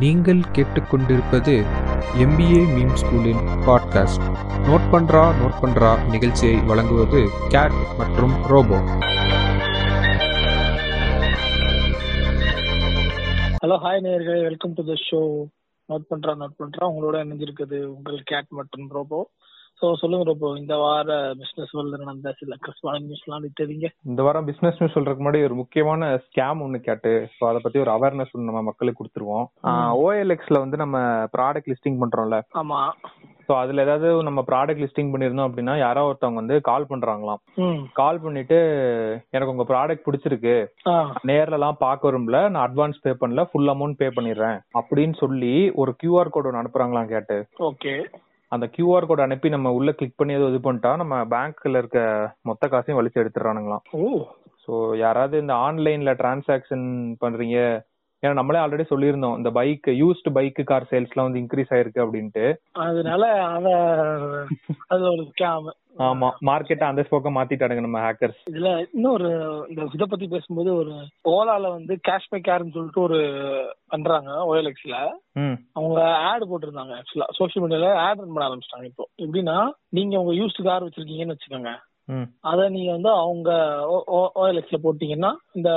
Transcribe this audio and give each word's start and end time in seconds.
நீங்கள் 0.00 0.38
கேட்டுக்கொண்டிருப்பது 0.38 1.64
MBA 2.14 2.60
meme 2.76 2.94
ஸ்கூலின் 2.94 3.42
பாட்காஸ்ட் 3.66 4.24
நோட் 4.68 4.86
பண்றா 4.92 5.22
நோட் 5.40 5.58
பண்றா 5.62 6.08
நிகழ்ச்சியை 6.10 6.60
வழங்குவது 6.60 7.28
கேட் 7.48 7.72
மற்றும் 7.98 8.42
ரோபோ 8.42 8.74
ஹலோ 13.62 13.76
ஹாய் 13.84 14.00
நேயர்களே. 14.02 14.42
Welcome 14.42 14.72
to 14.72 14.84
the 14.84 14.92
show 15.10 15.44
note 15.88 16.06
பண்றா 16.10 16.32
நோட் 16.36 16.56
பண்றா. 16.58 16.84
உங்களோட 16.84 17.16
இணைஞ்சிருக்குது 17.24 17.84
உங்கள் 17.84 18.22
கேட் 18.24 18.44
மற்றும் 18.48 18.88
ரோபோ 18.88 19.30
ஸோ 19.82 19.88
சொல்லுங்க 20.00 20.24
ரோபோ 20.26 20.48
இந்த 20.60 20.74
வார 20.82 21.14
பிசினஸ் 21.38 21.72
வேர்ல்டு 21.76 21.98
நடந்த 22.02 22.32
சில 22.40 22.56
கஷ்டமான 22.66 23.00
நியூஸ்லாம் 23.06 23.46
தெரியுங்க. 23.60 23.88
இந்த 24.10 24.20
வாரம் 24.26 24.46
பிசினஸ் 24.50 24.78
நியூஸ் 24.80 24.94
சொல்றதுக்கு 24.96 25.24
முன்னாடி 25.24 25.40
ஒரு 25.48 25.56
முக்கியமான 25.60 26.10
ஸ்கேம் 26.26 26.62
ஒன்னு 26.66 26.78
கேட்டு 26.88 27.12
ஸோ 27.36 27.42
அதை 27.48 27.60
பத்தி 27.64 27.82
ஒரு 27.84 27.90
அவேர்னஸ் 27.96 28.32
நம்ம 28.48 28.62
மக்களுக்கு 28.68 29.00
கொடுத்துருவோம். 29.00 29.46
ஓஎல்எக்ஸ்ல 30.04 30.62
வந்து 30.64 30.78
நம்ம 30.84 30.98
ப்ராடக்ட் 31.36 31.70
லிஸ்டிங் 31.72 32.00
பண்றோம்ல. 32.02 32.38
ஆமா. 32.62 32.80
ஸோ 33.46 33.52
அதுல 33.62 33.84
ஏதாவது 33.86 34.08
நம்ம 34.28 34.40
ப்ராடக்ட் 34.50 34.82
லிஸ்டிங் 34.84 35.12
பண்ணிருந்தோம் 35.12 35.48
அப்படின்னா 35.48 35.76
யாரோ 35.84 36.06
ஒருத்தவங்க 36.08 36.42
வந்து 36.42 36.56
கால் 36.70 36.90
பண்றாங்களாம். 36.90 37.40
கால் 38.00 38.24
பண்ணிட்டு 38.24 38.58
எனக்கு 39.36 39.54
உங்க 39.54 39.66
ப்ராடக்ட் 39.72 40.06
பிடிச்சிருக்கு. 40.08 40.56
நேர்ல 41.30 41.58
எல்லாம் 41.60 41.82
பார்க்க 41.86 42.10
விரும்பல. 42.10 42.40
நான் 42.54 42.66
அட்வான்ஸ் 42.68 43.04
பே 43.06 43.14
பண்ணல. 43.22 43.44
ஃபுல் 43.52 43.72
அமௌண்ட் 43.74 44.00
பே 44.02 44.10
பண்ணிடுறேன். 44.18 44.60
அப்படின்னு 44.80 45.16
சொல்லி 45.24 45.54
ஒரு 45.82 45.92
கியூஆர் 46.02 46.34
கோட் 46.36 46.48
ஒன்று 46.50 46.62
அனுப்புறாங்களாம் 46.62 47.14
கேட்டு. 47.14 47.38
ஓகே 47.70 47.94
அந்த 48.52 48.66
கியூஆர் 48.74 49.06
கோட் 49.06 49.20
அனுப்பி 49.20 49.48
நம்ம 49.48 49.68
உள்ள 49.72 49.90
கிளிக் 49.92 50.16
பண்ணி 50.16 50.32
ஏதோ 50.34 50.48
இது 50.48 50.60
பண்ணிட்டா 50.60 50.90
நம்ம 50.96 51.16
பேங்க்ல 51.30 51.78
இருக்க 51.78 52.00
மொத்த 52.42 52.68
காசையும் 52.68 52.98
வலிச்சு 52.98 53.22
எடுத்துறானுங்களாம் 53.22 53.84
ஓ. 53.98 54.02
ஸோ 54.64 54.72
யாராவது 54.98 55.36
இந்த 55.38 55.54
ஆன்லைன்ல 55.64 56.10
டிரான்சாக்ஷன் 56.18 56.84
பண்றீங்க 57.20 57.56
ஏன்னா 58.22 58.32
நம்மளே 58.32 58.58
ஆல்ரெடி 58.58 58.84
சொல்லியிருந்தோம் 58.90 59.36
இந்த 59.36 59.50
பைக் 59.50 59.86
யூஸ்டு 60.00 60.32
பைக் 60.32 60.60
கார் 60.66 60.90
சேல்ஸ்லாம் 60.90 61.28
வந்து 61.28 61.40
இன்க்ரீஸ் 61.40 61.72
ஆயிருக்கு 61.74 62.02
அப்படின்ட்டு. 62.04 62.44
அதனால 62.84 63.22
அவ 63.48 63.64
அது 64.88 65.02
ஒரு 65.12 65.24
ஸ்கேம் 65.30 65.70
ஆமா 66.04 66.28
மார்க்கெட்டை 66.48 66.86
அந்த 66.88 67.02
பக்கம் 67.08 67.36
மாத்திட்டானுங்க 67.36 67.80
நம்ம 67.80 68.00
ஹேக்கர்ஸ் 68.00 68.38
இதுல 68.50 68.68
இன்னொரு 68.94 69.30
இந்த 69.68 69.88
இதை 69.94 70.06
பத்தி 70.06 70.26
பேசும்போது 70.26 70.70
ஒரு 70.74 70.92
ஓலால 71.32 71.70
வந்து 71.72 71.94
கேஷ்பே 72.08 72.40
கேர்னு 72.40 72.74
சொல்லிட்டு 72.74 73.00
ஒரு 73.00 73.18
பண்றாங்க 73.88 74.30
ஓஎல்எக்ஸ்ல 74.44 74.96
அவங்க 75.72 75.98
ஆட் 76.28 76.50
போட்டிருந்தாங்க 76.50 76.94
ஆக்சுவலா 76.98 77.28
சோஷியல் 77.38 77.64
மீடியால 77.64 77.90
ஆட் 78.04 78.20
ரன் 78.20 78.34
பண்ண 78.34 78.48
ஆரம்பிச்சிட்டாங்க 78.48 78.84
இப்போ. 78.84 79.06
எப்படின்னா 79.18 79.58
நீங்க 79.90 80.16
உங்க 80.18 80.34
யூஸ்டு 80.34 80.62
கார் 80.62 80.86
வச்சிருக்கீங்கன்னு 80.86 81.36
வச்சுக்கோங்க. 81.36 81.72
அத 82.50 82.60
நீங்க 82.74 82.90
வந்து 82.96 83.10
அவங்க 83.22 83.50
ஓஎல்எக்ஸ்ல 84.20 84.78
போட்டீங்கன்னா 84.84 85.30
இந்த 85.58 85.70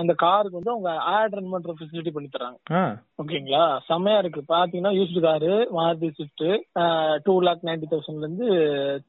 அந்த 0.00 0.12
காருக்கு 0.22 0.58
வந்து 0.60 0.74
அவங்க 0.74 0.90
ஆட் 1.14 1.36
ரன் 1.36 1.52
பண்ற 1.52 1.74
ஃபெசிலிட்டி 1.78 2.12
பண்ணி 2.14 2.28
தராங்க. 2.28 2.58
ஓகேங்களா? 3.22 3.62
செம்மையா 3.88 4.18
இருக்கு. 4.22 4.40
பாத்தீங்கன்னா 4.54 4.92
used 4.98 5.22
car 5.26 5.52
Maruti 5.76 6.08
Swift 6.16 6.46
two 7.26 7.34
lakh 7.46 7.64
ninety 7.68 7.88
தௌசண்ட்ல 7.92 8.26
இருந்து 8.26 8.48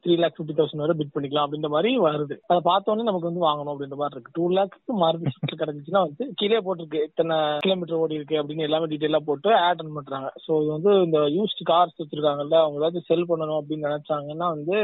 த்ரீ 0.03 0.15
லேக் 0.21 0.37
ஃபிஃப்டி 0.37 0.55
தௌசண்ட் 0.59 0.83
வரை 0.85 0.95
பிட் 0.99 1.13
பண்ணிக்கலாம் 1.15 1.47
அப்படின்ற 1.47 1.71
மாதிரி 1.75 1.91
வருது. 2.07 2.37
அதை 2.49 2.59
பார்த்தோன்னே 2.69 3.07
நமக்கு 3.09 3.29
வந்து 3.29 3.45
வாங்கணும் 3.47 3.73
அப்படின்ற 3.73 3.99
மாதிரி 4.01 4.17
இருக்கு. 4.17 4.35
டூ 4.39 4.45
லேக்ஸ்க்கு 4.57 4.99
மாருதி 5.03 5.33
ஸ்விஃப்ட் 5.33 5.59
கிடைச்சிச்சுன்னா 5.63 6.03
வந்து 6.07 6.25
கீழே 6.41 6.61
போட்டிருக்கு. 6.67 7.01
இத்தனை 7.09 7.37
கிலோமீட்டர் 7.65 8.01
ஓடி 8.03 8.19
இருக்கு 8.19 8.39
அப்படின்னு 8.41 8.67
எல்லாமே 8.69 8.89
டீட்டெயிலா 8.93 9.21
போட்டு 9.29 9.51
ஆட் 9.65 9.83
ரன் 9.83 9.97
பண்றாங்க. 9.99 10.31
ஸோ 10.45 10.51
இது 10.61 10.71
வந்து 10.77 10.93
இந்த 11.07 11.21
யூஸ்டு 11.37 11.69
கார்ஸ் 11.71 11.99
வச்சிருக்காங்கல்ல 12.03 12.57
அவங்க 12.63 12.81
ஏதாவது 12.81 13.05
செல் 13.09 13.29
பண்ணணும் 13.31 13.59
அப்படின்னு 13.61 13.89
நினைச்சாங்கன்னா 13.89 14.49
வந்து 14.55 14.77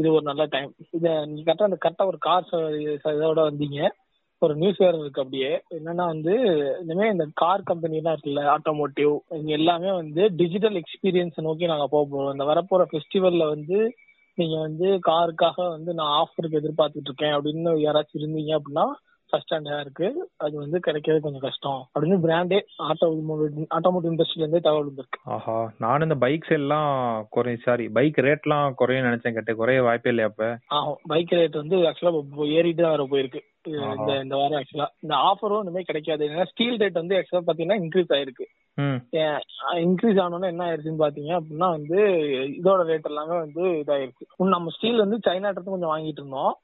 இது 0.00 0.08
ஒரு 0.16 0.26
நல்ல 0.30 0.42
டைம் 0.56 0.70
இதை 0.98 1.12
நீங்க 1.28 1.52
கரெக்டா 1.52 1.68
அந்த 1.68 1.78
கரெக்டா 1.84 2.04
ஒரு 2.06 2.18
கார் 2.18 2.48
இதோட 2.52 3.40
வந்தீங்க. 3.48 3.80
ஒரு 4.42 4.54
நியூஸ் 4.56 4.76
வேற 4.76 4.98
இருக்கு 4.98 5.22
அப்படியே. 5.22 5.50
என்னன்னா 5.70 6.04
வந்து 6.12 6.34
இனிமே 6.82 7.06
இந்த 7.10 7.26
கார் 7.34 7.62
கம்பெனி 7.62 7.96
எல்லாம் 7.96 8.16
இருக்குல்ல 8.16 8.42
ஆட்டோமோட்டிவ் 8.54 9.14
இங்க 9.28 9.52
எல்லாமே 9.52 9.90
வந்து 9.92 10.28
டிஜிட்டல் 10.36 10.82
எக்ஸ்பீரியன்ஸ் 10.82 11.40
நோக்கி 11.40 11.66
நாங்க 11.66 11.86
போக 11.90 12.04
போறோம். 12.10 12.32
இந்த 12.32 12.44
வரப்போற 12.44 12.84
ஃபெஸ்டிவல்ல 12.92 13.48
வந்து 13.48 13.78
நீங்க 14.38 14.56
வந்து 14.60 14.88
காருக்காக 15.08 15.68
வந்து 15.68 15.94
நான் 15.94 16.14
ஆஃபருக்கு 16.20 16.60
எதிர்பார்த்துட்டு 16.60 17.08
இருக்கேன் 17.08 17.34
அப்படின்னு 17.34 17.70
யாராச்சும் 17.86 18.20
இருந்தீங்க 18.20 18.52
அப்படின்னா 18.58 18.86
ஃபர்ஸ்ட் 19.30 19.52
ஹேண்டா 19.54 19.80
இருக்கு. 19.84 20.08
அது 20.44 20.54
வந்து 20.62 20.78
கிடைக்கிறது 20.86 21.24
கொஞ்சம் 21.26 21.44
கஷ்டம். 21.46 21.80
அப்படின்னு 21.92 22.18
பிராண்டே 22.26 22.60
ஆட்டோ 22.88 23.08
ஆட்டோமோட்டிவ் 23.78 24.12
இண்டஸ்ட்ரியில 24.12 24.44
இருந்தே 24.44 24.62
தகவல் 24.66 24.88
வந்திருக்கு. 24.90 25.20
ஆஹா 25.36 25.58
நானும் 25.84 26.06
இந்த 26.08 26.18
பைக்ஸ் 26.24 26.54
எல்லாம் 26.60 26.90
குறை 27.36 27.54
சாரி 27.66 27.86
பைக் 27.98 28.24
ரேட்லாம் 28.28 28.76
குறையும் 28.80 29.08
நினைச்சேன் 29.08 29.36
கேட்டு. 29.36 29.60
குறைய 29.60 29.82
வாய்ப்பே 29.88 30.12
இல்லையா 30.14 30.30
அப்ப 30.32 30.50
ஆகும் 30.78 31.00
பைக் 31.12 31.36
ரேட் 31.40 31.62
வந்து 31.62 31.78
ஆக்சுவலா 31.90 32.48
ஏறிட்டு 32.58 32.82
தான் 32.84 32.96
வர 32.96 33.06
போயிருக்கு. 33.12 33.42
இந்த 33.96 34.12
இந்த 34.24 34.34
வாரம் 34.40 34.58
ஆக்சுவலா 34.58 34.86
இந்த 35.04 35.14
ஆஃபரும் 35.28 35.62
இனிமே 35.64 35.82
கிடைக்காது. 35.88 36.28
ஏன்னா 36.30 36.46
ஸ்டீல் 36.52 36.80
ரேட் 36.82 37.00
வந்து 37.00 37.16
ஆக்சுவலா 37.18 37.46
பாத்தீங்கன்னா 37.48 37.80
இன்க்ரீஸ் 37.82 38.14
ஆயிருக்கு. 38.16 38.46
இன்க்ரீஸ் 39.84 40.18
ஆனோன்னு 40.24 40.50
என்ன 40.52 40.64
ஆயிருச்சுன்னு 40.66 41.02
பாத்தீங்க 41.02 41.30
அப்படின்னா 41.38 41.68
வந்து 41.76 41.98
இதோட 42.58 42.80
ரேட் 42.90 43.08
எல்லாமே 43.10 43.36
வந்து 43.44 43.62
இதாயிருச்சு 43.82 44.26
உம் 44.40 44.54
நம்ம 44.54 44.72
ஸ்டீல் 44.76 45.02
வந்து 45.04 45.18
சைனா 45.26 45.50
இருந்து 45.52 45.74
கொஞ்சம் 45.74 45.92
வாங்கிட்டு 45.92 46.22
இருந்தோம். 46.22 46.54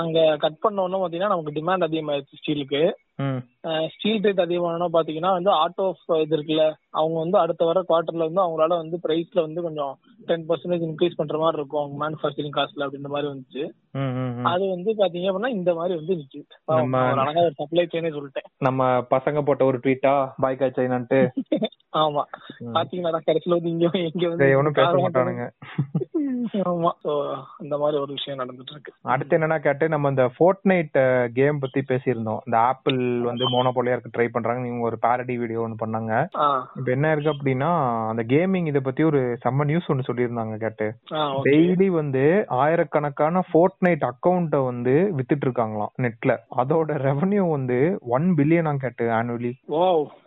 அங்க 0.00 0.18
கட் 0.42 0.62
பண்ண 0.62 0.82
உடனே 0.82 1.00
பாத்தீங்கன்னா 1.02 1.32
நமக்கு 1.32 1.56
டிமாண்ட் 1.58 1.86
அதிகமாயிருச்சு 1.86 2.40
ஸ்டீலுக்கு 2.40 2.82
ஸ்டீல் 3.92 4.24
ரேட் 4.24 4.42
அதிகமானோன்னா 4.44 4.88
பாத்தீங்கன்னா 4.96 5.30
வந்து 5.36 5.50
ஆட்டோ 5.62 5.84
இது 6.24 6.34
இருக்குல்ல 6.36 6.64
அவங்க 6.98 7.16
வந்து 7.18 7.36
அடுத்த 7.38 7.62
வர 7.64 7.78
குவார்டர்ல 7.88 8.28
வந்து 8.28 8.42
அவங்களால 8.44 8.76
வந்து 8.82 8.96
பிரைஸ்ல 9.04 9.44
வந்து 9.46 9.60
கொஞ்சம் 9.62 9.94
டென் 10.28 10.44
பர்சன்டேஜ் 10.48 10.84
இன்க்ரீஸ் 10.88 11.18
பண்ற 11.20 11.38
மாதிரி 11.42 11.60
இருக்கும். 11.60 11.82
அவங்க 11.82 11.96
மேனுஃபேக்சரிங் 12.02 12.54
காஸ்ட்ல 12.56 12.86
அப்படின்ற 12.86 13.10
மாதிரி 13.14 13.30
வந்துச்சு. 13.32 13.64
அது 14.52 14.64
வந்து 14.74 14.90
பாத்தீங்க 15.00 15.30
அப்படின்னா 15.30 15.52
இந்த 15.58 15.72
மாதிரி 15.74 15.94
வந்து 16.00 16.16
ஒரு 16.68 17.18
அழகா 17.22 17.44
ஒரு 17.48 17.58
சப்ளை 17.62 17.86
செயினே 17.86 18.12
சொல்லிட்டேன். 18.16 18.48
நம்ம 18.68 18.90
பசங்க 19.14 19.42
போட்ட 19.48 19.64
ஒரு 19.70 19.80
ட்வீட்டா 19.84 20.14
பாய்க் 20.44 20.64
ஆச்சாயினான்ட்டு 20.68 21.20
ஆமா. 22.02 22.22
பாத்தீங்கன்னா 22.76 23.20
கடைசியில 23.28 23.56
வந்து 23.58 23.72
இங்க 23.74 23.86
இங்க 24.08 24.24
வந்து 24.28 24.76
பேச 24.80 24.94
மாட்டானுங்க. 25.04 25.44
ஆமா. 26.64 26.90
அந்த 27.60 27.74
மாதிரி 27.78 27.96
ஒரு 27.98 28.12
விஷயம் 28.12 28.40
நடந்துட்டு 28.40 28.72
இருக்கு 28.74 28.92
அடுத்து 29.12 29.36
என்னன்னா 29.36 29.58
கேட்டு 29.60 29.84
நம்ம 29.88 30.08
இந்த 30.08 30.24
ஃபோர்ட் 30.34 30.62
நைட் 30.64 30.98
கேம் 31.36 31.60
பத்தி 31.62 31.80
பேசியிருந்தோம். 31.88 32.40
இந்த 32.46 32.56
ஆப்பிள் 32.68 32.98
வந்து 33.26 33.44
மோனோபோலியா 33.52 33.94
இருக்க 33.94 34.10
ட்ரை 34.12 34.28
பண்றாங்க. 34.30 34.62
நீங்க 34.64 34.88
ஒரு 34.88 34.98
பாரடி 35.04 35.36
வீடியோ 35.38 35.62
ஒன்னு 35.62 35.82
பண்ணாங்க. 35.82 36.12
இப்ப 36.78 36.88
என்ன 36.94 37.12
இருக்கு 37.12 37.34
அப்படின்னா 37.34 37.70
அந்த 38.10 38.24
கேமிங் 38.30 38.68
இத 38.68 38.82
பத்தி 38.82 39.04
ஒரு 39.04 39.22
செம்ம 39.44 39.66
நியூஸ் 39.66 39.90
ஒன்னு 39.90 40.08
சொல்லியிருந்தாங்க 40.08 40.56
கேட்டு. 40.58 40.88
டெய்லி 41.48 41.88
வந்து 41.98 42.24
ஆயிரக்கணக்கான 42.62 43.16
ஃபோர்ட் 43.48 43.78
நைட் 43.80 44.06
அக்கௌண்ட்டை 44.08 44.60
வந்து 44.68 44.94
வித்துட்டு 45.18 45.46
இருக்காங்களாம் 45.46 45.66
நெட்ல 46.02 46.32
அதோட 46.60 46.76
ரெவன்யூ 47.04 47.44
வந்து 47.50 47.78
ஒன் 48.14 48.28
பில்லியனா 48.38 48.56
கேட்டு 48.78 49.04
ஆனுவலி 49.18 49.52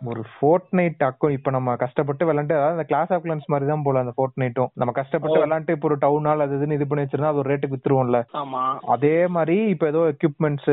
ஒரு 0.08 0.22
ஃபோர்ட் 0.32 0.70
நைட் 0.78 1.02
அக்கௌண்ட் 1.06 1.36
இப்ப 1.36 1.50
நம்ம 1.52 1.76
கஷ்டப்பட்டு 1.82 2.00
விளாண்டு 2.26 2.56
அதாவது 2.56 2.76
அந்த 2.76 2.86
கிளாஸ் 2.88 3.12
ஆஃப் 3.12 3.24
கிளான்ஸ் 3.24 3.50
மாதிரி 3.52 3.66
தான் 3.68 3.84
போல 3.84 4.02
அந்த 4.02 4.14
ஃபோர்ட் 4.16 4.38
நைட்டும் 4.40 4.70
நம்ம 4.76 4.92
கஷ்டப்பட்டு 4.96 5.38
ஓ. 5.38 5.42
விளாண்டு 5.42 5.74
இப்போ 5.82 5.90
ஒரு 5.90 6.02
டவுன் 6.02 6.26
ஹால் 6.28 6.42
அது 6.42 6.56
இதுன்னு 6.56 6.76
இது 6.76 6.86
பண்ணி 6.86 7.04
வச்சிருந்தா 7.04 7.30
அது 7.30 7.40
ஒரு 7.40 7.50
ரேட்டுக்கு 7.50 7.76
வித்துருவோம்ல. 7.76 8.18
ஆமா. 8.40 8.60
அதே 8.94 9.16
மாதிரி 9.28 9.56
இப்ப 9.70 9.86
ஏதோ 9.86 10.00
எக்யூப்மெண்ட்ஸ் 10.10 10.68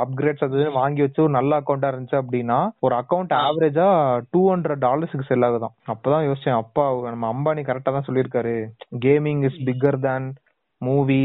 அப்கிரேட்ஸ் 0.00 0.46
அது 0.46 0.58
வாங்கி 0.72 1.04
வச்சு 1.04 1.20
ஒரு 1.24 1.32
நல்ல 1.36 1.60
அக்கௌண்டா 1.60 1.90
இருந்துச்சு 1.90 2.18
அப்படின்னா 2.20 2.56
ஒரு 2.80 2.94
அக்கௌண்ட் 2.96 3.34
ஆவரேஜா 3.40 3.86
டூ 4.32 4.40
ஹண்ட்ரட் 4.50 4.82
டாலர்ஸ்க்கு 4.86 5.28
செல் 5.28 5.46
ஆகுதான் 5.48 5.74
அப்பதான் 5.94 6.26
யோசிச்சேன் 6.26 6.60
அப்பா 6.62 6.84
நம்ம 7.06 7.30
அம்பானி 7.34 7.64
கரெக்டா 7.68 7.92
தான் 7.92 8.08
சொல்லியிருக்காரு. 8.08 8.56
Gaming 9.06 9.44
is 9.48 9.60
bigger 9.68 10.00
than 10.00 10.26
movie 10.88 11.24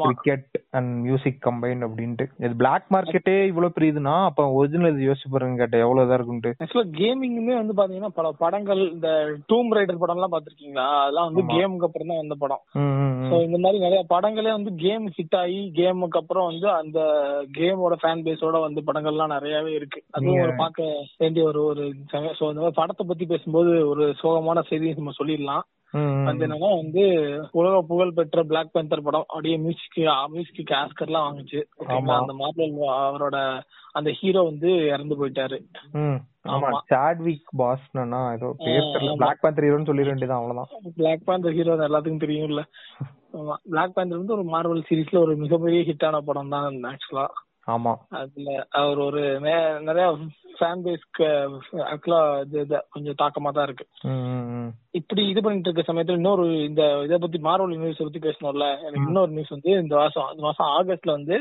cricket 0.00 0.56
and 0.76 0.90
music 1.04 1.38
combine 1.46 1.80
அப்படின்ட்டு. 1.86 2.24
இது 2.42 2.50
பிளாக் 2.60 2.84
மார்க்கெட்டே 2.94 3.34
இவ்வளவு 3.50 3.74
பெரியதுன்னா 3.76 4.12
அப்ப 4.26 4.44
ஒரிஜினல் 4.58 4.92
இது 4.92 5.08
யோசிச்சு 5.08 5.30
பாருங்க 5.32 5.58
கேட்ட 5.60 5.76
எவ்வளவு 5.84 6.04
இதா 6.06 6.16
இருக்குன்ட்டு. 6.18 6.50
ஆக்சுவலா 6.62 6.90
கேமிங்குமே 6.98 7.54
வந்து 7.60 7.74
பாத்தீங்கன்னா 7.78 8.10
பல 8.18 8.28
படங்கள் 8.42 8.82
இந்த 8.92 9.08
டூம் 9.50 9.72
ரைடர் 9.76 10.00
படம் 10.02 10.18
எல்லாம் 10.18 10.34
பாத்திருக்கீங்களா? 10.34 10.86
அதெல்லாம் 11.00 11.28
வந்து. 11.28 11.42
கேமுக்கு 11.54 11.88
அப்புறம் 11.88 12.12
தான் 12.12 12.22
வந்த 12.22 12.36
படம். 12.42 12.62
சோ 13.30 13.40
இந்த 13.46 13.58
மாதிரி 13.64 13.78
நிறைய 13.86 14.02
படங்களே 14.12 14.52
வந்து 14.58 14.72
கேம் 14.84 15.08
ஹிட் 15.16 15.36
ஆகி 15.40 15.58
கேமுக்கு 15.78 16.20
அப்புறம் 16.20 16.48
வந்து 16.50 16.68
அந்த 16.80 17.00
கேமோட 17.58 17.96
ஃபேன் 18.02 18.24
பேஸோட 18.28 18.60
வந்து 18.66 18.86
படங்கள்லாம் 18.90 19.34
நிறையவே 19.36 19.72
இருக்கு. 19.78 20.02
அதுவும் 20.16 20.44
ஒரு 20.44 20.54
பார்க்க 20.62 20.86
வேண்டிய 21.24 21.44
ஒரு 21.50 21.62
ஒரு 21.72 21.82
சோ 22.12 22.44
இந்த 22.52 22.62
மாதிரி 22.62 22.78
படத்தை 22.80 23.06
பத்தி 23.10 23.26
பேசும்போது 23.34 23.72
ஒரு 23.92 24.06
சோகமான 24.22 24.64
செய்தி 24.70 24.94
நம்ம 25.00 25.16
சொல்லிடலாம். 25.20 25.66
வந்து 26.24 26.46
என்னன்னா 26.46 26.70
வந்து 26.76 27.02
உலக 27.52 27.82
புகழ் 27.82 28.12
பெற்ற 28.12 28.42
பிளாக் 28.42 28.72
பேந்தர் 28.72 29.02
படம். 29.02 29.24
அப்படியே 29.28 29.56
மியூசிக் 29.56 29.98
மியூசிக் 30.28 30.78
ஆஸ்கர் 30.80 31.06
எல்லாம் 31.06 31.26
வாங்குச்சு. 31.26 31.60
அந்த 31.86 32.34
மார்வல் 32.40 32.74
அவரோட 33.04 33.38
அந்த 33.92 34.10
ஹீரோ 34.10 34.42
வந்து 34.42 34.70
இறந்து 34.86 35.14
போயிட்டாரு. 35.20 35.58
ஆமா. 36.48 36.68
சாட்விக் 36.86 37.48
பாஸ்னா 37.58 38.32
ஏதோ 38.32 38.54
பேர் 38.58 38.92
தெரியல. 38.94 39.16
பிளாக் 39.16 39.40
பேந்தர் 39.40 39.64
ஹீரோன்னு 39.64 39.90
சொல்லிட 39.90 40.10
வேண்டியதான் 40.10 40.40
அவ்வளவுதான். 40.40 40.92
பிளாக் 40.96 41.24
பேந்தர் 41.24 41.52
ஹீரோ 41.52 41.76
எல்லாத்துக்கும் 41.88 42.24
தெரியும்ல. 42.26 42.62
பிளாக் 43.64 43.94
பேந்தர் 43.94 44.18
வந்து 44.18 44.36
ஒரு 44.36 44.44
மார்வல் 44.46 44.86
சீரிஸ்ல 44.90 45.18
ஒரு 45.18 45.36
மிகப்பெரிய 45.36 45.80
ஹிட்டான 45.88 46.18
படம் 46.20 46.48
தான் 46.48 46.80
ஆக்சுவலா 46.84 47.26
ஆமா. 47.68 47.92
அதுல 48.18 48.50
அவர் 48.78 48.98
ஒரு 48.98 49.22
நிறைய 49.80 50.06
ஃபேன் 50.58 50.82
பேஸ்க்கு 50.84 51.26
ஆக்சுவலா 51.88 52.20
கொஞ்சம் 52.90 53.18
தாக்கமா 53.18 53.50
தான் 53.50 53.66
இருக்கு. 53.68 53.84
இப்படி 54.94 55.22
இது 55.28 55.40
பண்ணிட்டு 55.40 55.68
இருக்க 55.68 55.84
சமயத்துல 55.88 56.20
இன்னொரு 56.20 56.46
இந்த 56.64 56.82
இத 57.06 57.18
பத்தி 57.18 57.38
மார்வல் 57.38 57.74
நியூஸ் 57.74 58.02
பத்தி 58.02 58.20
பேசணும்ல 58.20 58.68
எனக்கு 58.82 59.08
இன்னொரு 59.08 59.32
நியூஸ் 59.32 59.54
வந்து 59.56 59.72
இந்த 59.82 59.96
மாசம் 59.96 60.30
இந்த 60.32 60.42
மாசம் 60.42 60.70
ஆகஸ்ட்ல 60.76 61.16
வந்து 61.18 61.38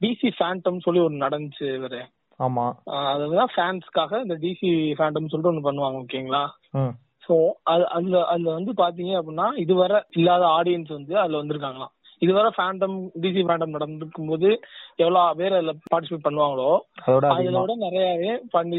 டிசி 0.00 0.30
ஃபேண்டம் 0.36 0.84
சொல்லி 0.84 1.00
ஒரு 1.00 1.16
நடந்துச்சு 1.22 1.66
இவரு. 1.74 2.00
ஆமா. 2.40 2.64
அதுதான் 3.12 3.52
ஃபேன்ஸ்க்காக 3.54 4.20
இந்த 4.22 4.34
டிசி 4.42 4.68
ஃபேண்டம் 4.98 5.30
சொல்லிட்டு 5.30 5.52
ஒண்ணு 5.52 5.66
பண்ணுவாங்க 5.66 6.02
ஓகேங்களா? 6.02 6.42
சோ 7.24 7.36
அது 7.64 7.84
அதுல 7.90 8.20
அதுல 8.24 8.52
வந்து 8.52 8.72
பாத்தீங்க 8.76 9.14
அப்படின்னா 9.18 9.46
இதுவரை 9.56 9.98
இல்லாத 10.10 10.44
ஆடியன்ஸ் 10.58 10.92
வந்து 10.92 11.14
அதுல 11.18 11.40
வந்திருக்காங்களாம். 11.40 11.92
இதுவரை 12.18 12.50
ஃபேண்டம் 12.56 12.96
டிசி 13.20 13.42
ஃபேண்டம் 13.48 13.74
நடந்திருக்கும் 13.76 14.26
போது 14.26 14.48
எவ்வளவு 14.96 15.36
பேர் 15.36 15.52
அதுல 15.52 15.72
பார்ட்டிசிபேட் 15.90 16.26
பண்ணுவாங்களோ 16.26 16.70
அதோட 17.06 17.26
விட 17.60 17.74
நிறையவே 17.76 18.32
பண்ணி 18.50 18.78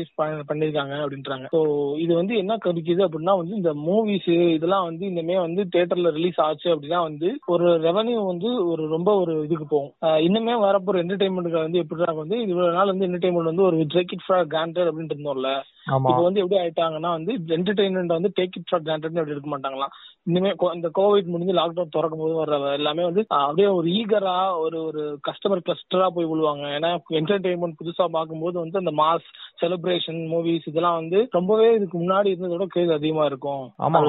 பண்ணிருக்காங்க 0.50 0.96
அப்படின்றாங்க. 1.04 1.48
ஸோ 1.54 1.60
இது 1.98 2.16
வந்து 2.16 2.38
என்ன 2.38 2.58
கிடைக்குது 2.66 3.02
அப்படின்னா 3.08 3.36
வந்து 3.38 3.56
இந்த 3.56 3.74
மூவிஸ் 3.88 4.30
இதெல்லாம் 4.56 4.84
வந்து 4.84 5.06
இனிமே 5.06 5.38
வந்து 5.40 5.64
தியேட்டர்ல 5.76 6.12
ரிலீஸ் 6.12 6.42
ஆச்சு 6.42 6.70
அப்படின்னா 6.76 7.02
வந்து 7.02 7.30
ஒரு 7.46 7.68
ரெவன்யூ 7.88 8.26
வந்து 8.26 8.66
ஒரு 8.66 8.86
ரொம்ப 8.88 9.16
ஒரு 9.16 9.36
இதுக்கு 9.44 9.66
போகும். 9.66 9.94
இன்னுமே 10.28 10.56
வரப்போற 10.68 10.98
என்டர்டைன்மெண்ட்டுக்கு 11.04 11.66
வந்து 11.66 11.78
எப்படி 11.78 12.18
வந்து 12.24 12.38
இவ்வளவு 12.42 12.74
நாள் 12.74 12.92
வந்து 12.94 13.08
என்டர்டைன்மெண்ட் 13.08 13.52
வந்து 13.52 13.64
ஒரு 13.64 13.78
டேக் 13.96 14.14
இட் 14.14 14.28
ஃபார் 14.28 14.48
கிராண்டட் 14.48 14.90
அப்படின்ட்டு 14.92 15.18
இருந்தோம்ல. 15.18 15.52
இப்போ 15.98 16.22
வந்து 16.22 16.42
எப்படி 16.42 16.60
ஆயிட்டாங்கன்னா 16.62 17.10
வந்து 17.10 17.34
என்டர்டைன்மெண்ட் 17.58 18.16
வந்து 18.18 18.32
டேக் 18.40 18.58
இட் 18.58 18.70
ஃபார் 18.70 18.82
கிராண்டட் 18.82 19.20
அப்படி 19.20 19.36
எடுக்க 19.36 19.50
மாட்டாங்களாம். 19.54 19.94
இனிமே 20.24 20.52
இந்த 20.74 20.90
கோவிட் 21.00 21.32
முடிஞ்சு 21.34 21.54
லாக்டவுன் 21.54 21.94
திறக்கும் 21.96 22.20
போது 22.20 22.34
வர 22.34 22.74
எல்லாமே 22.74 23.04
வந்து 23.04 23.26
அப்படியே 23.28 23.68
ஒரு 23.68 23.88
ஈகரா 23.90 24.58
ஒரு 24.58 24.84
ஒரு 24.84 25.20
கஸ்டமர் 25.30 25.64
கிளஸ்டரா 25.68 26.08
போய் 26.08 26.26
விழுவாங்க. 26.26 26.66
ஏன்னா 26.78 26.90
என்டர்டைன்மெண்ட் 27.10 27.80
புதுசா 27.82 28.06
பார்க்கும்போது 28.06 28.60
வந்து 28.60 28.78
அந்த 28.78 28.92
மாஸ் 28.92 29.28
செலிப்ரேஷன் 29.62 30.20
மூவிஸ் 30.34 30.68
இதெல்லாம் 30.68 30.96
வந்து 30.96 31.28
ரொம்பவே 31.32 31.74
இதுக்கு 31.76 31.98
முன்னாடி 32.00 32.30
இருந்ததோட 32.34 32.66
கிரேஸ் 32.66 32.92
அதிகமா 32.92 33.26
இருக்கும். 33.26 33.64
ஆமா. 33.80 34.00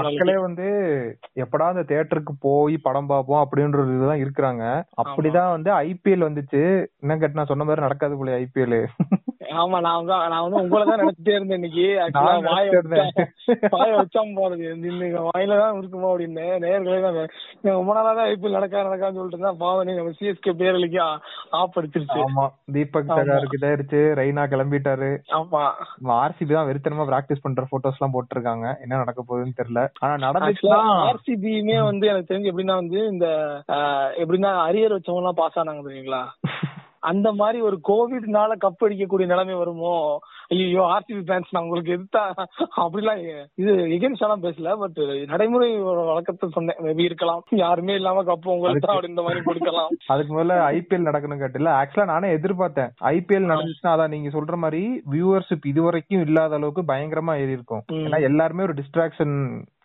மக்களே 0.00 0.36
வந்து 0.38 0.68
எப்படா 1.44 1.66
அந்த 1.74 1.84
தியேட்டருக்கு 1.90 2.34
போய் 2.40 2.76
படம் 2.78 3.06
பார்ப்போம் 3.06 3.42
அப்படின்ற 3.44 3.80
ஒரு 3.84 3.94
இதுதான் 3.96 4.22
இருக்கிறாங்க. 4.24 4.64
அப்படிதான் 5.02 5.50
வந்து 5.50 5.70
ஐபிஎல் 5.70 6.26
வந்துச்சு. 6.28 6.62
என்ன 7.00 7.16
கேட்டு 7.16 7.34
நான் 7.34 7.52
சொன்ன 7.52 7.64
மாதிரி 7.64 7.80
நடக்காது 7.80 8.16
போல 8.16 8.38
ஐபிஎல் 8.38 8.78
ஆமா 9.56 9.80
நான் 9.80 10.04
நான் 10.04 10.42
வந்து 10.44 10.60
உங்களை 10.60 10.85
தான் 10.86 11.00
நினைச்சிட்டே 11.02 11.34
இருந்தேன் 11.36 11.58
இன்னைக்கு. 11.60 11.86
வாய 12.18 12.70
வாய 13.72 13.90
வச்சாம 14.00 14.34
போறது. 14.38 14.64
இன்னைக்கு 14.88 15.20
வாயில 15.28 15.58
தான் 15.60 15.78
இருக்குமோ 15.80 16.10
அப்படின்னு. 16.12 16.46
நேர்களே 16.64 16.98
தான் 17.00 17.18
ரொம்ப 17.70 17.94
நாளா 17.96 18.12
தான் 18.12 18.28
ஐபிஎல் 18.30 18.56
நடக்கா 18.56 18.84
நடக்கான்னு 18.86 19.18
சொல்லிட்டு 19.18 19.46
தான் 19.46 19.60
பாவம் 19.62 19.86
நீங்க 19.88 20.02
சிஎஸ்கே 20.18 20.54
பேரலிக்கு 20.60 21.00
ஆப் 21.58 21.78
அடிச்சிருச்சு. 21.78 22.20
ஆமா. 22.26 22.46
தீபக். 22.74 23.10
சகாருக்கு 23.12 23.58
இதாயிருச்சு 23.60 24.00
ரெய்னா 24.20 24.44
கிளம்பிட்டாரு. 24.52 25.10
ஆமா. 25.38 25.62
ஆர்சிபி 26.18 26.52
தான் 26.52 26.68
வெறித்தனமா 26.70 27.08
பிராக்டிஸ் 27.10 27.44
பண்ற 27.44 27.64
போட்டோஸ் 27.70 27.98
எல்லாம் 27.98 28.14
போட்டிருக்காங்க. 28.14 28.66
என்ன 28.84 29.00
நடக்க 29.02 29.20
போகுதுன்னு 29.22 29.58
தெரியல. 29.60 29.82
ஆனா 30.02 30.14
நடந்துச்சுன்னா 30.26 30.80
ஆர்சிபியுமே 31.06 31.78
வந்து 31.88 32.06
எனக்கு 32.06 32.30
தெரிஞ்சு 32.30 32.52
எப்படின்னா 32.52 32.76
வந்து 32.76 33.00
இந்த 33.12 33.26
எப்படின்னா 34.22 34.52
அரியர் 34.66 34.96
வச்சவங்க 34.96 35.22
எல்லாம் 35.22 35.40
பாஸ் 35.40 35.60
ஆனாங்க 35.62 35.84
தெரியுங்களா? 35.88 36.22
அந்த 37.06 37.28
மாதிரி 37.32 37.58
ஒரு 37.60 37.76
கோவிட்னால 37.88 38.52
கப் 38.64 38.84
அடிக்கக்கூடிய 38.84 39.26
நிலைமை 39.26 39.54
வருமோ? 39.54 39.92
ஐயோ 40.48 40.82
ஆர்சிபி 40.92 41.22
ஃபேன்ஸ் 41.28 41.50
நான் 41.50 41.62
உங்களுக்கு 41.62 41.94
எதிர்த்தா 41.94 42.22
அப்படிலாம் 42.76 43.20
இது 43.54 43.72
எகென்ஸ்டாலாம் 43.96 44.44
பேசல 44.44 44.74
பட் 44.76 45.00
நடைமுறை 45.26 45.68
வழக்கத்தை 46.08 46.48
சொன்னேன். 46.48 46.78
மேபி 46.80 47.02
இருக்கலாம். 47.02 47.42
யாருமே 47.62 47.94
இல்லாம 47.94 48.22
கப் 48.22 48.48
உங்களுக்கு 48.48 48.86
தான் 48.86 49.10
இந்த 49.10 49.22
மாதிரி 49.22 49.42
கொடுக்கலாம். 49.42 49.90
அதுக்கு 50.14 50.32
முதல்ல 50.36 50.56
ஐபிஎல் 50.72 51.08
நடக்கணும் 51.08 51.42
கேட்டில 51.44 51.72
ஆக்சுவலா 51.80 52.04
நானே 52.04 52.34
எதிர்பார்த்தேன். 52.36 52.92
ஐபிஎல் 53.12 53.50
நடந்துச்சுன்னா 53.52 53.94
அதான் 53.94 54.14
நீங்க 54.16 54.30
சொல்ற 54.38 54.56
மாதிரி 54.56 54.82
வியூவர்ஷிப் 55.10 55.70
இது 55.72 55.82
வரைக்கும் 55.82 56.24
இல்லாத 56.26 56.54
அளவுக்கு 56.54 56.84
பயங்கரமா 56.92 57.36
ஏறி 57.36 57.52
இருக்கும். 57.52 57.84
ஏன்னா 58.00 58.20
எல்லாருமே 58.22 58.62
ஒரு 58.62 58.74
டிஸ்ட்ராக்ஷன் 58.74 59.36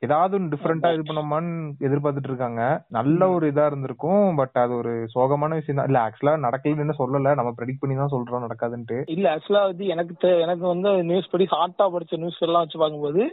ஏதாவது 0.02 0.36
ஒன்று 0.36 0.52
டிஃப்ரெண்டா 0.54 0.90
இது 0.94 1.04
பண்ணோமான்னு 1.08 1.52
எதிர்பார்த்துட்டு 1.80 2.30
இருக்காங்க 2.30 2.62
நல்ல 2.90 3.30
ஒரு 3.30 3.52
இதா 3.52 3.66
இருந்திருக்கும் 3.66 4.36
பட் 4.36 4.52
அது 4.54 4.74
ஒரு 4.76 5.08
சோகமான 5.16 5.50
விஷயம் 5.50 5.80
தான். 5.80 5.86
இல்ல 5.86 6.00
ஆக்சுவலா 6.06 6.36
நடக்கலன்னு 6.48 7.00
சொல்லல. 7.02 7.34
நம்ம 7.36 7.54
ப்ரெடிக்ட் 7.58 7.82
பண்ணி 7.82 7.96
தான் 7.96 8.14
சொல்றோம் 8.16 8.46
நடக்காதுன்ட்டு. 8.48 8.98
இல்ல 9.06 9.36
ஆக்சுவலா 9.36 9.64
வந்து 9.64 9.86
எனக்கு 9.88 10.32
எனக்கு 10.46 10.66
வந்து 10.68 11.04
நியூஸ் 11.04 11.32
படி 11.32 11.48
ஹாட்டா 11.52 11.88
படிச்ச 11.96 12.18
நியூஸ் 12.18 12.44
எல்லாம் 12.48 12.66
வச்சு 12.66 12.80
பார்க்கும்போது 12.80 13.24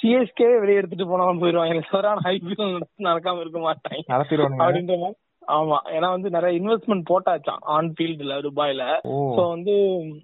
சிஎஸ்கே 0.00 0.60
வெளியே 0.60 0.78
எடுத்துட்டு 0.78 1.06
போனாலும் 1.06 1.38
போயிருவாங்க. 1.38 1.74
எனக்கு 1.74 2.28
ஐபிஎல் 2.34 2.76
நடக்காம 2.98 3.40
இருக்க 3.40 3.58
மாட்டாங்க. 3.58 4.04
நடத்திடுவானுங்க 4.08 4.64
அப்படின்ற 4.66 4.96
மாதிரி. 4.98 5.18
ஆமா. 5.48 5.76
ஏன்னா 5.90 6.08
வந்து 6.10 6.30
நிறைய 6.30 6.52
இன்வெஸ்ட்மெண்ட் 6.60 7.08
போட்டாச்சான் 7.10 7.62
ஆன் 7.74 7.88
ஃபீல்டுல 7.90 8.34
துபாயில. 8.46 8.82
சோ 9.36 9.42
வந்து 9.48 9.74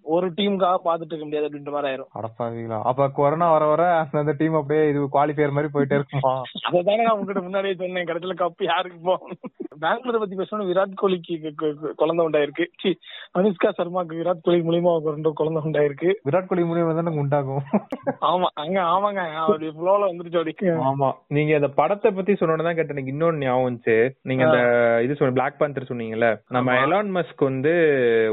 ஒரு 0.09 0.27
டீமுக்காக 0.31 0.81
பாத்துட்டு 0.85 1.13
இருக்க 1.13 1.25
முடியாது 1.25 1.49
அப்படின்ற 1.49 1.71
மாதிரி 1.71 1.91
ஆயிரும். 1.93 2.11
அடப்பாவீங்களா 2.19 2.79
அப்ப 2.83 3.09
கொரோனா 3.11 3.51
வர 3.51 3.65
வர 3.67 3.85
அந்த 4.15 4.35
டீம் 4.39 4.55
அப்படியே 4.55 4.89
இது 4.89 5.09
குவாலிஃபையர் 5.09 5.57
மாதிரி 5.57 5.75
போயிட்டே 5.75 5.99
இருக்குமா. 5.99 6.35
அதானே 6.71 7.03
நான் 7.03 7.15
உங்ககிட்ட 7.15 7.43
முன்னாடியே 7.43 7.75
சொன்னேன். 7.75 8.07
கடைசியில 8.07 8.37
கப் 8.37 8.67
யாருக்கு 8.67 9.01
போகும் 9.05 9.37
பெங்களூரை 9.81 10.19
பத்தி 10.19 10.37
பேசணும் 10.37 10.69
விராட் 10.69 11.01
கோலிக்கு 11.01 11.35
குழந்தை 11.95 12.23
உண்டாயிருக்கு. 12.27 12.65
சி, 12.83 12.91
அனுஷ்கா 13.39 13.71
சர்மாக்கு 13.79 14.21
விராட் 14.21 14.43
கோலி 14.43 14.61
மூலியமா 14.61 14.93
ஒரு 14.99 15.33
குழந்தை 15.33 15.63
உண்டாயிருக்கு. 15.65 16.11
விராட் 16.29 16.47
கோலி 16.47 16.63
மூலியமா 16.63 16.95
தானே 16.95 17.19
உண்டாகும். 17.19 17.65
ஆமா. 18.31 18.49
அங்க 18.55 18.79
ஆமாங்க. 18.93 19.23
அப்படி 19.41 19.69
ஃப்ளோல 19.69 20.09
வந்துருச்சு 20.09 20.41
அப்படி. 20.41 20.55
ஆமா. 20.87 21.11
நீங்க 21.29 21.55
அந்த 21.55 21.69
படத்தை 21.73 22.11
பத்தி 22.11 22.33
சொன்னோன்னு 22.33 22.63
தான் 22.63 22.75
கேட்ட 22.75 22.93
எனக்கு 22.93 23.15
இன்னொன்னு 23.15 23.45
ஞாபகம் 23.45 23.81
நீங்க 24.23 24.45
அந்த 24.47 24.61
இது 25.07 25.17
சொன்ன 25.17 25.33
பிளாக் 25.33 25.59
பேந்தர் 25.59 25.89
சொன்னீங்கல்ல 25.89 26.29
நம்ம. 26.49 26.75
எலான் 26.85 27.11
மஸ்க் 27.17 27.43
வந்து 27.47 27.73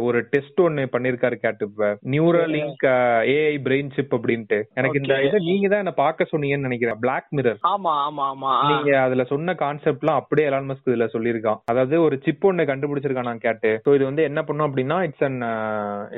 ஒரு 0.02 0.20
டெஸ்ட் 0.30 0.62
ஒன்னு 0.62 0.84
பண்ணிருக்காரு 0.94 1.38
கேட்டு 1.38 1.66
இப்ப 1.66 1.90
நியூரலிங்க் 2.14 2.86
ஏஐ 3.34 3.56
பிரெயின் 3.66 3.92
சிப் 3.96 4.16
அப்படின்ட்டு. 4.16 4.60
எனக்கு 4.74 5.00
இந்த. 5.02 5.18
இதை 5.24 5.40
நீங்க 5.46 5.68
தான் 5.68 5.84
என்ன 5.84 5.94
பார்க்க 5.96 6.32
சொன்னீங்கன்னு 6.32 6.68
நினைக்கிறேன். 6.68 7.00
பிளாக் 7.00 7.30
மிரர் 7.32 7.60
ஆமா 7.72 7.94
ஆமா 8.06 8.26
ஆமா. 8.32 8.54
நீங்க 8.64 8.92
அதுல 9.02 9.24
சொன்ன 9.24 9.56
கான்செப்ட்லாம் 9.60 10.22
அப்படியே 10.22 10.48
எலான் 10.50 10.70
மஸ்க் 10.70 10.92
இதுல 10.92 11.08
சொல்லியிருக்கான். 11.14 11.62
அதாவது 11.66 12.02
ஒரு 12.02 12.18
சிப் 12.24 12.46
ஒன்னு 12.46 12.64
கண்டுபிடிச்சிருக்கான் 12.64 13.32
நான் 13.32 13.46
கேட்டு. 13.48 13.72
சோ 13.86 13.96
இது 13.96 14.04
வந்து 14.04 14.24
என்ன 14.24 14.44
பண்ணும் 14.44 14.68
அப்படின்னா 14.68 15.00
இட்ஸ் 15.04 15.24
அன் 15.24 15.40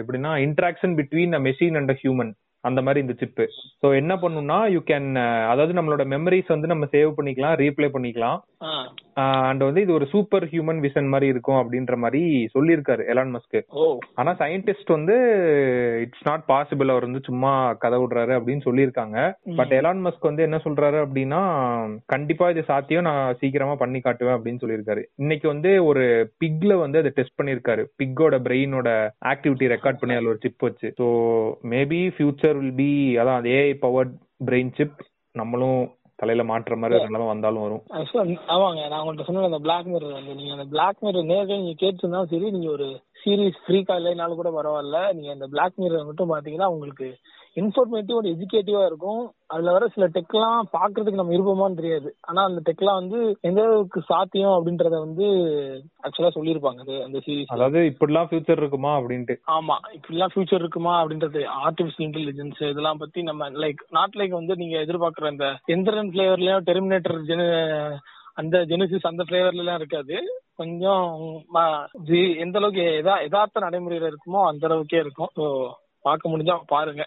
எப்படின்னா 0.01 0.33
interaction 0.47 0.95
between 0.99 1.33
a 1.33 1.43
machine 1.47 1.77
and 1.77 1.95
human 2.01 2.33
அந்த 2.69 2.79
மாதிரி 2.85 3.03
இந்த 3.05 3.15
சிப்பு 3.21 3.45
சோ 3.81 3.87
என்ன 4.01 4.13
பண்ணும்னா 4.23 4.59
யூ 4.75 4.81
கேன் 4.91 5.09
அதாவது 5.51 5.73
நம்மளோட 5.79 6.05
மெமரிஸ் 6.13 6.53
வந்து 6.53 6.71
நம்ம 6.71 6.87
சேவ் 6.95 7.11
பண்ணிக்கலாம் 7.17 7.57
ரீப்ளே 7.63 7.89
பண்ணிக்கலாம். 7.95 8.39
அண்ட் 9.49 9.63
வந்து 9.65 9.81
இது 9.83 9.91
ஒரு 9.97 10.05
சூப்பர் 10.13 10.45
ஹியூமன் 10.51 10.79
விஷன் 10.85 11.11
மாதிரி 11.11 11.27
இருக்கும் 11.33 11.59
அப்படின்ற 11.59 11.95
மாதிரி 12.03 12.21
சொல்லியிருக்காரு 12.55 13.03
எலான் 13.11 13.31
மஸ்க் 13.35 13.57
ஓ. 13.81 13.83
ஆனா 14.19 14.31
சயின்டிஸ்ட் 14.41 14.91
வந்து 14.95 15.15
இட்ஸ் 16.05 16.25
நாட் 16.29 16.43
பாசிபிள் 16.51 16.91
அவர் 16.93 17.07
வந்து 17.07 17.21
சும்மா 17.29 17.51
கதை 17.83 17.99
விடுறாரு 18.01 18.33
அப்படின்னு 18.37 18.65
சொல்லியிருக்காங்க. 18.67 19.17
பட் 19.59 19.73
எலான் 19.79 20.01
மஸ்க் 20.05 20.29
வந்து 20.29 20.45
என்ன 20.47 20.57
சொல்றாரு 20.65 20.99
அப்படின்னா 21.05 21.41
கண்டிப்பா 22.13 22.47
இது 22.53 22.63
சாத்தியம் 22.71 23.07
நான் 23.09 23.37
சீக்கிரமா 23.41 23.75
பண்ணி 23.83 24.01
காட்டுவேன் 24.07 24.37
அப்படின்னு 24.37 24.63
சொல்லியிருக்காரு. 24.63 25.03
இன்னைக்கு 25.23 25.47
வந்து 25.53 25.71
ஒரு 25.89 26.03
பிக்ல 26.43 26.73
வந்து 26.83 27.01
அதை 27.03 27.11
டெஸ்ட் 27.19 27.37
பண்ணிருக்காரு 27.41 27.85
பிக்கோட 28.01 28.35
பிரெயினோட 28.47 28.89
ஆக்டிவிட்டி 29.33 29.71
ரெக்கார்ட் 29.75 30.01
பண்ணி 30.01 30.17
அதுல 30.17 30.33
ஒரு 30.33 30.43
சிப் 30.45 30.67
வச்சு. 30.67 30.89
So 30.99 31.07
maybe 31.75 32.01
future 32.17 32.54
will 32.59 32.75
be 32.75 32.89
அதான் 33.17 33.49
ஏஐ 33.57 33.73
பவர்ட் 33.85 34.13
பிரெயின் 34.45 34.71
சிப் 34.77 34.97
நம்மளும் 35.35 35.79
தலையில 36.19 36.43
மாற்ற 36.49 36.75
மாதிரி 36.75 36.97
ஒரு 36.99 37.07
நிலைமை 37.07 37.27
வந்தாலும் 37.27 37.61
வரும். 37.61 37.81
ஆமாங்க. 38.53 38.81
நான் 38.89 39.01
உங்கள்ட்ட 39.01 39.23
சொன்ன 39.23 39.43
அந்த 39.43 39.59
பிளாக் 39.59 39.85
மிரர் 39.85 40.17
வந்து. 40.17 40.35
நீங்க 40.35 40.51
அந்த 40.51 40.65
பிளாக் 40.65 41.01
மிரர் 41.01 41.29
நேரடியாக 41.31 41.61
நீங்க 41.61 41.75
கேட்டிருந்தாலும் 41.81 42.31
சரி 42.33 42.51
நீங்க 42.51 42.69
ஒரு 42.69 42.87
சீரிஸ் 43.23 43.59
ஃப்ரீ 43.65 43.79
இல்லைனாலும் 43.97 44.39
கூட 44.41 44.49
பரவாயில்ல. 44.49 44.99
நீங்க 45.13 45.31
அந்த 45.31 45.47
பிளாக் 45.47 45.77
மிரர் 45.77 46.05
மட்டும் 46.05 46.31
பாத்தீங்கன்னா 46.33 46.69
உங்களுக்கு 46.75 47.07
இன்ஃபர்மேட்டிவ் 47.55 48.19
ஒரு 48.19 48.27
எஜுகேட்டிவா 48.33 48.81
இருக்கும். 48.85 49.21
அதுல 49.47 49.73
வர 49.75 49.85
சில 49.95 50.05
டெக்லாம் 50.15 50.61
பாக்குறதுக்கு 50.75 51.19
நம்ம 51.19 51.35
இருப்போமான்னு 51.35 51.79
தெரியாது. 51.79 52.09
ஆனா 52.21 52.41
அந்த 52.43 52.61
டெக்லாம் 52.67 52.99
வந்து 53.01 53.19
எந்த 53.41 53.59
அளவுக்கு 53.65 53.99
சாத்தியம் 54.11 54.55
அப்படின்றத 54.55 54.95
வந்து 55.05 55.27
ஆக்சுவலா 56.05 56.33
சொல்லியிருப்பாங்க. 56.37 56.81
அது 56.85 56.95
அந்த 57.03 57.19
சீரிஸ் 57.25 57.53
அதாவது 57.55 57.81
இப்படிலாம் 57.91 58.29
ஃபியூச்சர் 58.29 58.61
இருக்குமா 58.61 58.91
அப்படின்ட்டு. 58.99 59.35
ஆமா. 59.57 59.77
இப்படிலாம் 59.97 60.33
ஃபியூச்சர் 60.33 60.63
இருக்குமா 60.63 60.95
அப்படின்றது 61.01 61.43
ஆர்டிபிஷியல் 61.65 62.07
இன்டெலிஜென்ஸ் 62.07 62.61
இதெல்லாம் 62.71 63.01
பத்தி 63.03 63.21
நம்ம 63.21 63.49
லைக் 63.63 63.83
நாட் 63.89 64.17
லைக் 64.21 64.39
வந்து 64.39 64.55
நீங்க 64.55 64.77
எதிர்பார்க்குற 64.77 65.31
அந்த 65.33 65.47
எந்திரன் 65.75 66.11
பிளேவர்லயும் 66.15 66.67
டெர்மினேட்டர் 66.71 67.21
அந்த 68.41 68.57
ஜெனிசிஸ் 68.69 69.09
அந்த 69.09 69.23
பிளேவர்ல 69.27 69.63
எல்லாம் 69.63 69.79
இருக்காது. 69.79 70.15
கொஞ்சம் 70.55 71.05
எந்த 72.43 72.57
அளவுக்கு 72.59 72.83
எதா 72.99 73.13
யதார்த்த 73.21 73.63
நடைமுறையில 73.65 74.09
இருக்குமோ 74.11 74.41
அந்த 74.49 74.63
அளவுக்கே 74.67 74.99
இருக்கும். 74.99 75.31
ஸோ 75.37 75.45
பார்க்க 76.05 76.31
முடிஞ்சா 76.31 76.55
பாருங்க. 76.67 77.03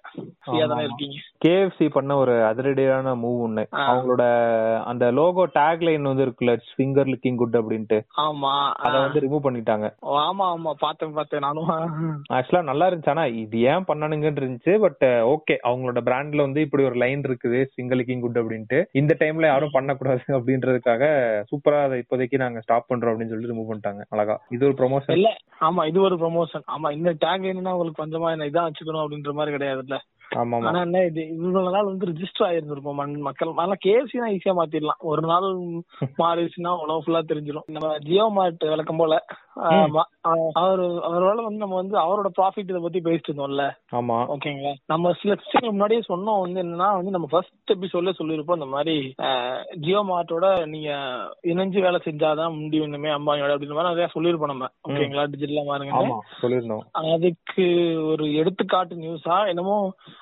இருக்கீங்க. 0.82 1.16
கேஎஃப்சி 1.44 1.86
பண்ண 1.88 2.12
ஒரு 2.16 2.34
அதிரடியான 2.48 3.14
மூவ் 3.22 3.40
ஒண்ணு. 3.46 3.64
அவங்களோட 3.84 4.24
அந்த 4.84 5.04
லோகோ 5.10 5.44
டேக் 5.58 5.82
லைன் 5.82 6.02
வந்து 6.02 6.24
இருக்குல்ல 6.26 6.54
ஃபிங்கர் 6.68 7.10
லிக்கிங் 7.12 7.36
குட் 7.36 7.58
அப்படின்ட்டு. 7.60 7.98
ஆமா. 8.24 8.52
அத 8.86 8.94
வந்து 8.98 9.22
ரிமூவ் 9.24 9.46
பண்ணிட்டாங்க. 9.46 9.88
ஆமா 10.22 10.46
ஆமா. 10.54 10.72
பார்த்தேன் 10.80 11.12
பார்த்தேன். 11.12 11.44
நானும். 11.46 11.70
ஆக்சுவலா 12.36 12.62
நல்லா 12.62 12.88
இருந்துச்சு. 12.88 13.14
ஆனா 13.14 13.26
இது 13.42 13.58
ஏன் 13.72 13.86
பண்ணனுங்கன்னு 13.88 14.42
இருந்துச்சு. 14.42 14.74
பட் 14.78 15.04
ஓகே 15.34 15.56
அவங்களோட 15.68 16.02
பிராண்ட்ல 16.08 16.46
வந்து 16.46 16.60
இப்படி 16.60 16.84
ஒரு 16.84 16.96
லைன் 16.96 17.22
இருக்குது 17.22 17.60
சிங்கிள் 17.76 18.00
லிக்கிங் 18.00 18.20
குட் 18.20 18.40
அப்படின்ட்டு. 18.42 18.80
இந்த 18.94 19.12
டைம்ல 19.20 19.46
யாரும் 19.46 19.76
பண்ணக்கூடாது 19.78 20.06
அப்படின்றதுக்காக 20.38 21.04
சூப்பரா 21.50 21.78
அதை 21.82 21.96
இப்போதைக்கு 22.02 22.36
நாங்க 22.38 22.60
ஸ்டாப் 22.60 22.88
பண்றோம் 22.90 23.12
அப்படின்னு 23.12 23.32
சொல்லிட்டு 23.32 23.52
ரிமூவ் 23.52 23.70
பண்ணிட்டாங்க. 23.70 24.02
அழகா. 24.14 24.36
இது 24.50 24.66
ஒரு 24.68 24.76
ப்ரொமோஷன் 24.80 25.16
இல்ல. 25.18 25.30
ஆமா 25.60 25.82
இது 25.86 25.98
ஒரு 26.00 26.16
ப்ரொமோஷன் 26.18 26.64
ஆமா 26.74 26.88
இந்த 26.96 27.10
டேக் 27.22 27.48
என்னன்னா 27.50 27.74
உங்களுக்கு 27.74 28.02
கொஞ்சமா 28.02 28.28
என்ன 28.32 28.48
இதான் 28.48 28.68
இருக்கணும் 28.88 29.04
அப்படின்ற 29.04 29.32
மாதிரி 29.32 29.56
கிடையாதுல்ல? 29.56 29.96
ஆனா 30.36 30.80
என்ன 30.86 31.02
இது 31.08 31.22
இவ்வளவு 31.34 31.72
நாள் 31.74 31.88
வந்து 31.90 32.08
ரிஜிஸ்டர் 32.10 32.46
ஆயிருந்திருக்கும். 32.48 32.98
மண் 33.00 33.14
மக்கள் 33.26 33.52
ஆனா 33.64 33.76
கேஎஃப்சி 33.84 34.16
தான் 34.22 34.32
ஈஸியா 34.36 34.54
மாத்திடலாம். 34.58 35.02
ஒரு 35.10 35.22
நாள் 35.30 35.46
மாறிடுச்சுன்னா 36.22 36.72
உலகம் 36.82 37.04
ஃபுல்லா 37.04 37.22
தெரிஞ்சிடும். 37.30 37.68
நம்ம 37.76 37.92
ஜியோ 38.08 38.26
மார்ட் 38.38 38.66
விளக்கம் 38.72 39.00
போல 39.02 39.14
அவரு 40.62 40.84
அவரோட 41.06 41.38
வந்து 41.46 41.62
நம்ம 41.62 41.76
வந்து 41.80 41.96
அவரோட 42.02 42.28
ப்ராஃபிட் 42.36 42.68
இதை 42.72 42.80
பத்தி 42.82 43.00
பேசிட்டு 43.06 43.28
இருந்தோம்ல. 43.30 43.64
ஆமா. 43.98 44.18
ஓகேங்களா 44.34 44.72
நம்ம 44.92 45.12
சில 45.20 45.34
விஷயங்கள் 45.40 45.74
முன்னாடியே 45.74 46.02
சொன்னோம். 46.10 46.42
வந்து 46.44 46.58
என்னன்னா 46.64 46.88
வந்து 46.98 47.14
நம்ம 47.14 47.28
ஃபர்ஸ்ட் 47.32 47.74
எபிசோட்ல 47.74 48.12
சொல்லியிருப்போம் 48.20 48.58
இந்த 48.60 48.68
மாதிரி 48.74 48.94
ஜியோ 49.84 50.02
மார்ட்டோட 50.10 50.46
நீங்க 50.74 50.90
இணைஞ்சு 51.52 51.80
வேலை 51.86 52.00
செஞ்சாதான் 52.06 52.56
முடியும் 52.60 52.88
இனிமே 52.90 53.10
அம்பானியோட 53.16 53.54
அப்படின்ற 53.56 53.78
மாதிரி 53.78 53.92
நிறைய 53.92 54.10
சொல்லியிருப்போம் 54.14 54.54
நம்ம. 54.54 54.68
ஓகேங்களா 54.88 55.26
டிஜிட்டலா 55.32 55.64
மாறுங்க 55.70 56.20
அதுக்கு 57.14 57.66
ஒரு 58.12 58.26
எடுத்துக்காட்டு 58.42 59.02
நியூஸா 59.04 59.38
என்னமோ 59.54 59.78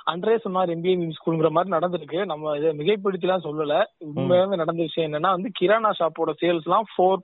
அன்றே 0.06 0.34
சொன்னார் 0.36 0.72
எம்பிஏ 0.72 0.94
மீம் 0.96 1.14
ஸ்கூல்ங்கிற 1.16 1.48
மாதிரி 1.50 1.70
நடந்திருக்கு. 1.74 2.18
நம்ம 2.24 2.54
இதை 2.58 2.70
மிகைப்படுத்திலாம் 2.78 3.46
சொல்லல. 3.46 3.76
உண்மையாவே 4.08 4.56
நடந்த 4.56 4.82
விஷயம் 4.82 5.08
என்னன்னா 5.08 5.30
வந்து 5.30 5.50
கிரானா 5.58 5.90
ஷாப்போட 5.98 6.32
சேல்ஸ் 6.42 6.66
எல்லாம் 6.68 6.86
ஃபோர் 6.92 7.22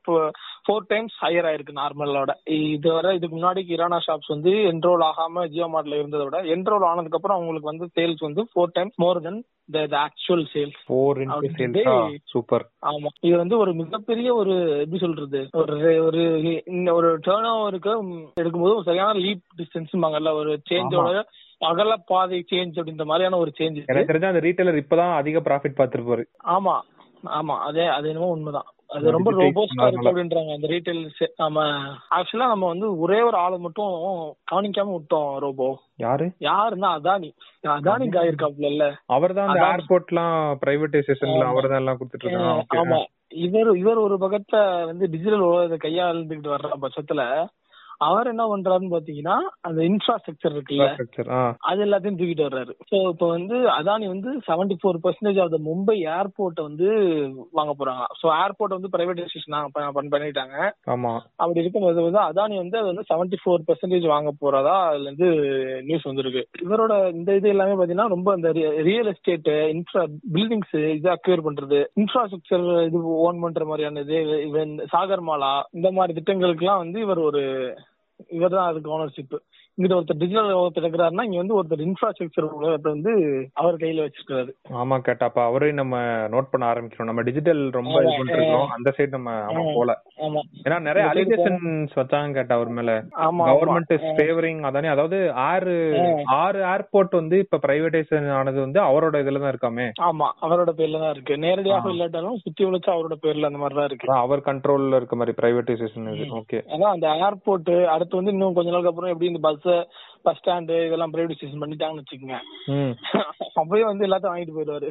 ஃபோர் 0.64 0.88
டைம்ஸ் 0.88 1.14
ஹையர் 1.22 1.46
ஆயிருக்கு 1.48 1.78
நார்மலோட 1.78 2.32
இதுவரை 2.70 3.10
இதுக்கு 3.16 3.36
முன்னாடி 3.36 3.62
கிரானா 3.70 3.98
ஷாப்ஸ் 3.98 4.32
வந்து 4.34 4.52
என்ரோல் 4.70 5.04
ஆகாம 5.06 5.46
ஜியோ 5.46 5.68
மார்ட்ல 5.68 5.98
இருந்ததை 5.98 6.24
விட 6.24 6.40
என்ரோல் 6.54 6.86
ஆனதுக்கு 6.88 7.18
அப்புறம் 7.18 7.38
அவங்களுக்கு 7.38 7.70
வந்து 7.70 7.88
சேல்ஸ் 7.96 8.22
வந்து 8.22 8.44
four 8.50 8.74
times 8.74 8.98
more 8.98 9.20
than 9.22 9.40
the 9.88 9.96
actual 9.98 10.44
sales 10.52 10.80
super 12.32 12.64
ஆமா. 12.86 13.10
இது 13.20 13.34
வந்து 13.36 13.56
ஒரு 13.58 13.72
மிகப்பெரிய 13.74 14.34
ஒரு 14.34 14.54
எப்படி 14.76 15.00
சொல்றது 15.00 15.42
ஒரு 15.54 15.76
ஒரு 16.06 16.22
ஒரு 16.92 17.10
டேர்ன் 17.26 17.50
ஓவருக்கு 17.54 17.94
எடுக்கும்போது 18.36 18.76
சரியான 18.82 19.18
லீப் 19.18 19.44
டிஸ்டன்ஸ் 19.56 19.94
ஒரு 20.34 20.52
சேஞ்சோட 20.70 21.10
அகல 21.62 21.94
பாதை 22.08 22.38
சேஞ்ச் 22.50 22.78
அப்படின்ற 22.78 23.04
மாதிரியான 23.04 23.38
ஒரு 23.38 23.52
சேஞ்ச் 23.58 23.80
எனக்கு 23.84 24.10
தெரிஞ்ச 24.10 24.30
அந்த 24.30 24.42
ரீட்டைலர் 24.46 24.82
இப்பதான் 24.82 25.12
அதிக 25.18 25.42
ப்ராஃபிட் 25.46 25.78
பாத்துருப்பாரு 25.78 26.24
ஆமா 26.54 26.76
ஆமா. 27.32 27.54
அதே 27.66 27.84
அது 27.88 28.06
என்னமோ 28.08 28.28
உண்மைதான். 28.32 28.68
அது 28.90 29.12
ரொம்ப 29.14 29.30
ரோபோஸ்டா 29.34 29.84
இருக்கு. 29.84 30.08
அப்படின்றாங்க. 30.08 30.52
அந்த 30.54 30.68
ரீட்டைல் 30.72 30.98
நம்ம 31.38 31.58
ஆக்சுவலா 32.16 32.48
நம்ம 32.48 32.70
வந்து 32.72 32.86
ஒரே 33.02 33.18
ஒரு 33.22 33.36
ஆளை 33.38 33.56
மட்டும் 33.58 33.92
கவனிக்காம 34.48 34.94
விட்டோம் 34.94 35.28
ரோபோ. 35.44 35.68
யாரு? 35.98 36.26
யாருன்னா 36.46 36.88
அதானி. 36.98 37.30
அதானி 37.74 38.06
காயிருக்காப்ல 38.16 38.72
இல்ல 38.72 38.86
அவர் 39.08 39.36
தான் 39.38 39.48
அந்த. 39.48 39.62
ஏர்போர்ட்லாம் 39.68 40.34
பிரைவேடைசேஷன்ல 40.62 41.46
அவர் 41.50 41.70
தான் 41.70 41.82
எல்லாம் 41.82 42.00
கொடுத்துட்டு 42.00 42.26
இருக்காங்க. 42.26 42.82
ஆமா. 42.82 43.00
இவர் 43.44 43.70
இவர் 43.76 43.98
ஒரு 44.00 44.16
பக்கத்தை 44.18 44.60
வந்து 44.84 45.04
டிஜிட்டல் 45.08 45.46
உலகத்தை 45.46 45.78
கையாளுந்துகிட்டு 45.80 46.54
வர்ற 46.54 46.74
பட்சத்துல 46.82 47.22
அவர் 48.06 48.30
என்ன 48.32 48.44
பண்றாருன்னு 48.50 48.94
பாத்தீங்கன்னா 48.94 49.36
அந்த 49.68 49.80
இன்ஃப்ராஸ்ட்ரக்சர் 49.90 50.54
இருக்குல்ல 50.56 50.86
அது 51.70 51.80
எல்லாத்தையும் 51.86 52.18
தூக்கிட்டு 52.20 52.46
வர்றாரு. 52.46 52.72
சோ 52.90 52.96
இப்ப 53.12 53.28
வந்து 53.34 53.56
அதானி 53.78 54.06
வந்து 54.12 54.30
74% 54.48 54.80
four 54.82 55.00
percentage 55.04 55.40
of 55.42 55.52
the 55.54 55.60
Mumbai 55.68 55.96
ஏர்போர்ட்டை 56.16 56.64
வந்து 56.68 56.88
வாங்க 57.58 57.74
போறாங்க. 57.80 58.04
சோ 58.20 58.26
ஏர்போர்ட் 58.42 58.76
வந்து 58.76 58.92
பிரைவேடைசேஷன் 58.94 59.58
பண்ணிட்டாங்க. 60.12 60.56
ஆமா. 60.94 61.12
அப்படி 61.42 61.62
இருக்கும்போது 61.62 62.06
வந்து 62.06 62.20
அதானி 62.28 62.56
வந்து 62.62 62.78
அது 62.80 62.90
வந்து 62.92 63.06
74% 63.10 63.42
ஃபோர் 63.42 63.66
பர்சன்டேஜ் 63.68 64.06
வாங்க 64.14 64.32
போறதா 64.42 64.76
அதுல 64.88 65.08
இருந்து 65.08 65.28
நியூஸ் 65.88 66.08
வந்திருக்கு. 66.10 66.42
இவரோட 66.66 66.92
இந்த 67.16 67.36
இது 67.40 67.52
எல்லாமே 67.54 67.76
பாத்தீங்கன்னா 67.78 68.08
ரொம்ப 68.16 68.36
இந்த 68.38 68.50
ரியல் 68.88 69.10
எஸ்டேட் 69.12 69.50
இன்ஃப்ரா 69.74 70.04
பில்டிங்ஸ் 70.36 70.76
இது 70.96 71.08
அக்யூர் 71.16 71.46
பண்றது. 71.48 71.80
இன்ஃப்ராஸ்ட்ரக்சர் 72.02 72.66
இது 72.88 72.98
ஓன் 73.26 73.40
பண்ற 73.44 73.64
மாதிரியான 73.70 74.04
இது 74.06 74.18
இவன் 74.50 74.74
சாகர்மாலா 74.94 75.54
இந்த 75.78 75.88
மாதிரி 75.98 76.18
திட்டங்களுக்குலாம் 76.18 76.82
வந்து 76.84 77.00
இவர் 77.06 77.22
ஒரு 77.28 77.42
இவர் 78.28 78.50
தான் 78.50 78.68
அதுக்கு 78.68 78.90
ஓனர்ஷிப் 78.90 79.36
இங்கிட்ட 79.78 79.96
ஒருத்தர் 79.96 80.18
டிஜிட்டல் 80.20 80.48
உலகத்தை 80.52 80.80
இருக்கிறாருன்னா 80.82 81.24
இங்க 81.26 81.38
வந்து 81.40 81.56
ஒருத்தர் 81.58 81.82
இன்ஃப்ராஸ்ட்ரக்சர் 81.84 82.46
உலகத்தை 82.58 82.88
வந்து 82.92 83.12
அவர் 83.60 83.78
கையில 83.80 84.04
வச்சிருக்காரு 84.04 84.50
ஆமா 84.80 84.96
கேட்டா 85.06 85.28
அப்ப 85.28 85.40
அவரையும் 85.46 85.78
நம்ம 85.80 85.96
நோட் 86.32 86.50
பண்ண 86.50 86.64
ஆரம்பிக்கிறோம் 86.70 87.08
நம்ம 87.10 87.22
டிஜிட்டல் 87.28 87.62
ரொம்ப 87.76 87.94
இது 88.04 88.34
இருக்கோம் 88.34 88.72
அந்த 88.76 88.90
சைடு 88.96 89.14
நம்ம 89.14 89.30
ஆமா. 89.50 89.62
போல. 89.76 89.92
ஆமா. 90.24 90.40
ஏன்னா 90.64 90.78
நிறைய 90.86 91.04
அலிகேஷன்ஸ் 91.12 91.94
வச்சாங்க 91.98 92.36
கேட்டா 92.36 92.56
அவர் 92.58 92.72
மேல. 92.72 92.90
ஆமா 93.26 93.46
கவர்மெண்ட் 93.50 93.94
இஸ். 93.96 94.06
ஃபேவரிங் 94.18 94.60
அதானே 94.68 94.90
அதாவது 94.90 95.18
ஆறு. 95.46 95.76
ஆறு 96.38 96.60
ஏர்போர்ட் 96.72 97.16
வந்து 97.20 97.38
இப்ப 97.44 97.60
பிரைவேடைசேஷன் 97.64 98.28
ஆனது 98.38 98.60
வந்து 98.64 98.80
அவரோட 98.86 99.24
இதுல 99.24 99.42
தான் 99.42 99.52
இருக்காமே. 99.54 99.86
ஆமா 100.08 100.28
அவரோட 100.44 100.70
பேர்ல 100.78 101.02
தான் 101.02 101.14
இருக்கு. 101.14 101.40
நேரடியாக. 101.44 101.94
இல்லாட்டாலும் 101.94 102.38
சுத்தி 102.44 102.62
உழைச்சு 102.68 102.92
அவரோட 102.94 103.16
பேர்ல 103.24 103.50
அந்த 103.50 103.62
மாதிரி 103.62 103.78
தான் 103.80 103.88
இருக்கு. 103.90 104.08
அதான் 104.08 104.24
அவர் 104.26 104.46
கண்ட்ரோல்ல 104.48 105.00
இருக்க 105.00 105.16
மாதிரி 105.16 105.36
பிரைவேடைசேஷன் 105.40 106.12
இது. 106.14 106.28
ஓகே 106.40 106.60
ஏன்னா 106.74 106.88
அந்த 106.94 107.08
ஏர்போர்ட் 107.24 107.58
அடுத்து 107.94 108.20
வந்து 108.20 108.34
இன்னும் 108.36 108.54
கொஞ்ச 108.54 108.70
நாளுக்கு 108.70 108.92
அப்புறம் 108.92 109.12
எப்படி 109.12 109.30
இந்த 109.32 109.42
பஸ் 109.42 109.61
பஸ் 110.24 110.38
ஸ்டாண்டு 110.38 110.74
இதெல்லாம் 110.86 111.12
பிரைவேடைசேஷன் 111.12 111.62
பண்ணிட்டாங்கன்னு 111.62 112.02
வச்சுக்கோங்க 112.02 112.38
ம் 112.68 112.92
அப்பவே 113.60 113.82
வந்து 113.84 114.06
எல்லாத்தையும் 114.06 114.34
வாங்கிட்டு 114.34 114.56
போயிடுவாரு 114.56 114.90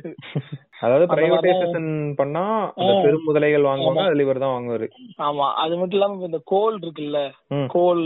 அதாவது 0.79 1.05
பிரைவேடைசேஷன் 1.07 1.89
பண்ணா. 2.15 2.43
பெரும் 3.03 3.25
முதலைகள் 3.27 3.67
வாங்குவாங்க. 3.67 4.03
அதுல 4.03 4.25
இவர் 4.25 4.43
தான் 4.43 4.53
வாங்குவாரு 4.53 4.87
ஆமா 5.19 5.47
அது 5.55 5.73
மட்டும் 5.77 5.97
இல்லாம 5.99 6.25
இந்த 6.25 6.41
கோல் 6.45 6.77
இருக்குல்ல. 6.81 7.19
கோல் 7.67 8.03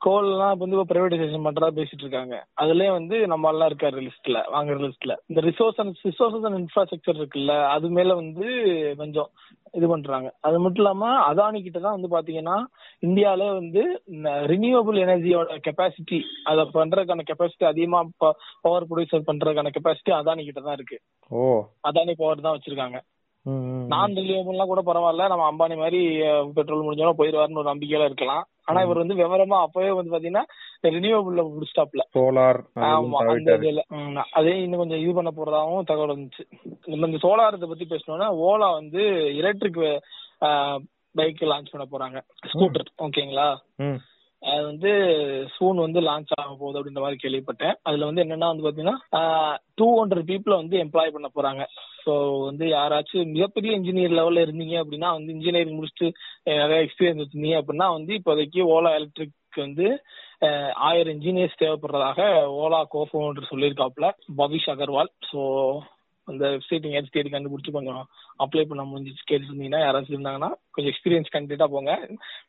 கோல் 0.00 0.28
எல்லாம் 0.28 0.52
இப்ப 0.52 0.64
வந்து 0.64 0.90
பிரைவேடைசேஷன் 0.90 1.46
பண்றதா 1.46 1.68
பேசிட்டு 1.78 2.04
இருக்காங்க 2.04 2.34
அதுலயே 2.56 2.90
வந்து 2.90 3.16
நம்ம 3.26 3.50
எல்லாம் 3.50 3.70
இருக்காரு 3.70 4.04
லிஸ்ட்ல 4.06 4.38
வாங்குற 4.54 4.78
லிஸ்ட்ல 4.84 5.14
இந்த 5.26 5.40
resource 5.40 5.80
and 5.80 6.00
resources 6.04 6.46
and 6.48 6.60
infrastructure 6.60 7.18
இருக்குல்ல 7.20 7.54
அது 7.66 7.88
மேல 7.90 8.14
வந்து 8.14 8.46
கொஞ்சம் 8.96 9.30
இது 9.74 9.86
பண்றாங்க. 9.88 10.28
அது 10.40 10.56
மட்டும் 10.58 10.82
இல்லாம 10.82 11.10
அதானி 11.28 11.58
கிட்ட 11.62 11.78
தான் 11.78 11.96
வந்து 11.98 12.08
பாத்தீங்கன்னா 12.08 12.56
இந்தியால 13.02 13.42
வந்து 13.54 13.82
ரினியூவபிள் 14.46 14.98
எனர்ஜியோட 14.98 15.58
கெப்பாசிட்டி 15.66 16.18
அத 16.44 16.64
பண்றதுக்கான 16.74 17.26
கெப்பாசிட்டி 17.28 17.64
அதிகமா 17.64 18.00
பவர் 18.64 18.88
ப்ரொடியூசர் 18.88 19.28
பண்றதுக்கான 19.30 19.72
கெப்பாசிட்டி 19.76 20.12
அதானி 20.12 20.44
கிட்ட 20.44 20.60
தான் 20.60 20.78
இருக்கு. 20.78 20.98
அதானி 21.84 22.14
பவர் 22.14 22.44
தான் 22.46 22.56
வச்சிருக்காங்க. 22.56 22.98
நான் 23.92 24.16
ரினியூவபிள்லாம் 24.18 24.70
கூட 24.70 24.80
பரவாயில்ல. 24.86 25.26
நம்ம 25.32 25.44
அம்பானி 25.50 25.76
மாதிரி 25.82 26.00
பெட்ரோல் 26.56 26.84
முடிஞ்சாலும் 26.86 27.18
போயிடுவாருன்னு 27.20 27.60
ஒரு 27.62 27.70
நம்பிக்கையில 27.70 28.08
இருக்கலாம். 28.08 28.44
ஆனா 28.68 28.80
இவர் 28.86 29.00
வந்து 29.02 29.14
விவரமா 29.20 29.58
அப்பவே 29.66 29.90
வந்து 29.98 30.12
பாத்தீங்கன்னா 30.14 30.44
ரினியூவபிள்ல 30.96 31.44
முடிச்சிட்டாப்ல 31.46 32.02
சோலார் 32.16 32.60
ஆமா 32.90 33.20
அந்த 33.32 33.56
இதுல. 33.58 33.82
அதே 34.38 34.54
இன்னும் 34.64 34.82
கொஞ்சம் 34.82 35.02
இது 35.04 35.14
பண்ண 35.18 35.32
போறதாவும் 35.38 35.88
தகவல் 35.90 36.14
வந்துச்சு 36.14 36.44
நம்ம 36.92 37.08
இந்த 37.10 37.20
சோலார் 37.26 37.58
இதை 37.58 37.68
பத்தி 37.68 37.88
பேசணும்னா 37.94 38.28
ஓலா 38.48 38.70
வந்து 38.80 39.02
எலக்ட்ரிக் 39.42 39.82
பைக் 41.18 41.42
லான்ச் 41.52 41.72
பண்ண 41.72 41.86
போறாங்க. 41.92 42.18
ஸ்கூட்டர் 42.52 42.90
ஓகேங்களா 43.06 43.48
அது 44.42 44.62
வந்து 44.64 44.90
சூன் 45.54 45.78
வந்து 45.84 46.00
லான்ச் 46.00 46.30
ஆக 46.38 46.52
போகுது 46.60 46.78
அப்படின்ற 46.78 47.00
மாதிரி 47.04 47.18
கேள்விப்பட்டேன். 47.22 47.74
அதுல 47.82 48.08
வந்து 48.08 48.22
என்னன்னா 48.24 48.48
வந்து 48.52 48.66
பாத்தீங்கன்னா 48.66 48.98
டூ 49.74 49.88
ஹண்ட்ரட் 50.00 50.28
பீப்புள 50.30 50.54
வந்து 50.62 50.76
எம்ப்ளாய் 50.84 51.14
பண்ண 51.16 51.28
போறாங்க. 51.34 51.64
ஸோ 52.04 52.12
வந்து 52.44 52.64
யாராச்சும் 52.68 53.34
மிகப்பெரிய 53.36 53.72
இன்ஜினியர் 53.78 54.16
லெவல்ல 54.18 54.44
இருந்தீங்க 54.46 54.76
அப்படின்னா 54.82 55.10
வந்து 55.16 55.34
இன்ஜினியரிங் 55.36 55.78
முடிச்சுட்டு 55.78 56.08
நிறைய 56.60 56.80
எக்ஸ்பீரியன்ஸ் 56.86 57.22
வச்சிருந்தீங்க 57.22 57.60
அப்படின்னா 57.60 57.88
வந்து 57.98 58.14
இப்போதைக்கு 58.20 58.62
ஓலா 58.76 58.92
எலக்ட்ரிக் 59.00 59.36
வந்து 59.56 59.86
ஆயிரம் 60.88 61.14
இன்ஜினியர்ஸ் 61.14 61.60
தேவைப்படுறதாக 61.62 62.20
ஓலா 62.62 62.82
கோஃபோன்ற 62.94 63.42
சொல்லியிருக்காப்ல 63.52 64.08
பவிஷ் 64.36 64.70
அகர்வால். 64.74 65.10
ஸோ 65.30 65.40
அந்த 66.30 66.44
வெப்சைட் 66.52 66.84
நீங்க 66.86 67.00
தேடி 67.16 67.30
கண்டுபிடிச்சு 67.30 67.76
கொஞ்சம் 67.76 68.02
அப்ளை 68.44 68.64
பண்ண 68.68 68.82
முடிஞ்சிச்சு. 68.90 69.22
கேட்டுருந்தீங்கன்னா 69.30 69.80
யாராச்சும் 69.84 70.14
இருந்தாங்கன்னா 70.16 70.50
கொஞ்சம் 70.70 70.92
எக்ஸ்பீரியன்ஸ் 70.92 71.34
கண்டிப்பா 71.36 71.66
போங்க. 71.66 71.92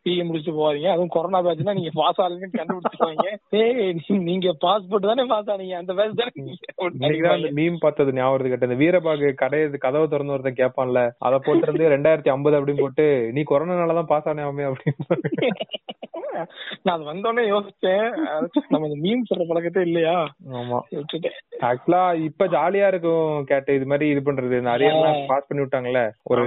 பிஏ 0.05 0.23
முடிச்சு 0.27 0.51
போவாதீங்க 0.51 0.89
அதுவும் 0.93 1.13
கொரோனா 1.15 1.41
பேட்ச்னா 1.45 1.77
நீங்க 1.79 1.91
பாஸ் 1.99 2.21
ஆகுதுன்னு 2.23 2.59
கண்டுபிடிச்சிருவாங்க 2.59 3.25
ஏய் 3.61 3.93
நீங்க 4.29 4.49
பாஸ்போர்ட் 4.65 5.09
தானே 5.11 5.25
பாஸ் 5.33 5.51
ஆனீங்க. 5.55 5.75
அந்த 5.81 5.93
பேட்ச் 5.99 6.21
தானே 7.27 7.51
மீம் 7.59 7.81
பார்த்தது 7.81 8.13
ஞாபகம் 8.13 8.51
கேட்ட 8.53 8.69
இந்த 8.69 8.79
வீரபாகு 8.83 9.33
கடை 9.43 9.61
கதவை 9.85 10.07
திறந்து 10.07 10.35
ஒருத்தன் 10.35 10.61
கேட்பான்ல. 10.61 11.01
அதை 11.19 11.39
போட்டிருந்து 11.47 11.91
ரெண்டாயிரத்தி 11.95 12.33
ஐம்பது 12.35 12.57
அப்படின்னு 12.59 12.85
போட்டு 12.85 13.07
நீ 13.37 13.43
கொரோனாலதான் 13.51 14.11
பாஸ் 14.13 14.29
ஆனே 14.33 14.49
அப்படின்னு 14.49 14.79
நான் 16.83 16.93
அது 16.95 17.03
வந்தோடனே 17.03 17.43
யோசிச்சேன். 17.51 18.05
நம்ம 18.69 18.87
இந்த 18.87 18.97
மீன் 18.99 19.25
சொல்ற 19.29 19.43
பழக்கத்தே 19.49 19.81
இல்லையா? 19.81 20.13
ஆமா. 20.59 20.77
ஆக்சுவலா 21.69 22.01
இப்ப 22.23 22.47
ஜாலியா 22.47 22.87
இருக்கும் 22.87 23.43
கேட்டு. 23.43 23.70
இது 23.71 23.85
மாதிரி 23.85 24.05
இது 24.11 24.21
பண்றது 24.21 24.39
அரியர்லாம் 24.73 25.19
பாஸ் 25.29 25.47
பண்ணி 25.47 25.63
விட்டாங்கல்ல. 25.63 26.01
ஒரு. 26.31 26.43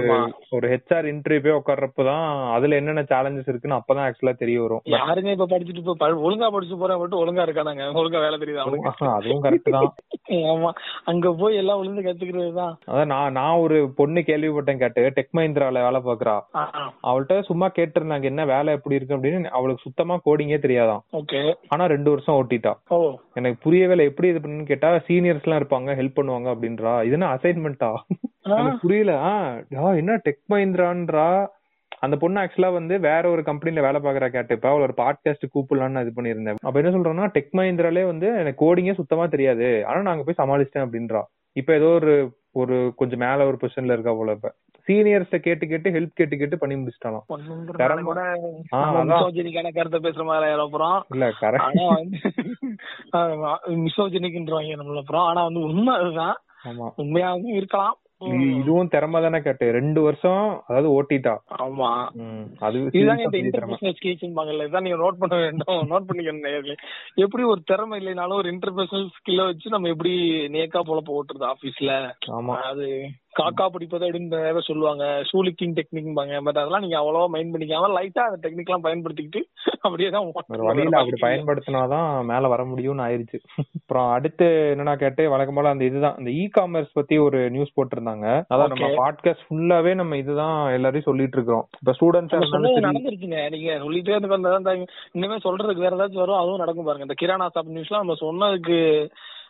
ஒரு 0.55 0.65
ஹெச்ஆர் 0.71 1.09
இன்டர்வியூ 1.11 1.53
உட்கார்றப்பதான் 1.59 2.25
அதுல 2.55 2.79
என்னென்ன 2.79 3.05
சேலஞ்சஸ் 3.11 3.49
இருக்குன்னு 3.49 3.79
அப்பதான் 3.79 4.05
ஆக்சுவலா 4.05 4.35
தெரிய 4.35 4.57
வரும். 4.61 4.83
யாருமே 4.95 5.35
இப்ப 5.35 5.47
படிச்சுட்டு 5.47 5.83
இப்ப 5.85 5.95
ஒழுங்கா 6.25 6.49
படிச்சு 6.49 6.75
போறேன் 6.75 6.99
மட்டும் 6.99 7.21
ஒழுங்கா 7.21 7.45
இருக்கானாங்க. 7.47 7.85
ஒழுங்கா 8.01 8.23
வேலை 8.25 8.39
தெரியுது 8.39 8.63
அதுவும் 9.11 9.45
கரெக்ட் 9.45 9.75
தான். 9.75 9.91
ஆமா. 10.51 10.69
அங்க 11.05 11.31
போய் 11.39 11.59
எல்லாம் 11.61 11.79
விழுந்து 11.79 12.01
கத்துக்கிறது 12.01 12.53
தான். 12.59 12.73
அதான் 12.89 13.11
நான் 13.13 13.35
நான் 13.35 13.61
ஒரு 13.63 13.77
பொண்ணு 13.97 14.21
கேள்விப்பட்டேன் 14.29 14.81
கேட்டு 14.81 15.03
டெக் 15.17 15.35
மஹிந்திரால 15.37 15.83
வேலை 15.85 15.99
பாக்குறா 16.07 16.35
அவள்கிட்ட 17.05 17.35
சும்மா 17.49 17.67
கேட்டிருந்தாங்க 17.77 18.25
என்ன 18.25 18.45
வேலை 18.45 18.73
எப்படி 18.77 18.97
இருக்கு? 18.97 19.17
அப்படின்னு 19.17 19.51
அவளுக்கு 19.57 19.85
சுத்தமா 19.85 20.15
கோடிங்கே 20.25 20.59
தெரியாதாம் 20.65 21.03
ஓகே. 21.19 21.41
ஆனா 21.69 21.85
ரெண்டு 21.93 22.09
வருஷம் 22.13 22.37
ஓட்டிட்டா. 22.37 22.73
எனக்கு 23.35 23.57
புரியவே 23.65 23.93
இல்லை 23.95 24.05
எப்படி 24.05 24.27
இது 24.29 24.39
பண்ணுன்னு 24.39 24.69
கேட்டா 24.69 24.89
சீனியர்ஸ் 25.07 25.45
எல்லாம் 25.45 25.61
இருப்பாங்க 25.61 25.95
ஹெல்ப் 25.99 26.17
பண்ணுவாங்க 26.17 26.47
அப்படின்றா. 26.53 26.93
இது 27.05 27.11
என்ன 27.11 27.27
அசைன்மெண்டா 27.33 27.89
ஆ. 28.47 28.57
எனக்கு 28.57 28.79
புரியல. 28.81 29.13
என்ன 29.95 30.15
டெக் 30.25 30.43
மஹிந்திரான்றா? 30.49 31.27
அந்த 31.99 32.15
பொண்ணு 32.17 32.41
ஆக்சுவலா 32.41 32.73
வந்து 32.73 32.99
வேற 32.99 33.29
ஒரு 33.29 33.43
கம்பெனில 33.43 33.81
வேலை 33.81 33.99
பாக்குறா 34.01 34.27
கேட்டுப்பா 34.29 34.69
அவளோட 34.69 34.87
ஒரு 34.87 34.95
பாட்காஸ்ட் 34.97 35.51
கூப்பிடலாம்னு 35.53 36.01
இது 36.01 36.15
பண்ணியிருந்தேன். 36.15 36.59
அப்ப 36.61 36.79
என்ன 36.79 36.91
சொல்றேன்னா 36.91 37.27
டெக் 37.33 37.53
மஹிந்திராலே 37.53 38.05
வந்து 38.05 38.27
எனக்கு 38.39 38.61
கோடிங்கே 38.63 38.93
சுத்தமா 38.93 39.25
தெரியாது. 39.25 39.85
ஆனா 39.85 40.01
நாங்க 40.01 40.23
போய் 40.23 40.39
சமாளிச்சிட்டேன் 40.41 40.85
அப்படின்றா. 40.85 41.21
இப்ப 41.55 41.73
ஏதோ 41.73 41.89
ஒரு 41.99 42.13
ஒரு 42.53 42.75
கொஞ்சம் 42.95 43.19
மேல 43.19 43.45
ஒரு 43.45 43.57
பொசிஷன்ல 43.61 43.95
இருக்கா 43.95 44.13
போல 44.13 44.31
இப்ப. 44.31 44.49
சீனியர்ஸ்ட 44.87 45.37
கேட்டு 45.37 45.67
கேட்டு 45.67 45.89
ஹெல்ப் 45.89 46.11
கேட்டு 46.13 46.37
கேட்டு 46.37 46.57
பண்ணி 46.57 46.75
முடிச்சிட்டாலாம் 46.75 47.23
கருத்தை 49.73 49.99
பேசுற 49.99 50.23
மாதிரி 50.25 50.51
அப்புறம். 50.61 50.97
இல்ல 51.09 51.29
கரெக்ட் 51.41 51.79
மிசோஜினிக்ன்றவாங்க 53.79 54.73
நம்மள 54.81 54.97
அப்புறம். 54.97 55.25
ஆனா 55.25 55.43
வந்து 55.43 55.59
உண்மை 55.59 55.95
அதுதான். 55.95 56.35
ஆமா. 56.65 56.89
உண்மையாகவும் 56.97 57.55
இருக்கலாம். 57.55 57.97
இது- 58.19 58.59
இதுவும் 58.59 58.87
திறமை 58.87 59.21
தானே 59.21 59.39
கேட்டு. 59.39 59.71
ரெண்டு 59.71 60.01
வருஷம் 60.01 60.63
அதாவது 60.67 61.03
ஓட்டிட்டா. 61.03 61.37
ஆமா. 61.59 62.07
அது 62.59 62.89
இதுதான் 62.91 63.17
இன்டர்பர்சனல் 63.17 63.93
ஸ்கில்ஸ்பாங்கல்ல 64.03 64.67
இதான் 64.67 64.81
நீங்க 64.81 64.97
நோட் 64.97 65.19
பண்ண 65.19 65.35
வேண்டும். 65.35 65.89
நோட் 65.89 66.09
பண்ணிக்கணும். 66.09 66.75
எப்படி 67.13 67.43
ஒரு 67.43 67.61
திறமை 67.65 68.05
இல்லைனாலும் 68.05 68.33
ஒரு 68.33 68.51
இன்டர்பர்சனல் 68.51 69.09
ஸ்கில்ல 69.17 69.45
வச்சு 69.45 69.69
நம்ம 69.69 69.87
எப்படி 69.87 70.11
நேக்கா 70.47 70.79
பொழப்ப 70.85 71.17
ஓட்டுறது 71.17 71.51
ஆபீஸ்ல 71.51 72.13
ஆமா. 72.27 72.55
அது 72.61 73.09
காக்கா 73.39 73.67
பிடிப்பது 73.67 74.05
அப்படின்னு 74.05 74.59
சொல்லுவாங்க. 74.59 75.03
ஷூலிக்கிங் 75.31 75.75
டெக்னிக்பாங்க 75.79 76.41
பட் 76.43 76.57
அதெல்லாம் 76.57 76.81
நீங்க 76.81 76.97
அவ்வளவா 76.99 77.27
மைண்ட் 77.27 77.55
பண்ணிக்காம 77.55 77.89
லைட்டா 77.97 78.23
அந்த 78.27 78.37
டெக்னிக் 78.41 78.69
எல்லாம் 78.69 78.83
பயன்படுத்திக்கிட்டு 78.83 79.41
அப்படியே 79.79 80.09
தான் 80.09 80.31
வழியில 80.47 80.97
அப்படி 80.97 81.21
பயன்படுத்தினாதான் 81.21 82.25
மேல 82.25 82.47
வர 82.47 82.63
முடியும்னு 82.63 83.05
ஆயிருச்சு. 83.07 83.39
அப்புறம் 83.81 84.11
அடுத்து 84.11 84.45
என்னன்னா 84.45 84.95
கேட்டு 84.95 85.29
வழக்கம் 85.29 85.55
போல 85.55 85.69
அந்த 85.69 85.85
இதுதான். 85.85 86.15
இந்த 86.19 86.31
இ 86.31 86.43
காமர்ஸ் 86.57 86.89
பத்தி 86.93 87.17
ஒரு 87.17 87.49
நியூஸ் 87.49 87.75
போட்டிருந்தாங்க. 87.79 88.25
அதான் 88.53 88.71
நம்ம. 88.73 88.87
பாட்காஸ்ட் 89.01 89.45
ஃபுல்லாவே 89.49 89.95
நம்ம 89.95 90.17
இதுதான் 90.17 90.73
எல்லாரையும் 90.73 91.09
சொல்லிட்டு 91.09 91.37
இருக்கோம் 91.37 91.67
இப்ப 91.79 91.93
ஸ்டூடெண்ட்ஸா 91.99 92.41
நடந்துருச்சுங்க 92.87 93.49
நீங்க 93.49 93.71
சொல்லிட்டே 93.85 94.15
இருக்க 94.15 94.87
இனிமே 95.11 95.37
சொல்றதுக்கு 95.43 95.85
வேற 95.85 95.95
ஏதாச்சும் 95.95 96.23
வரும். 96.23 96.41
அதுவும் 96.41 96.57
நடக்கும் 96.57 96.85
பாருங்க. 96.85 97.05
இந்த 97.07 97.17
கிரானா 97.21 97.47
ஷாப் 97.55 97.73
நியூஸ்லாம் 97.75 98.03
நம்ம 98.03 98.15
சொன்னதுக்கு 98.25 98.77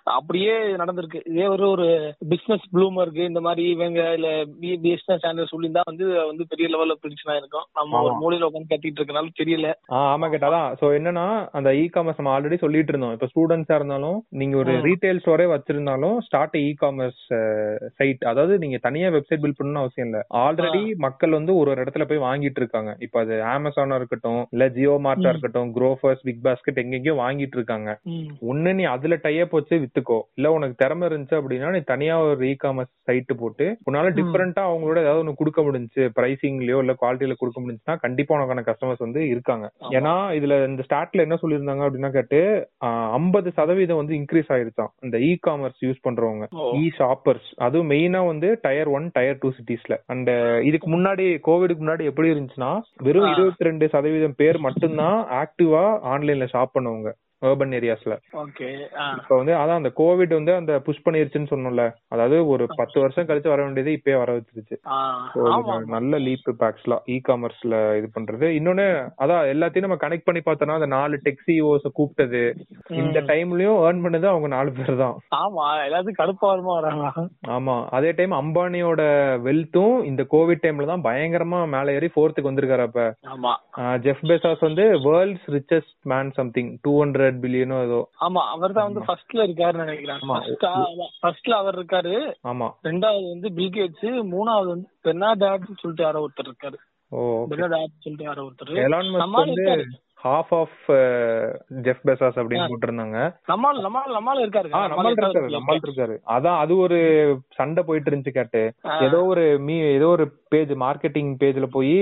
அப்படியே 0.06 0.52
நடந்திருக்கு. 0.80 1.20
இதே 1.30 1.46
ஒரு 1.48 1.66
ஒரு 1.70 1.86
பிசினஸ் 2.32 2.66
ப்ளூமருக்கு 2.74 3.24
இந்த 3.26 3.42
மாதிரி 3.42 3.64
இவங்க 3.70 4.02
இல்ல 4.18 4.30
பிசினஸ் 4.84 5.24
சேனல் 5.24 5.50
சொல்லியிருந்தா 5.52 5.84
வந்து 5.88 6.06
வந்து 6.22 6.44
பெரிய 6.52 6.68
லெவல்ல 6.70 6.96
பிரச்சனை 7.02 7.38
இருக்கும் 7.38 7.66
நம்ம 7.78 8.02
ஒரு. 8.02 8.14
மூலையில 8.22 8.48
உட்காந்து 8.50 8.72
கத்திட்டு 8.74 9.00
இருக்கனால 9.00 9.32
தெரியல. 9.40 9.70
ஆமா 10.04 10.28
கேட்டாதான் 10.34 10.68
சோ 10.80 10.88
என்னன்னா 10.98 11.26
அந்த 11.58 11.72
இ 11.76 11.86
காமர்ஸ் 11.96 12.20
நம்ம 12.20 12.34
ஆல்ரெடி 12.36 12.60
சொல்லிட்டு 12.64 12.94
இருந்தோம். 12.94 13.16
இப்ப 13.18 13.30
ஸ்டூடெண்ட்ஸா 13.32 13.78
இருந்தாலும் 13.80 14.20
நீங்க 14.42 14.58
ஒரு. 14.58 14.76
ரீட்டைல் 14.88 15.22
ஸ்டோரே 15.24 15.48
வச்சிருந்தாலும் 15.54 16.18
ஸ்டார்ட் 16.28 16.58
இ 16.62 16.72
காமர்ஸ் 16.84 17.24
சைட் 17.98 18.24
அதாவது 18.32 18.54
நீங்க 18.58 18.80
தனியா 18.86 19.10
வெப்சைட் 19.16 19.44
பில்ட் 19.44 19.60
பண்ணணும் 19.60 19.84
அவசியம் 19.84 20.10
இல்ல. 20.10 20.22
ஆல்ரெடி 20.44 20.84
மக்கள் 21.06 21.38
வந்து 21.38 21.54
ஒரு 21.54 21.74
ஒரு 21.74 21.84
இடத்துல 21.84 22.08
போய் 22.08 22.26
வாங்கிட்டு 22.26 22.62
இருக்காங்க. 22.62 22.92
இப்ப 23.06 23.20
அது 23.20 23.36
அமேசானா 23.50 24.00
இருக்கட்டும் 24.02 24.42
இல்ல 24.54 24.68
ஜியோ 24.76 24.96
மார்ட்டா. 25.06 25.32
இருக்கட்டும் 25.34 25.74
குரோஃபர்ஸ் 25.76 26.24
பிக் 26.24 26.44
பாஸ்கெட் 26.46 26.82
எங்கெங்கயோ 26.84 27.18
வாங்கிட்டு 27.20 27.58
இருக்காங்க. 27.58 27.90
ஒண்ணு 28.50 28.72
நீ 28.76 28.86
அதுல 28.94 29.16
டைப் 29.24 29.54
வச்சு 29.56 29.76
வித்துக்கோ 29.96 30.18
இல்ல 30.38 30.48
உனக்கு 30.52 30.76
திறமை 30.76 31.06
இருந்துச்சு 31.10 31.38
அப்படின்னா 31.40 31.70
நீ 31.76 31.80
தனியா 31.92 32.16
ஒரு 32.26 32.46
இ 32.46 32.54
காமர்ஸ் 32.64 32.92
சைட் 33.08 33.32
போட்டு 33.42 33.66
உன்னால. 33.88 34.12
டிஃபரெண்டா 34.18 34.62
அவங்களோட 34.70 34.98
ஏதாவது 35.04 35.22
ஒண்ணு 35.24 35.40
கொடுக்க 35.40 35.60
முடிஞ்சுச்சு 35.64 36.04
பிரைசிங்லயோ 36.18 36.78
இல்ல 36.84 36.94
குவாலிட்டியில 37.02 37.36
கொடுக்க 37.40 37.60
முடிஞ்சுச்சுன்னா 37.62 37.98
கண்டிப்பா 38.06 38.36
உனக்கான 38.38 38.64
கஸ்டமர்ஸ் 38.70 39.06
வந்து 39.06 39.22
இருக்காங்க. 39.34 39.66
ஏன்னா 39.98 40.14
இதுல 40.38 40.56
இந்த 40.70 40.84
ஸ்டாட்ல 40.88 41.26
என்ன 41.26 41.38
சொல்லியிருந்தாங்க 41.44 41.86
அப்படின்னா 41.88 42.12
கேட்டு 42.18 42.40
ஐம்பது 43.18 43.52
சதவீதம் 43.60 44.02
வந்து 44.02 44.16
இன்க்ரீஸ் 44.20 44.52
ஆயிருச்சாம் 44.56 44.92
இந்த 45.06 45.18
இ 45.28 45.32
காமர்ஸ் 45.48 45.80
யூஸ் 45.86 46.06
பண்றவங்க. 46.08 46.46
இ 46.80 46.86
ஷாப்பர்ஸ் 47.00 47.50
அதுவும் 47.66 47.92
மெயினா 47.94 48.24
வந்து 48.32 48.50
டயர் 48.66 48.92
ஒன் 48.98 49.08
டயர் 49.18 49.42
டூ 49.44 49.52
சிட்டிஸ்ல 49.58 49.98
அண்ட் 50.14 50.32
இதுக்கு 50.70 50.90
முன்னாடி 50.96 51.28
கோவிடுக்கு 51.48 51.84
முன்னாடி 51.86 52.04
எப்படி 52.12 52.34
இருந்துச்சுன்னா 52.34 52.72
வெறும். 53.08 53.30
இருபத்தி 53.34 53.70
ரெண்டு 53.70 53.86
சதவீதம் 53.96 54.40
பேர் 54.42 54.60
மட்டும்தான் 54.68 55.20
ஆக்டிவா 55.42 55.86
ஆன்லைன்ல 56.14 56.48
ஷாப் 56.54 56.76
பண்ணுவாங்க 56.76 57.12
urban 57.46 57.72
ஏரியாஸ்ல. 57.78 58.14
இப்ப 59.18 59.34
வந்து 59.40 59.54
அதான் 59.60 59.80
அந்த 59.80 59.92
கோவிட் 59.98 60.34
வந்து 60.38 60.54
அந்த 60.56 60.74
புஷ் 60.86 61.04
பண்ணிருச்சுன்னு 61.06 61.52
சொன்னோம்ல 61.52 61.84
அதாவது 62.14 62.38
ஒரு 62.54 62.66
பத்து 62.80 62.98
வருஷம் 63.02 63.28
கழிச்சு 63.30 63.52
வர 63.52 63.62
வேண்டியது 63.64 63.96
இப்பயே 63.98 64.18
வர 64.18 64.32
வச்சிருச்சு. 64.36 64.78
நல்ல 65.96 66.20
லீப் 66.26 66.34
ஆக்சுவலா 66.66 67.00
இ 67.08 67.18
காமர்ஸ்ல 67.28 67.76
இது 68.00 68.10
பண்றது. 68.16 68.48
இன்னொன்னு 68.58 68.88
அதான் 69.24 69.44
எல்லாத்தையும் 69.54 69.88
நம்ம 69.88 70.00
கனெக்ட் 70.02 70.28
பண்ணி 70.28 70.44
பார்த்தோம்னா 70.44 70.80
அந்த 70.80 70.90
நாலு 70.96 71.16
டெக் 71.26 71.44
சிஓஸ் 71.46 71.88
கூப்பிட்டது 71.96 72.44
இந்த. 73.00 73.20
டைம்லயும் 73.30 73.80
ஏர்ன் 73.86 74.04
பண்ணது 74.04 74.28
அவங்க 74.30 74.48
நாலு 74.50 74.70
பேர் 74.74 74.94
தான். 74.98 75.16
ஆமா 75.40 75.66
எல்லாத்துக்கும் 75.86 76.22
கடுப்பா 76.22 76.48
வருமா 76.52 76.74
வராங்களா 76.76 77.12
ஆமா 77.56 77.76
அதே 77.96 78.12
டைம் 78.14 78.34
அம்பானியோட 78.40 79.02
வெல்த்தும் 79.46 79.74
இந்த 80.06 80.24
கோவிட் 80.32 80.64
டைம்ல 80.64 80.88
தான் 80.88 81.06
பயங்கரமா 81.06 81.60
மேல 81.74 81.94
ஏறி 81.94 82.10
ஃபோர்த்துக்கு 82.14 82.50
வந்திருக்காரு 82.50 82.86
அப்ப. 82.88 83.02
ஜெஃப் 84.06 84.24
பெசாஸ் 84.30 84.66
வந்து 84.66 84.84
world's 85.06 85.48
richest 85.56 85.94
man 86.06 86.32
something 86.38 86.72
two 86.84 86.94
hundred 87.02 87.35
பில்லியனோ 87.42 87.78
ஏதோ. 87.84 88.00
ஆமா 88.20 88.42
அவர் 88.56 88.74
தான் 88.74 88.88
வந்து 88.90 89.04
ஃபர்ஸ்ட்ல 89.08 89.46
இருக்காருன்னு 89.48 89.86
நினைக்கிறேன். 89.86 90.20
ஃபர்ஸ்ட்ல 91.24 91.54
அவர் 91.54 91.78
இருக்காரு. 91.80 92.16
ஆமா. 92.44 92.68
ரெண்டாவது 92.84 93.28
வந்து 93.30 93.50
பில்கேட்ஸ் 93.50 94.08
மூணாவது 94.34 94.68
வந்து 94.68 94.90
பெர்னாடாட் 95.04 95.70
சொல்லிட்டு 95.82 96.04
யாரோ 96.04 96.28
ஒருத்தர் 96.28 96.52
இருக்காரு. 96.52 96.80
ஓ 97.12 97.20
பெர்னாடாட் 97.46 98.04
சொல்லிட்டு 98.06 98.24
யாரோ 98.24 98.44
ஒருத்தர். 98.44 98.74
எலான் 98.86 99.12
மஸ்க் 99.16 99.32
வந்து 99.32 99.62
இருக்காரு 99.62 99.86
ஹாஃப் 100.26 100.54
ஆஃப் 100.56 100.78
ஜெஃப் 101.82 102.04
பெசாஸ் 102.06 102.38
அப்படின்னு 102.42 102.70
போட்டிருந்தாங்க. 102.72 103.18
நம்மால் 103.48 103.82
நம்மால் 103.82 104.12
நம்மால் 104.12 104.50
இருக்காரு. 104.50 104.70
ஆ 104.74 104.88
இருக்காரு. 105.12 105.50
நம்மள் 105.56 105.80
இருக்காரு. 105.86 106.16
அதான் 106.28 106.58
அது 106.58 106.78
ஒரு 106.78 107.00
சண்டை 107.50 107.84
போயிட்டு 107.84 108.12
இருந்துச்சு 108.12 108.30
கேட்டு. 108.30 108.74
ஏதோ 109.02 109.26
ஒரு 109.26 109.60
மீ 109.60 109.80
ஏதோ 109.80 110.08
ஒரு 110.08 110.26
பேஜ் 110.48 110.72
மார்க்கெட்டிங் 110.72 111.36
பேஜ்ல 111.40 111.66
போய் 111.66 111.94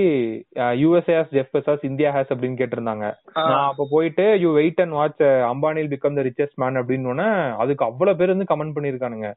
USA 0.56 1.14
has 1.14 1.32
Jeff 1.32 1.52
Bezos 1.52 1.84
India 1.84 2.16
has 2.16 2.32
அப்படின்னு 2.34 2.60
கேட்டிருந்தாங்க. 2.60 3.14
நான் 3.34 3.68
அப்ப 3.68 3.86
போயிட்டு 3.90 4.40
யூ 4.40 4.52
வெயிட் 4.52 4.80
அண்ட் 4.80 4.90
வாட்ச் 4.90 5.22
அம்பானில் 5.52 5.90
பிகம் 5.92 6.14
த 6.14 6.22
ரிச்சஸ்ட் 6.22 6.54
மேன் 6.54 6.76
அப்படின்னு 6.76 7.52
அதுக்கு 7.56 7.84
அவ்வளவு 7.84 8.16
பேர் 8.16 8.34
வந்து 8.34 8.50
கமெண்ட் 8.54 8.76
பண்ணிருக்கானுங்க? 8.76 9.28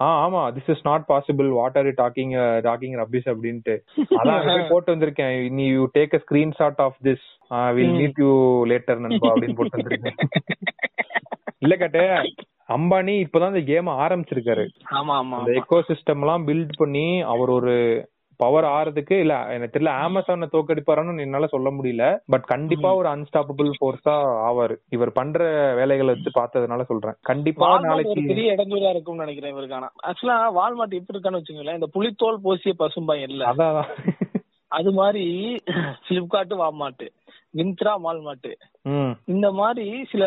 ஆ 0.00 0.08
ஆமா 0.26 0.52
this 0.56 0.70
is 0.70 0.82
not 0.82 1.04
possible 1.08 1.48
what 1.48 1.76
are 1.76 1.86
talking 1.86 2.34
talking 2.68 2.96
rubbish 3.02 3.28
அப்படின்ட்டு. 3.34 3.74
அதான் 4.18 4.68
போட்டு 4.68 4.94
வந்திருக்கேன். 4.94 5.50
நீ 5.50 5.66
you 5.66 5.88
take 5.98 6.14
a 6.14 6.22
screenshot 6.30 6.80
of 6.80 6.96
this 7.04 7.24
will. 7.76 7.94
Meet 7.98 8.18
you 8.18 8.32
later 8.66 9.02
நண்பா 9.04 9.30
அப்படின்னு 9.32 9.58
போட்டு 9.58 9.78
வந்திருக்கேன் 9.78 10.18
இல்ல 11.62 11.76
கேட்டு 11.76 12.02
அம்பானி 12.68 13.12
இப்பதான் 13.22 13.52
இந்த 13.52 13.64
கேம் 13.66 13.88
ஆரம்பிச்சிருக்காரு. 14.02 14.64
ஆமா 14.98 15.14
ஆமா 15.18 15.36
அந்த. 15.38 15.52
எக்கோ 15.60 15.78
சிஸ்டம் 15.88 16.22
எல்லாம் 16.22 16.44
பில்ட் 16.48 16.76
பண்ணி 16.76 17.04
அவர் 17.32 17.50
ஒரு 17.52 17.74
பவர் 18.40 18.66
ஆறதுக்கு 18.70 19.14
இல்ல 19.16 19.34
எனக்கு 19.52 19.74
தெரியல 19.74 19.92
அமேசான 20.00 20.48
தோக்கடிப்பாரான்னு 20.52 21.24
என்னால 21.24 21.46
சொல்ல 21.46 21.68
முடியல 21.70 22.06
பட் 22.26 22.44
கண்டிப்பா 22.50 22.88
ஒரு 22.98 23.08
அன்ஸ்டாப்பபிள் 23.08 23.70
ஃபோர்ஸா 23.76 24.14
ஆவாரு. 24.48 24.74
இவர் 24.90 25.12
பண்ற 25.12 25.38
வேலைகளை 25.78 26.10
வச்சு 26.12 26.32
பார்த்ததுனால 26.36 26.84
சொல்றேன். 26.90 27.16
கண்டிப்பா 27.22 27.68
நாளைக்கு 27.86 28.26
பெரிய 28.28 28.54
இடைஞ்சலா 28.54 28.92
இருக்கும்னு 28.94 29.24
நினைக்கிறேன் 29.24 29.54
இவருக்கான 29.54 29.88
ஆக்சுவலா 30.08 30.38
வால்மார்ட் 30.58 30.98
எப்படி 30.98 31.16
இருக்கான்னு 31.16 31.40
வச்சுங்களேன் 31.40 31.78
இந்த 31.80 31.90
புலித்தோல் 31.96 32.44
போசிய 32.44 32.74
பசும்பாய் 32.78 33.24
இல்ல. 33.28 33.42
அதான் 33.52 33.80
அது 34.72 34.90
மாதிரி 34.92 35.24
பிளிப்கார்ட் 36.06 36.54
வால்மார்ட் 36.60 37.06
மிந்த்ரா 37.56 37.92
மால்மார்ட் 38.04 38.48
இந்த 39.28 39.46
மாதிரி 39.52 39.84
சில 40.10 40.24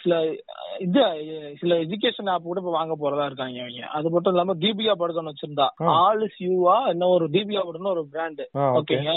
சில 0.00 0.14
இது 0.78 1.02
சில 1.60 1.74
எஜுகேஷன் 1.84 2.30
ஆப் 2.32 2.48
கூட 2.48 2.60
இப்ப 2.62 2.72
வாங்க 2.76 2.94
போறதா 2.96 3.26
இருக்காங்க 3.28 3.58
அவங்க 3.62 3.88
அது 3.98 4.12
மட்டும் 4.14 4.32
இல்லாம 4.34 4.56
தீபிகா 4.62 4.94
படுகன் 4.94 5.30
வச்சிருந்தா. 5.30 5.66
ஆல் 5.96 6.24
யூவா 6.46 6.76
என்ன 6.92 7.08
ஒரு 7.16 7.26
தீபிகா 7.34 7.62
படுன்னு 7.64 7.94
ஒரு 7.94 8.04
பிராண்ட் 8.12 8.42
ஆ 8.56 8.64
ஓகே. 8.70 8.96
ஓகேங்க. 8.96 9.14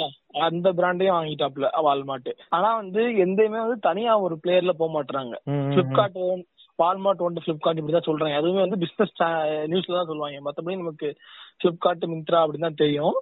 அந்த 0.47 0.67
பிராண்டையும் 0.79 1.17
வாங்கிட்டாப்ல 1.17 1.69
வால்மார்ட் 1.87 2.31
ஆனா 2.57 2.69
வந்து 2.81 3.03
எந்தையுமே 3.25 3.59
வந்து 3.65 3.79
தனியா 3.81 4.13
ஒரு 4.25 4.37
பிளேயர்ல 4.43 4.73
போக 4.73 4.91
மாட்டாங்க 4.91 5.35
பிளிப்கார்ட் 5.73 6.19
வால்மார்ட் 6.79 7.25
ஒன்று 7.25 7.45
பிளிப்கார்ட் 7.45 7.79
இப்படிதான் 7.79 8.07
சொல்றாங்க. 8.07 8.37
அதுவுமே 8.39 8.63
வந்து 8.65 8.81
பிசினஸ் 8.83 9.15
நியூஸ்ல 9.71 9.97
தான் 9.97 10.09
சொல்லுவாங்க. 10.11 10.39
மத்தபடி 10.47 10.81
நமக்கு 10.83 11.09
பிளிப்கார்ட் 11.61 12.11
மிந்த்ரா 12.13 12.41
அப்படின்னு 12.43 12.69
தான் 12.69 12.81
தெரியும். 12.83 13.17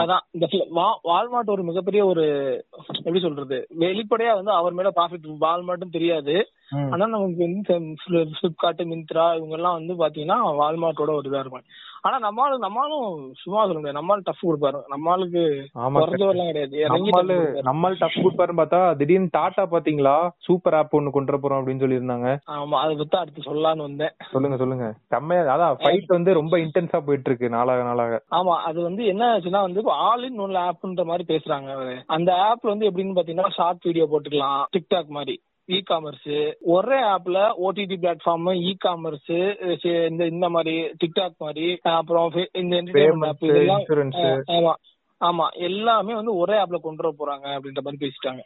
அதான் 0.00 0.22
இந்த 0.30 0.46
வா- 0.74 0.98
வால்மார்ட் 1.04 1.50
ஒரு 1.50 1.62
மிகப்பெரிய 1.62 2.06
ஒரு 2.06 2.24
எப்படி 2.94 3.20
சொல்றது 3.20 3.58
வெளிப்படையா 3.78 4.34
வந்து 4.34 4.52
அவர் 4.52 4.72
மேல 4.72 4.90
ப்ராஃபிட் 4.96 5.28
வால்மார்ட்டும் 5.40 5.90
தெரியாது. 5.90 6.34
ஆனா 6.70 7.06
நமக்கு 7.06 7.46
வந்து 7.46 7.96
பிளிப்கார்ட் 8.06 8.82
மிந்த்ரா 8.92 9.36
இவங்க 9.36 9.54
எல்லாம் 9.54 9.78
வந்து 9.78 9.94
பாத்தீங்கன்னா 10.02 10.38
வால்மார்ட்டோட 10.60 11.14
ஒரு 11.14 11.30
இதா 11.30 11.38
இருக்கும் 11.38 11.64
ஆனா 12.02 12.18
நம்மளும் 12.18 12.58
நம்மளும் 12.58 13.32
சும்மா 13.38 13.60
சொல்ல 13.60 13.74
முடியாது. 13.74 13.98
நம்மளும் 13.98 14.24
டஃப் 14.26 14.44
கொடுப்பாரு. 14.48 14.78
நம்மளுக்கு 14.94 15.68
குறைஞ்சவரெல்லாம் 15.84 16.46
கிடையாது. 16.46 16.78
இறங்கி 16.78 17.10
நம்மளு 17.10 17.34
tough 17.34 17.40
கொடுப்பாரு. 17.40 17.66
நம்மள் 17.68 17.98
டஃப் 17.98 18.20
கொடுப்பாருன்னு 18.22 18.60
பார்த்தா 18.60 18.96
திடீர்னு 18.96 19.28
டாடா 19.30 19.66
பாத்தீங்களா? 19.66 20.30
சூப்பர் 20.38 20.74
ஆப் 20.74 20.94
ஒன்னு 20.94 21.10
கொண்டு 21.10 21.38
போறோம் 21.38 21.60
அப்படின்னு 21.60 21.84
சொல்லியிருந்தாங்க. 21.84 22.38
ஆமா 22.46 22.78
அதை 22.84 22.96
பத்தி 22.96 23.18
அடுத்து 23.18 23.42
சொல்லலாம்னு 23.42 23.86
வந்தேன். 23.88 24.14
சொல்லுங்க 24.30 24.56
சொல்லுங்க. 24.56 24.94
செம்மையா 25.08 25.42
அதான் 25.56 25.76
ஃபைட் 25.82 26.06
வந்து 26.06 26.32
ரொம்ப 26.34 26.56
இன்டென்ஸா 26.56 27.00
போயிட்டு 27.00 27.30
இருக்கு 27.30 27.48
நாளாக 27.48 27.82
நாளாக. 27.82 28.22
ஆமா 28.30 28.56
அது 28.70 28.82
வந்து 28.82 29.04
என்ன 29.06 29.38
ஆச்சுன்னா 29.38 29.60
வந்து 29.60 29.90
ஆல் 29.90 30.30
இன் 30.30 30.38
ஒன் 30.38 30.50
ஆப்ன்ற 30.50 31.04
மாதிரி 31.04 31.34
பேசுறாங்க. 31.34 32.02
அந்த 32.06 32.32
ஆப்ல 32.32 32.72
வந்து 32.74 32.90
எப்படின்னு 32.90 33.18
பாத்தீங்கன்னா 33.18 33.50
ஷார்ட் 33.50 33.82
வீடியோ 33.82 34.08
போட்டுக்கலாம் 34.12 34.64
டிக்டாக் 34.76 35.06
மாதிரி. 35.06 35.42
இ 35.68 35.82
காமர்ஸ் 35.90 36.30
ஒரே 36.60 37.02
ஆப்ல 37.08 37.38
ஓடிடி 37.58 37.96
பிளாட்ஃபார்ம் 37.96 38.54
இ 38.62 38.76
காமர்ஸ் 38.84 39.32
இந்த 40.08 40.26
இந்த 40.26 40.48
மாதிரி 40.48 40.74
டிக்டாக் 41.00 41.36
மாதிரி 41.38 41.78
அப்புறம் 41.92 42.32
இந்த 42.54 42.76
இதெல்லாம். 43.50 43.84
ஆ, 44.14 44.22
ஆமா 44.52 44.72
ஆமா 45.20 45.48
எல்லாமே 45.60 46.14
வந்து 46.14 46.36
ஒரே 46.36 46.56
ஆப்ல 46.58 46.76
கொண்டு 46.80 47.02
வர 47.02 47.14
போறாங்க 47.18 47.46
அப்படின்ற 47.54 47.82
மாதிரி 47.82 48.04
பேசிட்டாங்க 48.04 48.42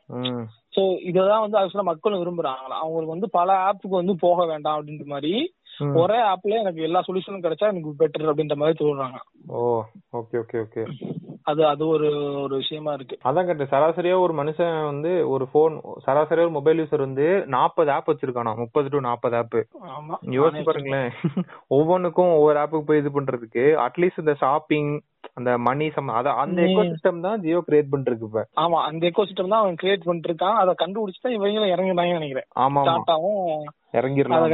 சோ 0.75 0.81
இததான் 1.05 1.41
வந்து 1.41 1.59
ஆக்சுவலா 1.59 1.83
மக்களும் 1.83 2.21
விரும்புறாங்களா 2.21 2.79
அவங்களுக்கு 2.79 3.13
வந்து 3.13 3.31
பல 3.31 3.53
ஆப்புக்கு 3.65 4.01
வந்து 4.01 4.17
போக 4.17 4.47
வேண்டாம் 4.47 4.81
அப்படின்ற 4.81 5.05
மாதிரி. 5.07 5.33
ஒரே 5.97 6.19
ஆப்ல 6.31 6.61
எனக்கு 6.61 6.81
எல்லா 6.83 7.01
சொல்யூஷனும் 7.01 7.45
கிடைச்சா 7.45 7.69
எனக்கு 7.69 8.01
பெட்டர் 8.01 8.31
அப்படின்ற 8.31 8.57
மாதிரி 8.57 8.79
தோணுறாங்க 8.81 9.21
ஓ 9.55 9.61
ஓகே 10.13 10.39
ஓகே 10.39 10.59
ஓகே 10.61 10.85
அது 11.47 11.63
அது 11.67 11.85
ஒரு 11.87 12.09
ஒரு 12.43 12.55
விஷயமா 12.57 12.93
இருக்கு. 12.93 13.17
அதான் 13.25 13.47
கேட்டேன் 13.47 13.71
சராசரியா 13.73 14.15
ஒரு 14.21 14.35
மனுஷன் 14.35 14.77
வந்து 14.85 15.11
ஒரு 15.29 15.45
போன் 15.47 15.75
சராசரியா 16.07 16.45
ஒரு 16.45 16.51
மொபைல் 16.51 16.81
யூசர் 16.81 17.01
வந்து 17.01 17.27
நாற்பது 17.47 17.91
ஆப் 17.91 18.09
வச்சிருக்கானா? 18.11 18.53
முப்பது 18.57 18.89
டு 18.89 19.01
நாற்பது 19.01 19.37
ஆப் 19.37 19.57
ஆமா. 19.91 20.17
யோசிச்சு 20.37 20.63
பாருங்களேன். 20.63 21.11
ஒவ்வொன்றுக்கும் 21.71 22.33
ஒவ்வொரு 22.37 22.59
ஆப்புக்கு 22.59 22.89
போய் 22.89 22.99
இது 22.99 23.11
பண்றதுக்கு 23.11 23.65
அட்லீஸ்ட் 23.85 24.19
இந்த 24.19 24.35
ஷாப்பிங் 24.41 24.91
அந்த 25.39 25.51
மணி 25.67 25.87
சம் 25.91 26.11
அத 26.19 26.33
அந்த. 26.43 26.59
எக்கோ 26.67 26.83
சிஸ்டம் 26.91 27.25
தான் 27.27 27.41
ஜியோ 27.45 27.61
கிரியேட் 27.67 27.93
பண்ணிருக்கு 27.93 28.29
இப்ப. 28.29 28.43
ஆமா 28.63 28.79
அந்த 28.89 29.09
எக்கோ 29.09 29.25
சிஸ்டம் 29.29 29.53
தான் 29.53 29.63
அவன் 29.63 29.81
கிரியேட் 29.83 30.07
பண்ணிட்டு 30.07 30.31
இருக்கான் 30.31 30.61
அதை 30.63 30.75
கண்டுபிடிச்சு 30.83 31.25
தான் 31.25 31.37
இவங்களும் 31.37 31.73
இறங்கினாங்க 31.75 32.19
நினைக்கிறேன். 32.19 32.49
ஆமா 32.65 32.83
டாட்டாவும் 32.91 33.43
இறங்கிடலாம் 33.99 34.45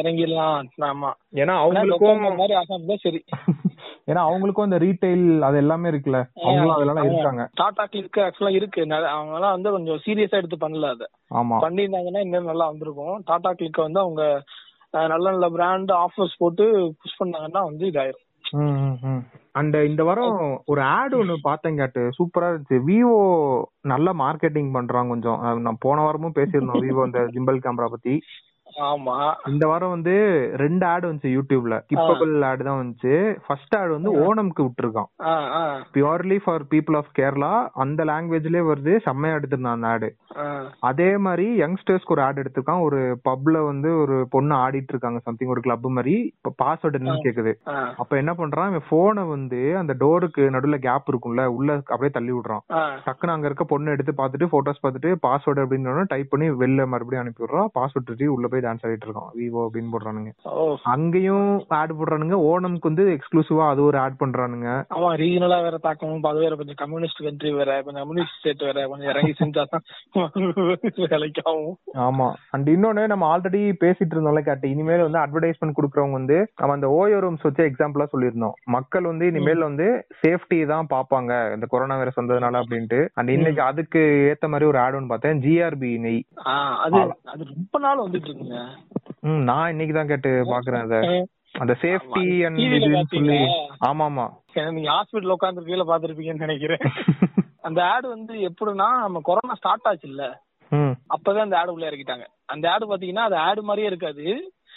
இறங்கிடலாம். 0.00 0.68
ஆமா. 0.90 1.10
ஏன்னா 1.42 1.54
அவங்களுக்கும் 1.62 2.22
மாதிரி 2.40 2.56
ஆசாம் 2.60 2.90
தான் 2.92 3.04
சரி. 3.06 3.20
ஏன்னா 4.10 4.22
அவங்களுக்கும் 4.28 4.66
அந்த 4.66 4.78
ரீட்டைல் 4.78 5.24
அது 5.46 5.56
எல்லாமே 5.62 5.90
இருக்குல்ல. 5.90 6.20
அவங்களும் 6.44 6.76
அதெல்லாம் 6.76 7.08
இருக்காங்க. 7.08 7.42
டாடா 7.60 7.84
கிளிக் 7.86 8.18
ஆக்சுவலா 8.24 8.52
இருக்கு. 8.58 8.80
அவங்க 9.08 9.36
எல்லாம் 9.38 9.56
வந்து 9.56 9.70
கொஞ்சம் 9.70 10.00
சீரியஸா 10.06 10.40
எடுத்து 10.40 10.58
பண்ணல 10.64 10.90
அதை. 10.94 11.06
ஆமா. 11.32 11.58
பண்ணியிருந்தாங்கன்னா 11.64 12.22
இன்னும் 12.26 12.50
நல்லா 12.52 12.66
வந்திருக்கும். 12.72 13.18
டாடா 13.30 13.52
கிளிக் 13.52 13.86
வந்து 13.86 14.00
அவங்க 14.00 14.22
நல்ல 15.12 15.26
நல்ல 15.30 15.48
பிராண்ட் 15.56 15.92
ஆஃபர்ஸ் 16.04 16.38
போட்டு 16.38 16.64
புஷ் 17.02 17.20
பண்ணாங்கன்னா 17.20 17.62
வந்து 17.68 17.84
இதாயிரும். 17.90 18.26
அண்ட் 19.52 19.74
இந்த 19.74 20.02
வாரம் 20.04 20.62
ஒரு 20.66 20.80
ஆட் 20.82 21.14
ஒன்னு 21.14 21.36
பார்த்தேன் 21.42 21.76
கேட்டு. 21.76 22.00
சூப்பரா 22.18 22.42
இருந்துச்சு. 22.42 22.78
விவோ 22.86 23.16
நல்ல 23.80 24.12
மார்க்கெட்டிங் 24.12 24.72
பண்றாங்க 24.72 25.08
கொஞ்சம். 25.08 25.60
நான் 25.60 25.76
போன 25.80 26.00
வாரமும் 26.00 26.32
பேசியிருந்தோம். 26.34 26.82
விவோ 26.84 27.04
இந்த 27.04 27.20
ஜிம்பல் 27.34 27.56
கேமரா 27.56 27.86
பத்தி. 27.86 28.14
ஆமா. 28.78 29.34
இந்த 29.48 29.66
வாரம் 29.66 29.90
வந்து 29.90 30.14
ரெண்டு 30.56 30.86
ஆட் 30.86 31.04
வந்துச்சு 31.04 31.38
யூடியூப்ல. 31.38 31.80
கிப்பபிள் 31.86 32.42
ஆட் 32.42 32.64
தான் 32.64 32.80
வந்துச்சு. 32.80 33.38
ஃபர்ஸ்ட் 33.46 33.76
ஆட் 33.76 33.88
வந்து 33.88 34.10
ஓணம்க்கு 34.16 34.68
விட்டுருக்கான். 34.68 35.10
Purely 35.94 36.38
for 36.44 36.62
people 36.62 36.96
of 36.96 37.12
Kerala 37.18 37.68
அந்த 37.72 38.04
லாங்குவேஜ்லயே 38.04 38.62
வருது 38.70 39.00
செம்மையா 39.00 39.36
எடுத்திருந்தான் 39.36 39.76
அந்த 39.76 39.86
ஆடு. 39.86 40.14
அதே 40.80 41.16
மாதிரி 41.16 41.60
யங்ஸ்டர்ஸ்க்கு 41.60 42.14
ஒரு 42.14 42.22
ஆட் 42.22 42.38
எடுத்திருக்கான். 42.38 42.80
ஒரு 42.80 43.20
பப்ல 43.28 43.64
வந்து 43.64 43.98
ஒரு 43.98 44.26
பொண்ணு 44.30 44.54
ஆடிட்டு 44.54 44.88
இருக்காங்க 44.88 45.18
சம்திங் 45.18 45.48
ஒரு 45.48 45.60
கிளப் 45.60 45.86
மாதிரி. 45.86 46.34
இப்ப 46.44 46.54
பாஸ்வேர்டு 46.64 46.86
என்னன்னு 46.86 47.24
கேக்குது. 47.24 47.52
அப்ப 47.96 48.16
என்ன 48.16 48.32
பண்றான்? 48.32 48.68
இவன் 48.68 48.82
போனை 48.88 49.22
வந்து 49.22 49.76
அந்த 49.76 49.94
டோருக்கு 50.00 50.38
நடுவுல 50.38 50.76
கேப் 50.76 51.08
இருக்கும்ல 51.10 51.44
உள்ள 51.44 51.74
அப்படியே 51.74 52.08
தள்ளி 52.10 52.32
விடுறான். 52.32 52.64
டக்குன்னு 53.06 53.34
அங்க 53.36 53.46
இருக்க 53.46 53.64
பொண்ணு 53.64 53.90
எடுத்து 53.90 54.12
பார்த்துட்டு 54.16 54.46
போட்டோஸ் 54.52 54.82
பார்த்துட்டு 54.82 55.14
பாஸ்வேர்டு 55.26 55.60
அப்படின்னு 55.60 56.04
டைப் 56.06 56.30
பண்ணி 56.30 56.50
வெளில 56.50 56.86
மறுபடியும் 56.86 57.24
அனுப்பி 57.24 57.44
விடுறான். 57.44 57.68
பாஸ்வேர்ட் 57.74 58.26
உள்ள 58.26 58.46
போய் 58.48 58.59
டான்ஸ் 58.64 58.84
ஆடிட்டு 58.86 59.06
இருக்கான் 59.06 59.30
விவோ 59.40 59.60
அப்படின்னு 59.66 59.92
போடுறானுங்க. 59.94 60.30
அங்கேயும் 60.94 61.48
ஆட் 61.78 61.94
போடுறானுங்க. 61.98 62.36
ஓணம்க்கு 62.50 62.90
வந்து 62.90 63.04
எக்ஸ்க்ளூசிவா 63.14 63.64
அது 63.72 63.80
ஒரு 63.88 63.98
ஆட் 64.04 64.20
பண்றானுங்க. 64.22 64.68
ஆமா 64.96 65.10
ரீஜனலா 65.22 65.58
வேற 65.66 65.76
தாக்கமும் 65.86 66.28
அது 66.30 66.44
வேற 66.44 66.54
கொஞ்சம் 66.60 66.80
கம்யூனிஸ்ட் 66.82 67.24
கண்ட்ரி 67.26 67.52
வேற 67.58 67.70
கொஞ்சம் 67.82 68.02
கம்யூனிஸ்ட் 68.04 68.36
ஸ்டேட் 68.38 68.66
வேற 68.68 68.86
கொஞ்சம் 68.88 69.10
இறங்கி 69.12 69.34
செஞ்சாதான் 69.40 69.84
வேலைக்கு 71.12 71.42
ஆகும் 71.50 71.76
ஆமா. 72.06 72.28
அண்ட் 72.54 72.68
இன்னொன்னு 72.74 73.04
நம்ம 73.12 73.24
ஆல்ரெடி 73.32 73.62
பேசிட்டு 73.84 74.14
இருந்தோம்ல 74.14 74.42
கேட்டு. 74.48 74.72
இனிமேல் 74.74 75.06
வந்து 75.06 75.22
அட்வர்டைஸ்மெண்ட் 75.22 75.76
கொடுக்குறவங்க 75.78 76.18
வந்து 76.20 76.38
நம்ம 76.60 76.76
அந்த 76.78 76.88
ஓயோ 76.98 77.18
ரூம்ஸ் 77.24 77.46
வச்சு 77.46 77.68
எக்ஸாம்பிளா 77.70 78.06
சொல்லியிருந்தோம். 78.12 78.56
மக்கள் 78.76 79.10
வந்து 79.10 79.26
இனிமேல் 79.30 79.66
வந்து 79.68 79.86
சேஃப்டி 80.22 80.58
தான் 80.72 80.90
பாப்பாங்க 80.94 81.18
இந்த 81.54 81.66
கொரோனா 81.72 81.98
வைரஸ் 82.00 82.20
வந்ததுனால 82.20 82.60
அப்படின்ட்டு. 82.62 83.00
அண்ட் 83.18 83.34
இன்னைக்கு 83.36 83.62
அதுக்கு 83.62 84.00
ஏத்த 84.30 84.48
மாதிரி 84.52 84.68
ஒரு 84.70 84.80
ஆட் 84.84 84.96
ஒன்று 84.98 85.12
பார்த்தேன். 85.12 85.40
ஜிஆர்பி 85.44 85.92
நெய். 86.04 86.22
அது 86.84 86.98
ரொம்ப 87.52 87.78
நாள் 87.84 88.04
வந்துட்டு 88.04 88.28
இருக்குங்க 88.28 88.49
ம் 89.22 89.42
நான் 89.44 89.70
இன்னைக்கு 89.70 89.94
தான் 89.94 90.06
கேட்டு 90.06 90.30
பாக்குறேன் 90.50 90.84
அத. 90.86 90.96
அந்த 91.54 91.72
சேஃப்டி 91.82 92.24
அண்ட் 92.44 92.58
இதுன்னு 92.58 93.10
சொல்லி? 93.14 93.38
ஆமா 93.80 94.04
ஆமா 94.04 94.26
நீங்க 94.70 94.90
ஹாஸ்பிட்டல் 94.90 95.34
உட்காந்து 95.34 95.64
கீழே 95.64 95.82
பாத்துருப்பீங்கன்னு 95.82 96.46
நினைக்கிறேன். 96.46 96.80
அந்த 97.62 97.80
ஆடு 97.84 98.08
வந்து 98.08 98.34
எப்படின்னா 98.48 98.86
நம்ம 99.00 99.20
கொரோனா 99.20 99.54
ஸ்டார்ட் 99.54 99.88
ஆச்சு 99.88 100.08
இல்ல 100.08 100.24
அப்பவே 101.06 101.40
அந்த 101.40 101.58
ஆடு 101.58 101.72
உள்ள 101.72 101.90
இறக்கிட்டாங்க. 101.90 102.24
அந்த 102.46 102.70
ஆடு 102.70 102.86
பாத்தீங்கன்னா 102.86 103.24
அது 103.28 103.36
ஆடு 103.36 103.62
மாதிரியே 103.62 103.88
இருக்காது. 103.88 104.24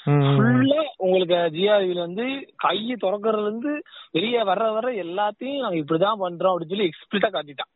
ஃபுல்லா 0.06 0.80
உங்களுக்கு 0.98 1.38
ஜிஆர்வில 1.58 2.00
வந்து 2.00 2.26
கையை 2.56 2.96
திறக்கறதுல 3.04 3.42
இருந்து 3.42 3.72
வெளியே 4.12 4.42
வர்ற 4.42 4.74
வர 4.74 4.92
எல்லாத்தையும் 5.04 5.60
நாங்க 5.60 5.78
இப்படிதான் 5.78 6.22
பண்றோம் 6.22 6.54
அப்படின்னு 6.54 6.74
சொல்லி 6.74 6.90
எக்ஸ்பிளிட்டா 6.90 7.30
காட்டிட்டான். 7.30 7.72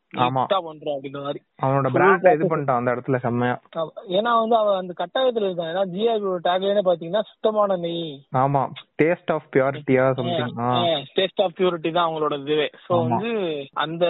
பண்றோம் 0.68 0.94
அப்படின்ற 0.96 1.20
மாதிரி. 1.22 1.40
அவனோட 1.62 1.88
பிராண்ட 1.94 2.34
இது 2.34 2.44
பண்ணிட்டான் 2.46 2.80
அந்த 2.80 2.94
இடத்துல 2.94 3.16
செம்மையா. 3.16 3.56
ஏன்னா 4.10 4.40
வந்து 4.40 4.56
அவ 4.56 4.76
அந்த 4.76 4.94
கட்டாயத்துல 4.98 5.48
இருக்கான் 5.48 5.72
ஏன்னா 5.72 5.84
ஜிஆர்வியோட 5.94 6.40
டேக்லைனே 6.44 6.82
பாத்தீங்கன்னா 6.84 7.22
சுத்தமான 7.22 7.76
நெய். 7.76 8.04
ஆமா. 8.36 8.62
டேஸ்ட் 9.02 9.32
ஆஃப் 9.32 9.48
பியூரிட்டியா 9.52 10.04
சம்திங் 10.12 10.54
டேஸ்ட் 11.16 11.42
ஆஃப் 11.42 11.56
பியூரிட்டி 11.58 11.92
தான் 11.92 12.08
அவங்களோட 12.08 12.40
இதுவே. 12.40 12.70
சோ. 12.84 12.94
வந்து 13.02 13.32
அந்த 13.76 14.04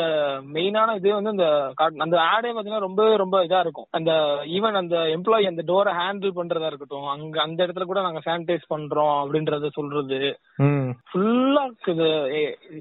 மெயினான 0.53 0.97
இது 0.97 1.15
வந்து 1.15 1.31
அந்த 1.31 1.47
அந்த 1.99 2.17
ஆடே 2.29 2.53
பாத்தீங்கன்னா 2.53 2.79
ரொம்பவே 2.79 3.17
ரொம்ப 3.17 3.45
இதா 3.45 3.61
இருக்கும். 3.61 3.89
அந்த 3.91 4.11
ஈவன் 4.51 4.77
அந்த 4.77 4.97
எம்ப்ளாயி 5.17 5.47
அந்த 5.47 5.63
டோரை 5.67 5.93
ஹேண்டில் 5.95 6.39
பண்றதா 6.39 6.67
இருக்கட்டும் 6.67 7.07
அங்க 7.07 7.43
அந்த 7.43 7.67
இடத்துல 7.67 7.85
கூட 7.85 8.07
நாங்க 8.09 8.21
சானிடைஸ் 8.25 8.73
பண்றோம் 8.75 9.15
அப்படின்றத 9.21 9.69
சொல்றது. 9.69 10.21
ஃபுல்லா 11.09 11.63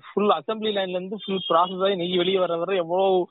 ஃபுல் 0.07 0.31
அசம்பிளி 0.31 0.71
லைன்ல 0.75 0.99
இருந்து 0.99 1.17
ஃபுல் 1.25 1.45
ப்ராசஸ் 1.49 1.83
ஆகி 1.83 1.95
நெய் 1.95 2.17
வெளியே 2.17 2.39
வர 2.39 2.55
வர 2.57 2.75
எவ்வளவு 2.75 3.27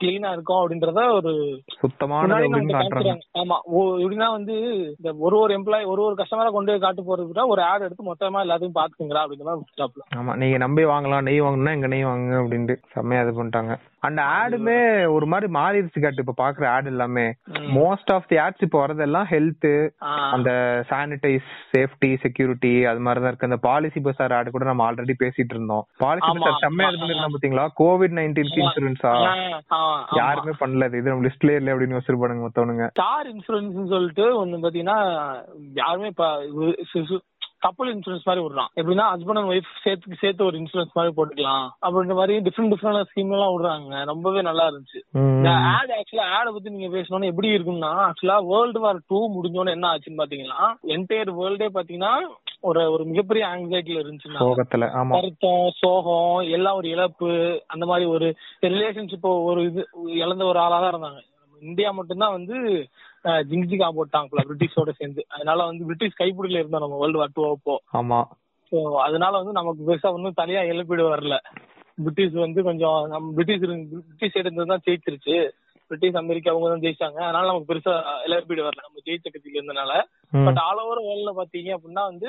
கிளீனா 0.00 0.32
இருக்கும் 0.32 0.60
அப்படின்றத 0.60 1.12
ஒரு 1.12 1.32
காமிக்கிறாங்க. 1.80 3.20
ஆமா. 3.38 3.56
எப்படின்னா 4.04 4.30
வந்து 4.30 4.54
இந்த 4.88 5.14
ஒரு 5.18 5.38
ஒரு 5.38 5.58
எம்ப்ளாயி 5.58 5.86
ஒரு 5.86 6.02
ஒரு 6.02 6.14
கஸ்டமரா 6.14 6.50
கொண்டு 6.50 6.70
போய் 6.72 6.80
காட்டு 6.80 7.02
போறதுக்கு 7.02 7.46
ஒரு 7.46 7.62
ஆட் 7.62 7.80
எடுத்து 7.80 8.14
மொத்தமா 8.14 8.42
எல்லாத்தையும் 8.46 8.78
பாத்துக்குங்களா 8.78 9.24
அப்படிங்கிற 9.24 9.44
மாதிரி. 9.44 10.02
ஆமா. 10.16 10.36
நீங்க 10.36 10.56
நம்பி 10.56 10.84
வாங்கலாம். 10.84 11.22
நெய் 11.22 11.42
வாங்கணும்னா 11.42 11.72
எங்க 11.72 11.86
நெய் 11.86 12.04
வாங்குங்க 12.04 12.36
அப்படின்ட்டு. 12.42 12.76
செம்மையா 12.92 13.22
இது 13.22 13.44
பண்ணிட்டாங்க. 13.44 13.74
அந்த 13.98 14.22
ஆடுமே 14.22 15.10
ஒரு 15.12 15.26
மாதிரி 15.26 15.52
மாறிடுச்சு 15.52 16.00
கேட்டு. 16.00 16.24
இப்ப 16.26 16.34
பாக்குற 16.44 16.66
ஆட் 16.66 16.86
எல்லாமே. 16.86 17.24
மோஸ்ட் 17.76 18.12
ஆஃப் 18.12 18.28
தி 18.28 18.36
ஆட்ஸ் 18.36 18.60
இப்ப 18.60 18.86
வரதெல்லாம் 18.86 19.24
ஹெல்த். 19.30 19.70
அந்த 20.30 20.50
சானிடைஸ் 20.90 21.48
சேஃப்டி 21.72 22.16
செக்யூரிட்டி 22.16 22.84
அது 22.84 22.98
மாதிரி 22.98 23.20
தான் 23.20 23.28
இருக்கு. 23.28 23.46
அந்த 23.46 23.56
பாலிசி 23.56 24.00
பசார் 24.00 24.34
ஆடு 24.34 24.50
கூட 24.50 24.64
நம்ம 24.64 24.92
ஆல்ரெடி 24.92 25.14
பேசிட்டு 25.24 25.54
இருந்தோம். 25.56 25.86
பாலிசி 25.96 26.26
பசார் 26.26 26.60
செம்மையா 26.60 26.90
இது. 26.90 27.00
பண்ணிருந்தோம் 27.00 27.34
பாத்தீங்களா? 27.36 27.66
கோவிட் 27.80 28.16
நைன்டீன் 28.20 28.54
இன்சூரன்ஸா. 28.56 29.14
யாருமே 30.20 30.54
பண்ணல 30.60 30.88
இது. 30.98 31.10
நம்ம 31.10 31.26
லிஸ்ட்லயே 31.28 31.60
இல்ல 31.60 31.74
அப்படின்னு 31.74 31.98
வச்சிருப்பானுங்க 31.98 32.44
மொத்தவனுங்க. 32.46 32.86
ஸ்டார் 32.90 33.30
இன்சூரன்ஸ் 33.34 33.94
சொல்லிட்டு 33.94 34.26
ஒண்ணு 34.42 34.64
பாத்தீங்கன்னா 34.66 34.98
யாருமே 35.74 36.06
இப்ப 36.06 36.28
கப்பல் 37.58 37.90
இன்சூரன்ஸ் 37.94 38.26
மாதிரி 38.28 38.42
விடுறான் 38.44 38.70
எப்படின்னா 38.80 39.04
ஹஸ்பண்ட் 39.12 39.38
அண்ட் 39.40 39.50
ஒய்ஃப் 39.52 39.70
சேர்த்து 39.84 40.18
சேர்த்து 40.20 40.44
ஒரு 40.44 40.56
இன்சூரன்ஸ் 40.58 40.96
மாதிரி 40.98 41.12
போட்டுக்கலாம். 41.16 41.64
அப்படின்ற 41.86 42.14
மாதிரி 42.18 42.34
டிஃப்ரெண்ட் 42.46 42.72
டிஃப்ரெண்ட் 42.72 43.08
ஸ்கீம் 43.10 43.32
எல்லாம் 43.36 43.54
விடுறாங்க. 43.54 44.04
ரொம்பவே 44.04 44.42
நல்லா 44.42 44.64
இருந்துச்சு. 44.68 45.00
இந்த. 45.12 45.50
ஆட் 45.72 45.92
ஆக்சுவலா 45.96 46.26
ஆட 46.38 46.50
பத்தி 46.50 46.70
நீங்க 46.70 46.90
பேசணும்னு 46.96 47.30
எப்படி 47.32 47.50
இருக்கும்னா 47.56 47.92
ஆக்சுவலா 48.08 48.36
வேர்ல்டு 48.52 48.80
வார் 48.80 49.00
டூ 49.06 49.20
முடிஞ்சோன்னு 49.36 49.74
என்ன 49.76 49.88
ஆச்சுன்னு 49.92 50.20
பாத்தீங்கன்னா 50.22 50.60
என்டையர் 50.96 51.32
வேர்ல்டே 51.40 51.68
பாத்தீங்கன்னா 51.78 52.12
ஒரு 52.64 52.80
ஒரு 52.92 53.04
மிகப்பெரிய 53.08 53.44
ஆங்ஸைட்டில 53.50 54.00
இருந்துச்சுன்னா 54.00 54.42
சோகத்துல 54.42 54.84
ஆமா. 54.98 55.14
வருத்தம் 55.16 55.66
சோகம் 55.80 56.28
எல்லாம் 56.56 56.78
ஒரு 56.80 56.88
இழப்பு 56.94 57.28
அந்த 57.70 57.84
மாதிரி 57.86 58.06
ஒரு 58.12 58.28
ரிலேஷன்ஷிப் 58.68 59.26
ஒரு 59.48 59.62
இது 59.68 59.82
இழந்த 60.18 60.44
ஒரு 60.44 60.60
ஆளா 60.60 60.78
தான் 60.78 60.92
இருந்தாங்க. 60.92 61.20
இந்தியா 61.62 61.90
மட்டும்தான் 61.92 62.34
வந்து 62.34 62.56
அஹ், 63.24 63.42
ஜிங்ஜிகா 63.48 63.86
போட்டாங்க 63.94 64.42
பிரிட்டிஷோட 64.42 64.90
சேர்ந்து. 64.96 65.22
அதனால 65.34 65.58
வந்து 65.66 65.86
பிரிட்டிஷ் 65.86 66.18
கைப்பிடியில 66.18 66.60
இருந்தோம் 66.60 66.84
நம்ம 66.84 66.98
வேர்ல்டு 67.00 67.20
வார் 67.20 67.36
டூ 67.36 67.44
அப்போ. 67.50 67.74
ஆமா. 67.94 68.18
ஸோ 68.72 68.76
அதனால 69.02 69.32
வந்து 69.38 69.52
நமக்கு 69.52 69.86
பெருசா 69.88 70.12
ஒன்றும் 70.14 70.38
தலையா 70.38 70.62
இழப்பீடு 70.70 71.04
வரல. 71.08 71.36
பிரிட்டிஷ் 71.98 72.36
வந்து 72.40 72.60
கொஞ்சம் 72.64 72.98
நம்ம 73.12 73.32
பிரிட்டிஷ் 73.34 73.62
பிரிட்டிஷ் 73.64 74.34
சைடு 74.34 74.44
இருந்து 74.44 74.70
தான் 74.72 74.84
ஜெயிச்சிருச்சு. 74.86 75.36
பிரிட்டிஷ் 75.90 76.20
அமெரிக்கா 76.20 76.52
அவங்க 76.52 76.68
தான் 76.68 76.84
ஜெயிச்சாங்க. 76.84 77.18
அதனால 77.26 77.48
நமக்கு 77.50 77.70
பெருசா 77.70 77.92
இழப்பீடு 78.26 78.66
வரல. 78.66 78.84
நம்ம 78.86 79.02
ஜெயிச்ச 79.06 79.26
கட்சியில 79.28 79.58
இருந்தனால. 79.58 79.92
பட் 80.46 80.60
ஆல் 80.66 80.82
ஓவர் 80.84 81.06
வேர்ல்ட்ல 81.06 81.34
பாத்தீங்க 81.40 81.70
அப்படின்னா 81.76 82.04
வந்து 82.10 82.28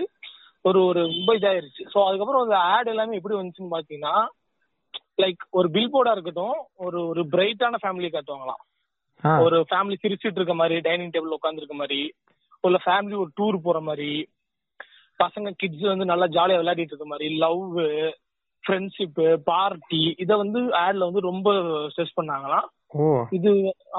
ஒரு 0.66 0.80
ஒரு 0.90 1.00
ரொம்ப 1.10 1.32
இதாயிருச்சு 1.40 1.84
ஸோ 1.94 1.98
அதுக்கப்புறம் 2.08 2.44
அந்த 2.46 2.58
ஆட் 2.72 2.92
எல்லாமே 2.94 3.18
எப்படி 3.20 3.38
வந்துச்சுன்னு 3.38 3.76
பாத்தீங்கன்னா 3.76 4.16
லைக் 5.22 5.44
ஒரு 5.60 5.68
பில் 5.76 5.92
போர்டா 5.94 6.14
இருக்கட்டும் 6.16 6.58
ஒரு 6.86 7.00
ஒரு 7.12 7.22
பிரைட்டான 7.34 7.80
ஃபேமிலி 7.84 8.10
காட்டுவாங்களாம். 8.10 8.62
ஒரு 9.44 9.58
ஃபேமிலி 9.70 9.96
சிரிச்சிட்டு 10.02 10.40
இருக்க 10.40 10.56
மாதிரி 10.56 10.76
டைனிங் 10.88 11.14
டேபிள் 11.14 11.36
உட்கார்ந்து 11.36 11.62
இருக்க 11.62 11.78
மாதிரி 11.78 12.02
ஒரு 12.64 12.80
ஃபேமிலி 12.86 13.16
ஒரு 13.24 13.32
டூர் 13.38 13.58
போற 13.66 13.80
மாதிரி 13.90 14.12
பசங்க 15.20 15.50
கிட்ஸ் 15.62 15.86
வந்து 15.92 16.06
நல்லா 16.06 16.28
ஜாலியா 16.36 16.60
விளையாடிட்டு 16.60 16.94
இருக்க 16.94 17.08
மாதிரி 17.14 17.28
லவ் 17.44 17.64
ஃப்ரெண்ட்ஷிப் 18.64 19.20
பார்ட்டி 19.50 20.02
இத 20.24 20.32
வந்து 20.36 20.60
ஆட்ல 20.82 21.08
வந்து 21.10 21.22
ரொம்ப 21.30 21.50
ஸ்ட்ரெஸ் 21.92 22.18
பண்ணாங்களாம். 22.20 22.68
இது 23.32 23.52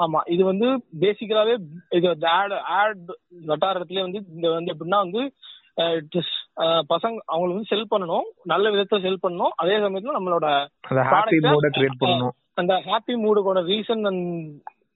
ஆமா 0.03 0.19
இது 0.27 0.43
வந்து 0.43 0.67
பேசிக்கலாவே 1.01 1.55
இது 1.91 2.07
ஆட் 2.33 2.55
ஆட் 2.77 3.03
வட்டாரத்திலே 3.45 4.05
வந்து 4.05 4.19
இந்த 4.35 4.47
வந்து 4.49 4.73
எப்படின்னா 4.73 4.99
வந்து 5.05 5.21
பசங்க 6.93 7.15
அவங்களுக்கு 7.27 7.57
வந்து 7.57 7.71
செல் 7.71 7.91
பண்ணணும் 7.91 8.25
நல்ல 8.45 8.71
விதத்துல 8.71 9.03
செல் 9.03 9.23
பண்ணணும் 9.23 9.53
அதே 9.61 9.75
சமயத்துல 9.83 10.17
நம்மளோட 10.17 10.47
அந்த 12.57 12.73
ஹாப்பி 12.87 13.13
மூடுக்கோட 13.23 13.59
ரீசன் 13.69 14.03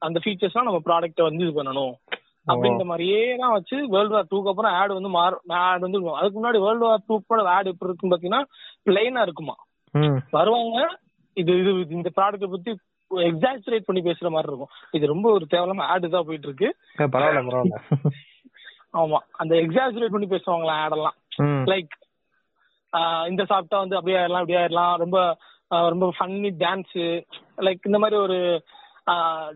அந்த 0.01 0.17
ஃபீச்சர்ஸ்லாம் 0.23 0.67
நம்ம 0.69 0.81
ப்ராடக்ட்டை 0.87 1.25
வந்து 1.27 1.43
இது 1.45 1.53
பண்ணணும். 1.59 1.93
அப்படின்ற 2.47 2.83
மாதிரியே 2.87 3.19
தான் 3.41 3.53
வச்சு 3.53 3.75
வேர்ல்டு 3.93 4.15
வார் 4.15 4.29
டூக்கு 4.31 4.51
அப்புறம் 4.51 4.73
ஆட் 4.79 4.95
வந்து 4.95 5.11
மாறு 5.17 5.35
ஆட் 5.59 5.85
வந்து. 5.85 5.99
அதுக்கு 6.17 6.37
முன்னாடி 6.39 6.59
வேர்ல்டு 6.65 6.85
வார் 6.85 7.05
டூ 7.07 7.15
கூட 7.23 7.43
ஆட் 7.53 7.69
எப்படி 7.71 7.89
இருக்குன்னு 7.89 8.13
பாத்தீங்கன்னா 8.13 8.41
பிளைனா 8.87 9.21
இருக்குமா? 9.27 9.55
வருவாங்க 10.35 10.79
இது 11.37 11.51
இது 11.61 11.71
இந்த 11.97 12.09
ப்ராடக்ட்டை 12.17 12.49
பத்தி 12.49 12.71
எக்ஸாஜரேட் 13.29 13.87
பண்ணி 13.87 14.01
பேசுற 14.07 14.29
மாதிரி 14.35 14.49
இருக்கும். 14.51 14.73
இது 14.97 15.13
ரொம்ப 15.13 15.27
ஒரு 15.37 15.45
தேவையில்லாம 15.51 15.87
ஆட் 15.93 16.07
தான் 16.15 16.27
போயிட்டு 16.27 16.47
இருக்கு 16.49 16.69
பரவாயில்ல 17.15 17.43
பரவாயில்ல. 17.47 17.79
ஆமா 19.01 19.19
அந்த 19.41 19.53
எக்ஸாஜரேட் 19.63 20.15
பண்ணி 20.15 20.29
பேசுவாங்களா 20.33 20.75
ஆட் 20.83 20.95
எல்லாம். 20.97 21.17
ம். 21.45 21.63
லைக் 21.71 21.93
இந்த 23.31 23.43
சாப்பிட்டா 23.51 23.77
வந்து 23.83 23.97
அப்படியே 23.97 24.17
ஆயிடலாம் 24.19 24.43
அப்படியே 24.43 24.61
ஆயிடலாம். 24.61 24.95
ரொம்ப 25.03 25.17
ரொம்ப 25.93 26.07
ஃபன்னி 26.17 26.49
டான்ஸ் 26.63 26.97
லைக் 27.67 27.87
இந்த 27.89 27.99
மாதிரி 28.01 28.17
ஒரு 28.25 28.37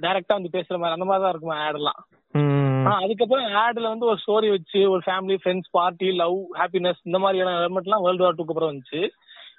டைரக்டா 0.03 0.37
வந்து 0.37 0.55
பேசுற 0.55 0.75
மாதிரி 0.79 0.95
அந்த 0.97 1.07
மாதிரி 1.09 1.23
தான் 1.23 1.33
இருக்கும் 1.33 1.59
ஆட் 1.65 1.77
எல்லாம். 1.79 1.99
ம். 2.33 2.85
ஆனா 2.85 2.95
அதுக்கப்புறம் 3.05 3.45
ஆட்ல 3.63 3.91
வந்து 3.93 4.09
ஒரு 4.11 4.19
ஸ்டோரி 4.23 4.49
வச்சு 4.55 4.79
ஒரு 4.93 5.01
family 5.05 5.37
friends 5.41 5.71
party 5.77 6.09
love 6.23 6.37
happiness 6.61 6.99
இந்த 7.09 7.19
மாதிரியான 7.23 7.55
எலமெண்ட்லாம் 7.61 8.03
வேர்ல்டு 8.05 8.25
வார் 8.25 8.37
டூக்கு 8.37 8.53
அப்புறம் 8.53 8.71
வந்துச்சு. 8.71 9.01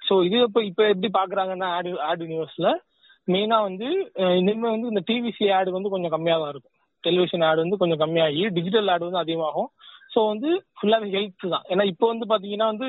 ஸோ 0.07 0.13
இது 0.27 0.37
இப்போ 0.47 0.61
இப்போ 0.69 0.83
எப்படி 0.91 1.09
பாக்குறாங்கன்னா 1.17 1.69
ஆட் 1.77 1.89
ஆட் 2.09 2.23
யூனிவர்ஸ்ல 2.25 2.69
மெயினா 3.33 3.57
வந்து 3.67 3.87
இனிமே 4.39 4.67
வந்து 4.73 4.89
இந்த 4.91 5.01
டிவிசி 5.09 5.45
ஆட் 5.57 5.69
வந்து 5.77 5.93
கொஞ்சம் 5.93 6.13
கம்மியா 6.15 6.35
தான் 6.41 6.51
இருக்கும். 6.53 6.75
டெலிவிஷன் 7.03 7.43
ஆட் 7.49 7.63
வந்து 7.63 7.79
கொஞ்சம் 7.81 8.01
கம்மியாகி 8.03 8.41
டிஜிட்டல் 8.57 8.91
ஆட் 8.93 9.05
வந்து 9.07 9.23
அதிகமாகும். 9.23 9.69
ஸோ 10.13 10.19
வந்து 10.31 10.49
ஃபுல்லாவே 10.77 11.07
ஹெல்த் 11.15 11.45
தான். 11.53 11.65
ஏன்னா 11.71 11.83
இப்போ 11.91 12.05
வந்து 12.07 12.25
பாத்தீங்கன்னா 12.31 12.67
வந்து 12.73 12.87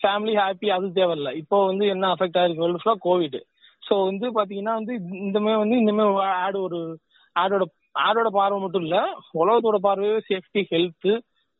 ஃபேமிலி 0.00 0.34
ஹாப்பி 0.40 0.68
அது 0.76 0.86
தேவையில்ல. 0.98 1.30
இப்போ 1.42 1.56
வந்து 1.66 1.84
என்ன 1.94 2.10
அஃபெக்ட் 2.14 2.38
ஆயிருக்கு 2.40 2.64
வேர்ல்டு 2.64 2.82
ஃபுல்லா 2.82 2.96
கோவிட் 3.06 3.38
ஸோ 3.82 3.94
வந்து 4.04 4.26
பாத்தீங்கன்னா 4.36 4.74
வந்து 4.80 4.94
இந்த 5.26 5.38
மாதிரி 5.40 5.58
வந்து 5.62 5.76
இந்த 5.82 5.92
மாதிரி 5.92 6.30
ஆட் 6.44 6.58
ஒரு 6.66 6.78
ஆடோட 7.36 7.64
ஆடோட 8.06 8.28
பார்வை 8.38 8.58
மட்டும் 8.60 8.84
இல்ல 8.86 8.96
உலகத்தோட 9.40 9.78
பார்வை 9.86 10.08
சேஃப்டி 10.28 10.62
ஹெல்த் 10.72 11.10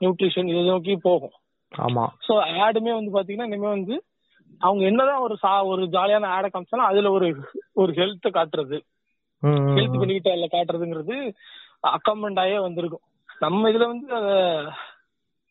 நியூட்ரிஷன் 0.01 0.51
இதை 0.53 0.63
நோக்கி 0.65 0.95
போகும். 1.09 1.35
ஆமா. 1.75 2.05
ஸோ 2.27 2.33
ஆடுமே 2.65 2.93
வந்து 2.99 3.11
பாத்தீங்கன்னா 3.17 3.49
இனிமே 3.51 3.69
வந்து 3.69 3.95
அவங்க 4.61 4.83
என்னதான் 4.85 5.19
ஒரு 5.19 5.37
சா 5.37 5.53
ஒரு 5.65 5.83
ஜாலியான 5.87 6.29
ஆடை 6.29 6.49
காமிச்சாலும் 6.51 6.89
அதுல 6.89 7.11
ஒரு 7.11 7.27
ஒரு 7.75 7.93
ஹெல்த் 7.93 8.29
காட்டுறது. 8.35 8.79
ஹெல்த். 9.43 9.97
பெனிஃபிட் 9.99 10.33
அதுல 10.33 10.49
காட்டுறதுங்கிறது 10.49 11.17
அக்கமெண்ட் 11.93 12.41
ஆயே 12.41 12.59
வந்திருக்கும். 12.59 13.05
நம்ம 13.41 13.71
இதுல 13.71 13.87
வந்து 13.87 14.09
அத 14.15 14.29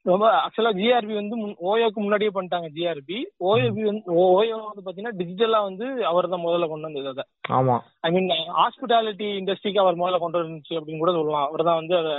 ரொம்ப 0.06 0.26
ஆக்சுவலா 0.42 0.72
ஜிஆர்பி 0.80 1.14
வந்து 1.14 1.36
ஓயோக்கு 1.66 2.00
முன்னாடியே 2.02 2.32
பண்ணிட்டாங்க 2.34 2.68
ஜிஆர்பி 2.76 3.18
ஓயோபி 3.44 3.84
வந்து 3.84 4.04
ஓயோ 4.24 4.58
வந்து 4.64 4.84
பாத்தீங்கன்னா 4.86 5.18
டிஜிட்டலா 5.20 5.62
வந்து 5.64 5.86
அவர் 6.06 6.30
தான் 6.30 6.46
முதல்ல 6.46 6.68
கொண்டு 6.68 6.88
வந்தது 6.90 7.10
அதை. 7.10 7.24
ஆமா. 7.52 7.76
ஐ 8.02 8.12
மீன் 8.12 8.28
ஹாஸ்பிட்டாலிட்டி 8.60 9.28
இண்டஸ்ட்ரிக்கு 9.40 9.80
அவர் 9.80 10.00
முதல்ல 10.02 10.20
கொண்டு 10.20 10.42
வந்துச்சு 10.42 10.78
அப்படின்னு 10.80 10.98
கூட 10.98 11.12
சொல்லலாம் 11.12 11.48
அவர் 11.48 11.68
தான் 11.70 11.80
வந்து 11.82 11.96
அதை 12.02 12.14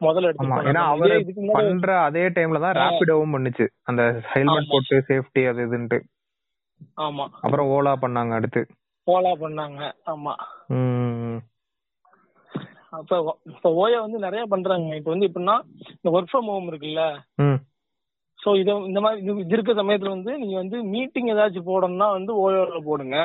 முதல்ல 0.00 0.28
எடுத்து 0.28 0.70
ஏன்னா. 0.70 0.82
அவரு 0.92 1.16
பண்ற 1.52 2.00
அதே 2.00 2.24
டைம்ல 2.28 2.60
தான் 2.60 2.76
ரேபிடோவும் 2.76 3.34
பண்ணுச்சு. 3.36 3.66
அந்த 3.82 4.02
ஹெல்மெட். 4.32 4.70
போட்டு 4.70 4.98
சேஃப்டி 5.08 5.42
அது 5.48 5.66
இதுன்ட்டு. 5.66 5.98
ஆமா. 6.96 7.24
அப்புறம் 7.40 7.68
ஓலா 7.68 7.94
பண்ணாங்க 8.00 8.32
அடுத்து. 8.32 8.60
போலா 9.06 9.32
பண்ணாங்க. 9.42 9.80
ஆமா. 10.06 10.34
அப்ப 12.90 13.16
இப்ப 13.44 13.70
ஓயோ 13.80 13.98
வந்து 14.00 14.18
நிறைய 14.18 14.42
பண்றாங்க. 14.46 14.94
இப்ப 14.96 15.10
வந்து 15.10 15.26
எப்படின்னா 15.26 15.56
இந்த 15.94 16.10
ஒர்க் 16.10 16.30
ஃப்ரம் 16.32 16.48
ஹோம் 16.48 16.68
இருக்குல்ல? 16.72 17.02
சோ 18.40 18.48
இத 18.56 18.72
இந்த 18.86 19.00
மாதிரி 19.00 19.20
இது 19.40 19.54
இருக்க 19.54 19.72
சமயத்துல 19.72 20.08
வந்து 20.08 20.32
நீங்க 20.38 20.56
வந்து 20.56 20.82
மீட்டிங் 20.84 21.28
ஏதாச்சும் 21.28 21.68
போடணும்னா 21.70 22.08
வந்து 22.10 22.32
ஓயோல 22.42 22.80
போடுங்க. 22.84 23.16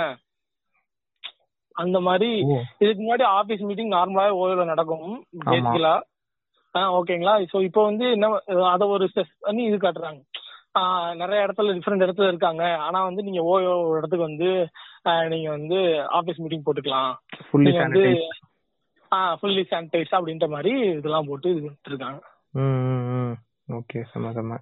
அந்த 1.76 2.00
மாதிரி. 2.00 2.30
இதுக்கு 2.80 3.02
முன்னாடி 3.04 3.24
ஆபீஸ் 3.34 3.62
மீட்டிங் 3.62 3.92
நார்மலாவே 3.92 4.34
ஓயோல 4.42 4.66
நடக்கும். 4.66 5.14
பேசிக்கலா 5.46 5.94
ஓகேங்களா? 6.74 7.34
சோ 7.54 7.62
இப்போ 7.62 7.84
வந்து 7.84 8.06
என்ன 8.12 8.28
அத 8.70 8.86
ஒரு 8.88 9.10
ஸ்டெப் 9.14 9.36
பண்ணி 9.40 9.64
இது 9.64 9.78
காட்டுறாங்க. 9.78 10.22
நிறைய 11.16 11.40
இடத்துல 11.48 11.74
டிஃப்ரெண்ட் 11.74 12.06
இடத்துல 12.06 12.28
இருக்காங்க. 12.28 12.64
ஆனா 12.78 13.04
வந்து 13.04 13.24
நீங்க 13.24 13.42
ஓயோ 13.52 13.74
இடத்துக்கு 13.98 14.26
வந்து 14.26 14.50
நீங்க 15.34 15.50
வந்து 15.50 15.80
ஆபீஸ் 16.20 16.40
மீட்டிங் 16.40 16.64
போட்டுக்கலாம். 16.66 17.14
வந்து 17.78 18.04
ஆஹ் 19.12 19.36
ஃபுல்லி 19.40 19.64
சானிடைஸ் 19.72 20.14
அப்படின்ற 20.18 20.48
மாதிரி 20.50 20.72
இதெல்லாம் 20.92 21.28
போட்டு 21.28 21.50
இது 21.56 21.70
இருக்காங்க 21.88 22.22
ஓகே 23.72 24.00
செம 24.12 24.32
செம. 24.32 24.58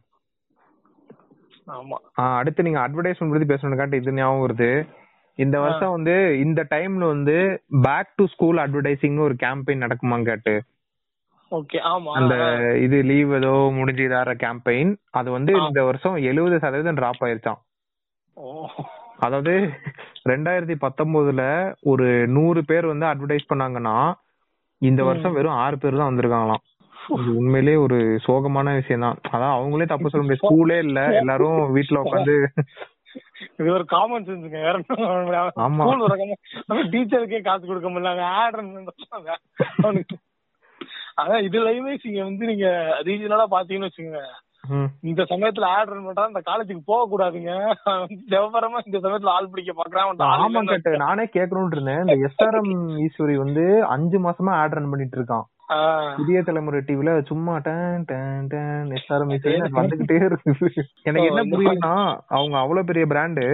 ஆமா. 1.67 1.97
ஆ 2.19 2.24
அடுத்து 2.38 2.63
நீங்க 2.63 2.80
அட்வர்டைஸ்மெண்ட் 2.80 3.34
பத்தி 3.34 3.47
பேசணும்னு 3.54 3.95
இது 3.95 4.13
ஞாபகம் 4.13 4.43
வருது. 4.43 4.69
இந்த 5.39 5.60
வருஷம் 5.60 5.89
வந்து 5.89 6.15
இந்த 6.39 6.65
டைம்ல 6.69 7.08
வந்து 7.13 7.38
பேக் 7.82 8.15
டு 8.15 8.26
ஸ்கூல் 8.26 8.58
அட்வர்டைசிங்னு 8.58 9.26
ஒரு 9.28 9.36
கேம்பெயின் 9.43 9.84
நடக்குமான்னு 9.86 10.24
கேட்டு. 10.24 10.54
அந்த 12.20 12.36
இது 12.82 12.98
லீவ் 13.04 13.34
ஏதோ 13.34 13.72
முடிஞ்சு 13.74 14.06
கேம்பெயின் 14.44 14.92
அது 15.12 15.32
வந்து. 15.32 15.54
இந்த 15.68 15.84
வருஷம் 15.84 16.16
எழுபது 16.16 16.60
சதவீதம் 16.60 16.96
டிராப் 16.96 17.24
ஆயிருச்சாம். 17.24 17.60
ஓ. 18.38 18.68
அதாவது 19.18 19.54
ரெண்டாயிரத்தி 20.30 20.76
பத்தொன்பதுல 20.82 21.44
ஒரு 21.82 22.28
நூறு 22.28 22.66
பேர் 22.66 22.86
வந்து 22.86 23.06
அட்வர்டைஸ் 23.06 23.50
பண்ணாங்கன்னா 23.54 23.96
இந்த. 24.82 25.04
வருஷம் 25.04 25.34
வெறும் 25.34 25.60
ஆறு 25.64 25.78
பேர் 25.78 25.98
தான் 25.98 26.10
வந்திருக்காங்களாம். 26.12 26.64
இது 27.20 27.36
உண்மையிலேயே 27.36 27.78
ஒரு 27.78 27.98
சோகமான 28.28 28.74
விஷயம் 28.74 29.02
தான். 29.02 29.18
அதான் 29.32 29.56
அவங்களே 29.58 29.86
தப்பு 29.86 30.10
சொல்ல 30.10 30.26
முடியாது. 30.26 30.44
ஸ்கூலே 30.44 30.78
இல்ல 30.88 31.00
எல்லாரும் 31.14 31.72
வீட்ல 31.72 32.02
உட்காந்து 32.02 32.36
இது 33.58 33.70
ஒரு 33.74 33.86
காமன் 33.86 34.26
சென்ஸுங்க 34.26 34.60
வேற 34.62 34.78
ஆமா. 35.60 35.86
டீச்சருக்கே 36.94 37.42
காசு 37.42 37.66
கொடுக்க 37.66 37.90
முடியல 37.90 38.22
ஆட் 38.40 38.58
அவனுக்கு 39.84 40.16
அதான் 41.22 41.46
இதுலயுமே 41.48 41.94
நீங்க 42.04 42.22
வந்து 42.24 42.46
நீங்க 42.52 42.68
ரீஜனலா 43.08 43.46
பாத்தீங்கன்னு 43.54 43.90
வச்சுக்கோங்க. 43.90 44.22
இந்த 45.10 45.22
சமயத்துல 45.30 45.70
ஆட் 45.76 45.92
ரன் 45.92 46.06
பண்றா 46.08 46.26
இந்த 46.30 46.42
காலேஜுக்கு 46.50 46.84
போக 46.86 47.06
கூடாதுங்க 47.08 47.52
விவரமா 48.34 48.80
இந்த 48.86 48.98
சமயத்துல 49.06 49.36
ஆள் 49.36 49.52
பிடிக்க 49.54 49.74
பாக்குறான் 49.74 50.26
ஆமா 50.36 50.62
கேட்டு. 50.66 50.92
நானே 50.98 51.26
கேட்கணும்னு 51.36 51.76
இருந்தேன். 51.78 52.04
இந்த 52.06 52.16
எஸ்ஆர்எம் 52.28 52.72
ஈஸ்வரி 53.06 53.36
வந்து 53.38 53.64
அஞ்சு 53.96 54.20
மாசமா 54.28 54.54
ஆட் 54.62 54.78
ரன் 54.78 54.92
பண்ணிட்டு 54.92 55.18
இருக்கான். 55.20 55.46
புதிய 56.18 56.38
தலைமுறை 56.42 56.80
டிவில 56.88 57.12
சும்மா 57.30 57.54
டன் 57.58 58.04
டன் 58.04 58.48
டன் 58.48 58.90
எஸ்ஆர்எம் 58.98 59.32
வந்துகிட்டே 59.78 60.18
இருக்குது. 60.28 60.70
எனக்கு 61.04 61.30
என்ன 61.30 61.44
புரியலன்னா 61.52 61.94
அவங்க 62.28 62.56
அவ்வளவு 62.58 62.86
பெரிய 62.86 63.06
பிராண்டு 63.06 63.46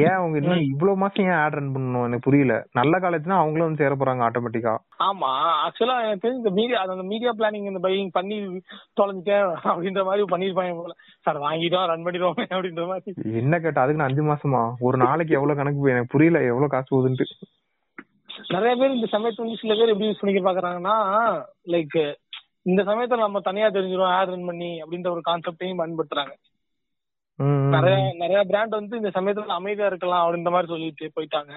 ஏன் 0.00 0.16
அவங்க 0.18 0.36
இன்னும் 0.38 0.66
இவ்வளவு 0.70 0.96
மாசம் 0.96 1.24
ஏன் 1.24 1.38
ஆட் 1.40 1.56
ரன் 1.58 1.72
பண்ணணும்? 1.74 2.06
எனக்கு 2.06 2.26
புரியல. 2.28 2.54
நல்ல 2.72 2.98
காலேஜ்னா 2.98 3.36
அவங்களும் 3.42 3.66
வந்து 3.66 3.82
சேர 3.84 3.94
போறாங்க 3.94 4.26
ஆட்டோமேட்டிக்கா 4.28 4.74
ஆமா. 5.08 5.30
ஆக்சுவலா 5.64 5.96
எனக்கு 6.04 6.24
தெரிஞ்சு 6.24 6.42
இந்த 6.42 6.52
மீடியா 6.60 6.80
அந்த 6.86 7.06
மீடியா 7.12 7.32
பிளானிங் 7.38 7.70
இந்த 7.70 7.82
பையிங் 7.88 8.12
பண்ணி 8.12 8.38
தொலைஞ்சிட்டேன் 9.00 9.48
அப்படின்ற 9.70 10.04
மாதிரி 10.04 10.26
பண்ணிருப்பாங்க 10.34 10.76
போல. 10.80 10.94
சார் 11.26 11.38
வாங்கிட்டோம் 11.38 11.88
ரன் 11.92 12.06
பண்ணிடுவோம் 12.08 12.38
அப்படின்ற 12.50 12.86
மாதிரி. 12.86 13.14
என்ன 13.42 13.58
கேட்டா 13.58 13.82
அதுக்கு 13.82 14.02
நான் 14.02 14.12
அஞ்சு 14.12 14.22
மாசமா? 14.22 14.62
ஒரு 14.80 14.98
நாளைக்கு 14.98 15.34
எவ்வளவு 15.34 15.60
கணக்கு 15.60 15.92
எனக்கு 15.94 16.14
புரியல 16.16 16.40
எவ்வளவு 16.52 16.74
காசு 16.76 16.90
போகுதுன்ட்டு. 16.92 17.26
நிறைய 18.54 18.72
பேர் 18.80 18.96
இந்த 18.96 19.08
சமயத்துல 19.14 19.44
வந்து 19.44 19.60
சில 19.62 19.74
பேர் 19.78 19.92
எப்படி 19.92 20.08
யூஸ் 20.08 20.20
பண்ணிக்க 20.20 20.42
பாக்குறாங்கன்னா 20.46 20.96
லைக் 21.74 21.98
இந்த 22.70 22.80
சமயத்துல 22.88 23.24
நம்ம 23.24 23.40
தனியா 23.48 23.68
தெரிஞ்சிடும் 23.76 24.14
ஆட் 24.16 24.32
ரன் 24.32 24.48
பண்ணி 24.50 24.70
அப்படின்ற 24.82 25.08
ஒரு 25.14 25.22
கான்செப்டையும் 25.28 25.80
பயன்படுத்துறாங்க. 25.80 26.34
நிறைய 27.74 27.96
நிறைய 28.22 28.40
பிராண்ட் 28.50 28.78
வந்து 28.78 28.98
இந்த 29.00 29.10
சமயத்துல 29.16 29.58
அமைதியா 29.58 29.88
இருக்கலாம் 29.90 30.24
அப்படின்ற 30.24 30.50
மாதிரி 30.54 30.72
சொல்லிட்டு 30.72 31.06
போயிட்டாங்க. 31.16 31.52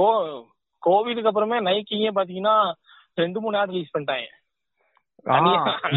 கோ 0.00 0.08
கோவிடுக்கு 0.82 1.30
அப்புறமே 1.30 1.58
நைக்கியே 1.68 2.10
பாத்தீங்கன்னா 2.18 2.56
ரெண்டு 3.22 3.40
மூணு 3.42 3.58
ஆட் 3.60 3.72
ரிலீஸ் 3.74 3.94
பண்ணிட்டாங்க. 3.94 4.26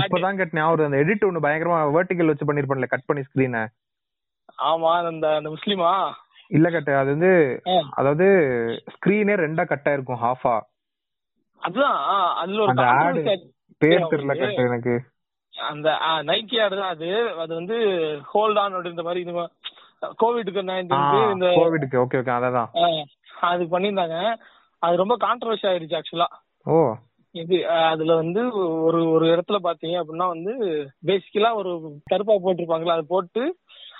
இப்பதான் 0.03 0.37
கேட்ட 0.39 0.59
ஞாபகம் 0.59 0.87
அந்த 0.89 0.99
எடிட் 1.03 1.27
ஒண்ணு 1.27 1.45
பயங்கரமா 1.45 1.79
வெர்டிகல் 1.95 2.31
வச்சு 2.31 2.47
பண்ணிருப்பான்ல 2.49 2.89
கட் 2.91 3.07
பண்ணி 3.09 3.23
ஸ்கிரீனை 3.27 3.63
ஆமா 4.69 4.91
அந்த 5.11 5.27
அந்த 5.39 5.49
முஸ்லிமா? 5.55 5.89
இல்ல 6.51 6.67
கட்டு 6.69 6.91
அது 6.95 7.09
வந்து. 7.13 7.31
அதாவது 7.97 8.25
ஸ்கிரீனே 8.93 9.35
ரெண்டா 9.41 9.63
கட் 9.67 9.87
ஆயிருக்கும் 9.89 10.21
ஹாஃபா 10.21 10.55
அதுதான் 11.61 11.97
அதுல 12.41 12.61
ஒரு 12.63 12.73
controversy 12.73 13.35
பேர் 13.81 14.09
தெரியல 14.11 14.33
கட்டு 14.37 14.67
எனக்கு. 14.67 14.93
அந்த 15.53 15.87
நைக்கி 16.27 16.57
ஆடு 16.63 16.75
தான் 16.77 16.93
அது. 16.95 17.09
அது 17.41 17.51
வந்து 17.55 17.77
ஹோல்ட் 18.31 18.59
ஆன் 18.61 18.75
அப்படின்ற 18.75 19.03
மாதிரி 19.03 19.23
இது 19.23 19.33
கோவிடுக்கு 20.19 20.61
நைன்டீன் 20.67 21.33
இந்த 21.33 21.47
கோவிடுக்கு 21.57 21.97
ஓகே 22.01 22.19
ஓகே 22.19 22.33
அதான் 22.39 22.69
அது 23.47 23.63
பண்ணியிருந்தாங்க. 23.73 24.17
அது 24.81 25.01
ரொம்ப 25.01 25.15
கான்ட்ரவர்சி 25.23 25.67
ஆயிருச்சு 25.67 25.99
ஆக்சுவலா 25.99 26.29
ஓ. 26.65 26.77
இது 27.35 27.55
அதுல 27.87 28.11
வந்து 28.19 28.41
ஒரு 28.85 28.99
ஒரு 29.13 29.25
இடத்துல 29.33 29.57
பாத்தீங்க 29.63 29.95
அப்படின்னா 30.01 30.27
வந்து 30.27 30.53
பேசிக்கலா 31.07 31.49
ஒரு 31.55 31.71
கருப்பா 32.11 32.35
போட்டிருப்பாங்களா 32.37 32.95
அது 32.97 33.05
போட்டு 33.07 33.41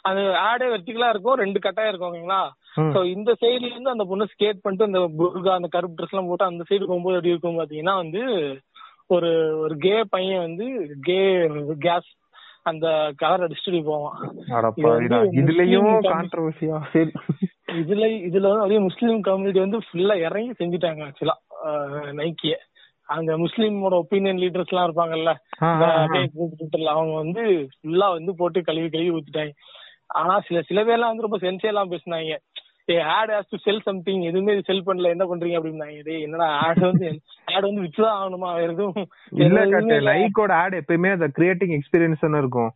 அது 0.08 0.22
ஆடே 0.44 0.68
வெர்டிகலா 0.72 1.10
இருக்கும் 1.14 1.42
ரெண்டு 1.42 1.60
கட்டாயம் 1.60 1.92
இருக்கும் 1.92 2.10
ஓகேங்களா. 2.10 2.42
சோ 2.94 3.00
இந்த 3.14 3.32
சைடுல 3.42 3.72
இருந்து 3.72 3.94
அந்த 3.94 4.06
பொண்ணு 4.10 4.32
ஸ்கேட் 4.34 4.64
பண்ணிட்டு 4.64 4.90
அந்த 4.90 5.02
புர்கா 5.20 5.54
அந்த 5.56 5.70
கருப்பு 5.76 5.98
ட்ரெஸ் 5.98 6.14
எல்லாம் 6.14 6.30
போட்டு 6.30 6.50
அந்த 6.50 6.64
சைடு 6.70 6.84
போகும்போது 6.86 7.18
எப்படி 7.18 7.34
இருக்கும் 7.34 7.60
பாத்தீங்கன்னா 7.60 7.96
வந்து 8.04 8.22
ஒரு 9.16 9.32
ஒரு 9.64 9.76
கே 9.84 9.96
பையன் 10.14 10.46
வந்து 10.46 10.66
கே 11.08 11.20
கேஸ் 11.86 12.10
அந்த 12.66 12.88
கலர் 13.18 13.44
அடிச்சுட்டு 13.46 13.80
போவான். 13.90 14.16
இதுலயும் 15.42 15.92
கான்ட்ரவர்சியா 16.08 16.78
சரி. 16.94 17.12
இதுல 17.82 18.06
இதுல 18.28 18.50
வந்து 18.50 18.64
அப்படியே 18.64 18.82
முஸ்லீம் 18.88 19.22
கம்யூனிட்டி 19.22 19.62
வந்து 19.64 19.80
ஃபுல்லா 19.86 20.16
இறங்கி 20.28 20.54
செஞ்சுட்டாங்க 20.62 21.06
ஆக்சுவலா 21.08 21.38
நைக்கிய 22.20 22.56
அங்க 23.16 23.34
முஸ்லீமோட 23.38 23.96
ஒப்பீனியன் 24.02 24.42
லீடர்ஸ் 24.44 24.72
எல்லாம் 24.72 24.88
இருப்பாங்கல்ல 24.88 25.32
அவங்க 26.94 27.14
வந்து 27.22 27.44
ஃபுல்லா 27.76 28.08
வந்து 28.18 28.32
போட்டு 28.42 28.68
கழுவி 28.70 28.90
கழுவி 28.90 29.14
ஊத்திட்டாங்க. 29.16 29.54
ஆனா 30.08 30.40
சில 30.40 30.62
சில 30.62 30.84
பேர்லாம் 30.84 31.16
வந்து 31.16 31.28
ரொம்ப 31.28 31.38
சென்சியெல்லாம் 31.38 31.98
பேசினாங்க. 31.98 32.38
A 32.90 33.00
ad 33.00 33.30
has 33.30 33.50
to 33.50 33.58
sell 33.58 33.82
something 33.82 34.22
எதுவுமே 34.22 34.62
செல் 34.62 34.84
பண்ணல. 34.86 35.04
என்ன 35.04 35.26
பண்றீங்க? 35.26 35.62
அப்படின்னாங்க. 35.62 36.04
டேய் 36.04 36.22
என்னடா 36.22 36.46
ஆட் 36.46 36.80
வந்து 36.80 37.20
ஆட் 37.46 37.62
வந்து 37.62 37.82
வித்துதான் 37.82 38.18
ஆகணுமா? 38.22 38.54
வேற 38.56 38.72
எதுவும் 38.72 39.08
இல்ல. 39.30 39.66
நைக்கோட 39.66 40.52
ஆட் 40.52 40.76
எப்பயுமே 40.76 41.12
அந்த 41.12 41.32
கிரியேட்டிங் 41.38 41.80
எக்ஸ்பீரியன்ஸ் 41.80 42.38
இருக்கும். 42.38 42.72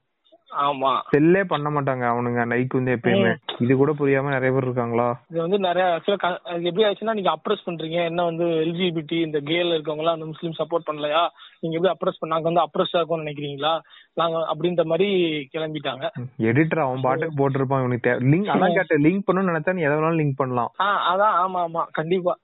ஆமா. 0.52 0.92
செல்லே 1.14 1.44
பண்ண 1.44 1.70
மாட்டாங்க 1.70 2.04
அவனுங்க 2.12 2.46
நைக் 2.46 2.74
வந்து 2.74 2.96
எப்பயுமே. 2.98 3.32
இது 3.60 3.76
கூட 3.76 3.92
புரியாம 3.92 4.30
நிறைய 4.30 4.52
பேர் 4.52 4.64
இருக்காங்களா? 4.64 5.08
இது 5.30 5.40
வந்து 5.42 5.60
நிறைய 5.60 5.86
ஆக்சுவலா 5.96 6.30
எப்படி 6.62 6.84
ஆச்சுன்னா 6.84 7.14
நீங்க 7.14 7.32
அப்ரஸ் 7.36 7.66
பண்றீங்க. 7.68 8.06
என்ன 8.06 8.24
வந்து 8.24 8.46
எல்ஜிபிடி 8.64 9.20
இந்த 9.22 9.40
கேல 9.42 9.76
இருக்கவங்க 9.76 10.00
எல்லாம் 10.00 10.14
அந்த 10.14 10.26
முஸ்லீம் 10.26 10.58
சப்போர்ட் 10.60 10.88
பண்ணலையா? 10.90 11.24
நீங்க 11.62 11.76
எப்படி 11.76 11.94
அப்ரஸ் 11.94 12.20
பண்ண 12.20 12.34
நாங்க 12.36 12.50
வந்து 12.52 12.66
அப்ரஸ் 12.68 12.96
ஆகும்னு 13.02 13.24
நினைக்கிறீங்களா? 13.26 13.74
நாங்க 14.14 14.38
அப்படின்ற 14.54 14.84
மாதிரி 14.84 15.10
கிளம்பிட்டாங்க. 15.56 16.06
எடிட்டர் 16.50 16.86
அவன் 16.86 17.02
பாட்டுக்கு 17.02 17.40
போட்டிருப்பான் 17.42 17.80
இவனுக்கு 17.80 18.14
லிங்க் 18.32 18.48
அதான் 18.48 18.74
கேட்ட 18.74 18.96
லிங்க் 18.98 19.26
பண்ணணும்னு 19.26 19.52
நினைச்சா 19.54 19.74
நீ 19.74 19.82
எதை 19.82 19.96
வேணாலும் 19.98 20.22
லிங்க் 20.22 20.40
பண்ணலாம். 20.40 20.72
அதான் 21.12 21.36
ஆமா 21.36 21.62
ஆமா. 21.62 21.84
கண்டிப்பா. 21.92 22.36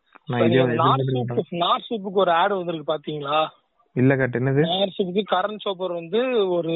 சூப்புக்கு 1.88 2.20
ஒரு 2.20 2.32
ஆட் 2.32 2.52
வந்திருக்கு 2.52 2.94
பாத்தீங்களா? 2.94 3.40
இல்ல 3.96 4.16
கேட்ட 4.16 4.40
என்னது? 4.40 4.64
சூப்புக்கு 4.96 5.24
கரண் 5.30 5.62
சோப்பர் 5.64 5.94
வந்து 5.94 6.20
ஒரு 6.50 6.74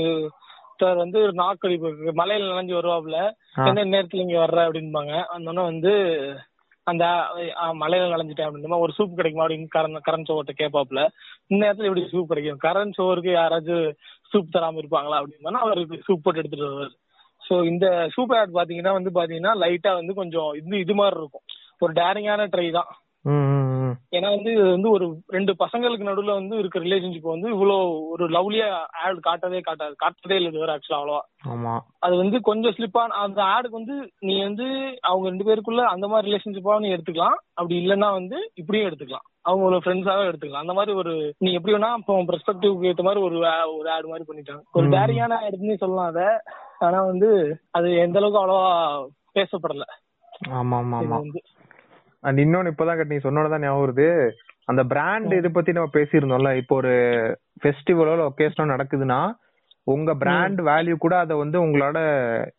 ஒருத்தர் 0.81 1.03
வந்து 1.03 1.19
ஒரு 1.25 1.33
நாக்கடிப்பு 1.41 1.89
மலையில 2.19 2.51
நனைஞ்சு 2.51 2.73
வருவாப்ல. 2.77 3.17
என்ன 3.69 3.83
நேரத்துல 3.93 4.23
இங்க 4.25 4.37
வர்ற 4.43 4.59
அப்படின்பாங்க 4.67 5.13
அந்த 5.35 5.61
வந்து 5.69 5.91
அந்த 6.87 7.05
மலையில 7.81 8.07
நனைஞ்சிட்டேன் 8.13 8.47
அப்படின்ற 8.47 8.69
மாதிரி 8.69 8.85
ஒரு 8.85 8.93
சூப் 8.97 9.17
கிடைக்குமா 9.17 9.43
அப்படின்னு 9.45 9.73
கரண் 9.75 10.05
கரண் 10.07 10.25
சோவர்ட்ட 10.29 10.53
கேட்பாப்ல 10.61 11.01
இந்த 11.49 11.59
நேரத்துல 11.63 11.89
எப்படி 11.89 12.03
சூப் 12.13 12.31
கிடைக்கும். 12.31 12.61
கரண் 12.65 12.95
சோவருக்கு 12.97 13.31
யாராச்சும் 13.35 13.85
சூப் 14.31 14.53
தராம 14.55 14.81
இருப்பாங்களா 14.81 15.19
அப்படின்னா 15.21 15.61
அவருக்கு 15.65 15.99
சூப் 16.07 16.23
போட்டு 16.23 16.41
எடுத்துட்டு 16.41 16.67
வருவாரு. 16.67 16.93
சோ 17.41 17.53
இந்த 17.71 17.85
சூப் 18.15 18.33
ஆட் 18.39 18.57
பாத்தீங்கன்னா 18.57 18.93
வந்து 18.97 19.11
பாத்தீங்கன்னா 19.19 19.53
லைட்டா 19.63 19.93
வந்து 19.99 20.13
கொஞ்சம் 20.21 20.49
இது 20.59 20.81
இது 20.85 20.95
மாதிரி 21.01 21.19
இருக்கும். 21.21 21.45
ஒரு 21.83 21.93
டேரிங்கான 21.99 22.49
ட்ரை 22.55 22.67
தான். 22.79 22.91
ஏன்னா 24.11 24.29
வந்து 24.29 24.51
இது 24.51 24.69
வந்து 24.69 24.89
ஒரு 24.91 25.05
ரெண்டு 25.27 25.55
பசங்களுக்கு 25.59 26.07
நடுவுல 26.07 26.33
வந்து 26.33 26.57
இருக்க 26.57 26.79
ரிலேஷன்ஷிப் 26.79 27.33
வந்து 27.33 27.49
இவ்வளவு 27.49 28.09
ஒரு 28.09 28.29
லவ்லியா 28.29 28.67
ஆட் 29.03 29.19
காட்டவே 29.19 29.59
காட்டாது. 29.59 29.95
காட்டதே 29.95 30.35
இல்லை 30.35 30.49
இதுவரை 30.49 30.75
ஆக்சுவலா 30.75 30.99
அவ்வளவா. 30.99 31.21
ஆமா. 31.49 31.73
அது 31.99 32.15
வந்து 32.15 32.41
கொஞ்சம் 32.41 32.73
ஸ்லிப்பான 32.73 33.07
அந்த 33.07 33.43
ஆடுக்கு 33.43 33.79
வந்து 33.81 33.95
நீ 34.19 34.41
வந்து 34.41 34.67
அவங்க 35.01 35.29
ரெண்டு 35.29 35.43
பேருக்குள்ள 35.43 35.81
அந்த 35.85 36.07
மாதிரி 36.07 36.31
ரிலேஷன்ஷிப்பா 36.31 36.79
நீ 36.79 36.89
எடுத்துக்கலாம். 36.93 37.37
அப்படி 37.53 37.75
இல்லைன்னா 37.81 38.11
வந்து 38.11 38.51
இப்படியும் 38.53 38.89
எடுத்துக்கலாம். 38.89 39.27
அவங்க 39.41 39.65
ஒரு 39.65 39.77
ஃப்ரெண்ட்ஸாவே 39.77 40.25
எடுத்துக்கலாம். 40.25 40.65
அந்த 40.65 40.73
மாதிரி 40.73 40.95
ஒரு 40.95 41.13
நீ 41.37 41.51
எப்படி 41.51 41.73
வேணா 41.73 41.97
இப்போ 41.97 42.23
பெர்ஸ்பெக்டிவ்க்கு 42.23 42.89
ஏத்த 42.89 43.01
மாதிரி 43.01 43.23
ஒரு 43.23 43.37
ஒரு 43.77 43.89
ஆட் 43.91 44.05
மாதிரி 44.05 44.27
பண்ணிட்டாங்க. 44.27 44.63
ஒரு. 44.71 44.87
டேரியான 44.87 45.39
ஆடுன்னு 45.41 45.77
சொல்லலாம் 45.77 46.05
அத. 46.05 46.43
ஆனா 46.79 47.01
வந்து 47.01 47.29
அது 47.71 47.95
எந்த 47.95 48.17
அளவுக்கு 48.17 48.41
அவ்வளவா 48.41 48.69
பேசப்படல. 49.35 49.85
ஆமா 50.49 50.77
ஆமா 50.77 50.97
ஆமா. 50.97 51.17
அண்ட் 52.21 52.39
இன்னொன்னு 52.39 52.71
இப்பதான் 52.71 52.95
கேட்ட 52.95 53.03
நீ 53.03 53.15
சொன்னோடதான் 53.15 53.61
ஞாபகம் 53.61 53.83
வருது. 53.87 54.31
அந்த 54.65 54.83
பிராண்ட் 54.83 55.31
இத 55.33 55.49
பத்தி 55.49 55.71
நம்ம 55.71 55.89
பேசியிருந்தோம்ல 55.93 56.55
இப்போ 56.57 56.75
ஒரு 56.75 56.93
ஃபெஸ்டிவலோ 57.63 58.29
ஒகேஷனோ 58.29 58.67
நடக்குதுன்னா 58.73 59.19
உங்க 59.87 60.11
பிராண்ட் 60.15 60.59
வேல்யூ 60.67 60.95
கூட 60.97 61.13
அத 61.19 61.35
வந்து 61.35 61.57
உங்களால 61.63 61.99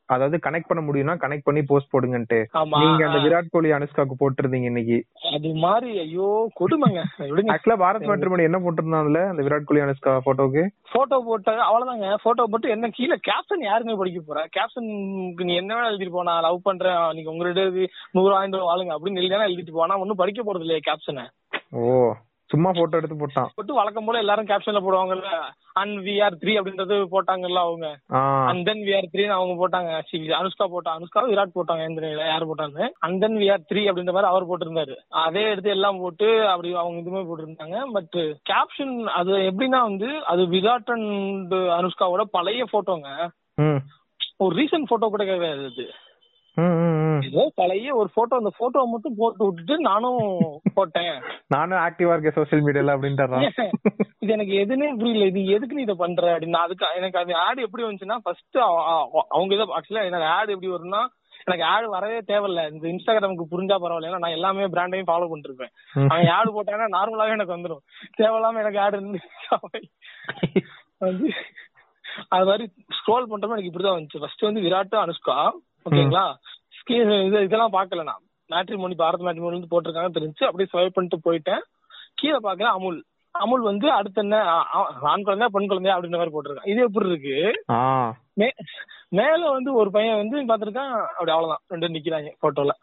அதாவது 0.06 0.36
கனெக்ட் 0.46 0.68
பண்ண 0.68 0.80
முடியும்னா 0.82 1.14
கனெக்ட் 1.22 1.44
பண்ணி 1.44 1.60
போஸ்ட் 1.68 1.92
போடுங்கன்ட்டு. 1.92 2.38
நீங்க 2.74 3.02
அந்த. 3.08 3.18
விராட் 3.24 3.52
கோலி 3.52 3.68
அனுஷ்காக்கு 3.76 4.14
போட்டிருந்தீங்க 4.20 4.68
இன்னைக்கு. 4.70 4.98
அது 5.36 5.50
மாதிரி 5.64 5.90
ஐயோ 5.98 6.28
கொடுமைங்க. 6.60 7.02
ஆக்சுவலா 7.54 7.78
பாரத் 7.82 8.08
மேட்ரிமோனி 8.10 8.48
என்ன 8.48 8.60
போட்டிருந்தான்ல 8.64 9.22
அந்த 9.28 9.44
விராட் 9.46 9.68
கோலி 9.68 9.84
அனுஷ்கா 9.84 10.14
போட்டோக்கு 10.26 10.64
போட்டோ 10.94 11.18
போட்டாங்க 11.28 11.62
அவ்வளவுதாங்க. 11.68 12.08
போட்டோ 12.24 12.46
போட்டு 12.46 12.74
என்ன 12.74 12.90
கீழே 12.98 13.18
கேப்ஷன் 13.28 13.64
யாருமே 13.68 13.96
படிக்க 14.02 14.20
போற? 14.22 14.42
கேப்ஷனுக்கு 14.56 15.46
நீ 15.48 15.54
என்ன 15.54 15.72
வேணா 15.74 15.90
எழுதிட்டு 15.92 16.18
போனா 16.18 16.34
லவ் 16.40 16.66
பண்றேன். 16.68 17.00
நீங்க 17.18 17.32
உங்ககிட்ட 17.34 17.86
நூறு 18.18 18.34
ஆயிரம் 18.40 18.68
வாழுங்க 18.70 18.94
அப்படின்னு 18.96 19.22
எழுதினா 19.22 19.48
எழுதிட்டு 19.48 19.78
போனா 19.78 20.00
ஒன்னும் 20.04 20.22
படிக்க 20.22 20.42
போறது 20.42 20.66
இல்லையா 20.66 20.86
கேப்ஷனை 20.90 21.26
ஓ. 21.80 21.86
சும்மா 22.52 22.70
போட்டோ 22.76 22.98
எடுத்து 23.00 23.16
போட்டான். 23.20 23.50
போட்டு 23.58 23.78
வழக்கம் 23.78 24.06
போல 24.06 24.22
எல்லாரும் 24.22 24.48
கேப்ஷன்ல 24.50 24.80
போடுவாங்கல்ல 24.84 25.28
அன் 25.82 25.94
வி 26.06 26.14
ஆர் 26.24 26.34
த்ரீ 26.40 26.52
அப்படின்றது 26.60 26.96
போட்டாங்கல்ல 27.14 27.60
அவங்க. 27.66 27.86
And 28.50 28.64
then 28.68 28.82
we 28.86 28.92
are 28.98 29.08
three 29.12 29.24
அவங்க 29.36 29.54
போட்டாங்க. 29.60 29.90
அனுஷ்கா 30.40 30.66
போட்டா 30.74 30.96
அனுஷ்கா 30.98 31.22
விராட் 31.30 31.56
போட்டாங்க 31.58 31.88
எந்த 31.88 32.02
நிலையில? 32.04 32.26
யார் 32.32 32.48
போட்டாங்க 32.50 32.88
and 33.06 33.20
then 33.24 33.38
we 33.42 33.48
are 33.54 33.66
three 33.70 33.82
அப்படின்ற 33.90 34.14
மாதிரி 34.16 34.30
அவர் 34.32 34.48
போட்டிருந்தாரு. 34.50 34.96
அதே 35.24 35.44
எடுத்து 35.52 35.74
எல்லாம் 35.76 36.00
போட்டு 36.04 36.28
அப்படி 36.52 36.70
அவங்க 36.82 37.02
இதுமே 37.04 37.24
போட்டிருந்தாங்க. 37.30 37.78
பட் 37.96 38.18
கேப்ஷன் 38.52 38.94
அது 39.20 39.32
எப்படின்னா 39.50 39.82
வந்து 39.90 40.10
அது 40.34 40.44
விராட் 40.54 40.92
அண்ட் 40.96 41.56
அனுஷ்காவோட 41.80 42.24
பழைய 42.38 42.66
போட்டோங்க 42.74 43.10
ஒரு 44.44 44.52
ரீசன்ட் 44.60 44.90
போட்டோ 44.90 45.08
கூட 45.08 45.24
கிடையாது. 45.24 45.86
ஏதோ 47.26 47.42
பழைய 47.60 47.92
ஒரு 48.00 48.08
போட்டோ 48.14 48.38
அந்த 48.40 48.50
போட்டோ 48.58 48.80
மட்டும் 48.92 49.14
போட்டு 49.20 49.46
விட்டுட்டு 49.46 49.76
நானும் 49.88 50.18
போட்டேன். 50.78 51.14
நானும் 51.54 51.82
ஆக்டிவா 51.84 52.14
இருக்கேன் 52.14 52.36
சோசியல் 52.38 52.64
மீடியால 52.66 52.94
அப்படின்ட்டு 52.96 53.68
இது 54.22 54.34
எனக்கு 54.36 54.54
எதுனே 54.64 54.88
புரியல. 55.00 55.26
இது 55.30 55.40
எதுக்கு 55.56 55.78
நீ 55.78 55.82
இதை 55.86 55.96
பண்ற 56.02 56.26
அப்படின்னு. 56.34 56.58
அதுக்கு 56.66 56.90
எனக்கு 57.00 57.20
அது 57.22 57.32
ஆட் 57.46 57.64
எப்படி 57.66 57.84
வந்துச்சுன்னா 57.86 58.18
ஃபர்ஸ்ட் 58.26 58.58
அவங்க 59.36 59.50
இதை 59.56 59.66
ஆக்சுவலா 59.78 60.06
எனக்கு 60.10 60.28
ஆட் 60.36 60.54
எப்படி 60.54 60.72
வரும்னா 60.74 61.02
எனக்கு 61.46 61.64
ஆட் 61.72 61.86
வரவே 61.94 62.18
தேவையில்ல. 62.32 62.62
இந்த 62.72 62.84
இன்ஸ்டாகிராமுக்கு 62.92 63.50
புரிஞ்சா 63.52 63.76
பரவாயில்ல. 63.84 64.10
ஏன்னா 64.10 64.22
நான் 64.24 64.36
எல்லாமே 64.38 64.70
பிராண்டையும் 64.74 65.10
ஃபாலோ 65.10 65.30
பண்ணிருப்பேன். 65.32 65.72
அவன் 66.12 66.32
ஆட் 66.36 66.54
போட்டாங்கன்னா 66.56 66.94
நார்மலாவே 66.98 67.36
எனக்கு 67.38 67.56
வந்துடும் 67.56 67.82
தேவையில்லாம 68.20 68.62
எனக்கு 68.64 68.82
ஆட் 68.84 68.98
இருந்து 69.00 69.20
அது 72.34 72.46
மாதிரி 72.48 72.64
ஸ்க்ரோல் 72.96 73.30
பண்றப்ப 73.30 73.56
எனக்கு 73.56 73.70
இப்படிதான் 73.70 73.98
வந்துச்சு. 73.98 74.22
ஃபர்ஸ்ட் 74.22 74.48
வந்து 74.48 74.64
விராட் 74.66 75.02
அனுஷ்கா. 75.04 75.36
ஓகேங்களா? 75.86 76.24
இது 77.00 77.42
இதெல்லாம் 77.42 77.72
பார்க்கல 77.72 78.02
நான் 78.02 78.22
மேட்ரிமோனி 78.50 78.96
பாரத் 79.02 79.24
மேட்ரிமோனி 79.26 79.58
வந்து 79.58 79.72
போட்டிருக்காங்க 79.72 80.10
தெரிஞ்சு 80.16 80.44
அப்படியே 80.44 80.68
ஸ்வைப் 80.72 80.96
பண்ணிட்டு 80.96 81.18
போயிட்டேன். 81.26 81.62
கீழே 82.14 82.38
பார்க்கல 82.42 82.70
அமுல். 82.78 83.00
அமுல் 83.40 83.68
வந்து 83.70 83.86
அடுத்து 83.98 84.20
என்ன? 84.22 84.36
ஆண் 85.10 85.24
குழந்தையா 85.26 85.50
பெண் 85.54 85.68
குழந்தையா 85.70 85.94
அப்படின்ற 85.96 86.18
மாதிரி 86.20 86.34
போட்டிருக்கான். 86.34 86.70
இது 86.72 86.80
எப்படி 86.88 87.08
இருக்கு? 87.10 87.36
மேல 89.18 89.40
வந்து 89.54 89.70
ஒரு 89.80 89.90
பையன் 89.94 90.20
வந்து 90.20 90.36
பாத்திருக்கான் 90.50 90.92
அப்படி 91.14 91.32
அவ்வளவுதான். 91.32 91.62
ரெண்டு 91.72 91.88
நிக்கிறாங்க 91.94 92.30
போட்டோல 92.44 92.74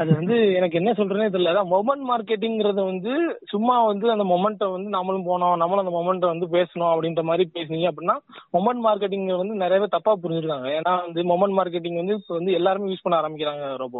அது 0.00 0.10
வந்து 0.18 0.36
எனக்கு 0.58 0.78
என்ன 0.80 0.90
சொல்றேனே 0.98 1.26
தெரியல. 1.32 1.52
அதான் 1.52 1.70
மொமெண்ட் 1.74 2.04
மார்க்கெட்டிங்கிறது 2.10 2.80
வந்து 2.90 3.12
சும்மா 3.52 3.76
வந்து 3.90 4.06
அந்த 4.14 4.24
மொமெண்ட்டை 4.32 4.68
வந்து 4.74 4.88
நம்மளும் 4.96 5.28
போனோம் 5.30 5.56
நம்மளும் 5.62 5.82
அந்த 5.84 5.94
மொமெண்ட்டை 5.98 6.30
வந்து 6.32 6.46
பேசணும் 6.56 6.90
அப்படின்ற 6.92 7.22
மாதிரி 7.30 7.46
பேசுனீங்க 7.56 7.90
அப்படின்னா 7.90 8.16
மொமெண்ட் 8.56 8.82
மார்க்கெட்டிங் 8.86 9.26
வந்து 9.42 9.56
நிறைய 9.62 9.80
பேர் 9.82 9.94
தப்பா 9.96 10.14
புரிஞ்சிருக்காங்க 10.22 10.70
ஏன்னா 10.78 10.94
வந்து 11.06 11.22
மொமெண்ட் 11.32 11.58
மார்க்கெட்டிங் 11.60 12.00
வந்து 12.02 12.16
இப்போ 12.20 12.34
வந்து 12.40 12.56
எல்லாருமே 12.60 12.92
யூஸ் 12.92 13.06
பண்ண 13.06 13.20
ஆரம்பிக்கிறாங்க 13.20 13.66
ரொம்ப. 13.84 13.98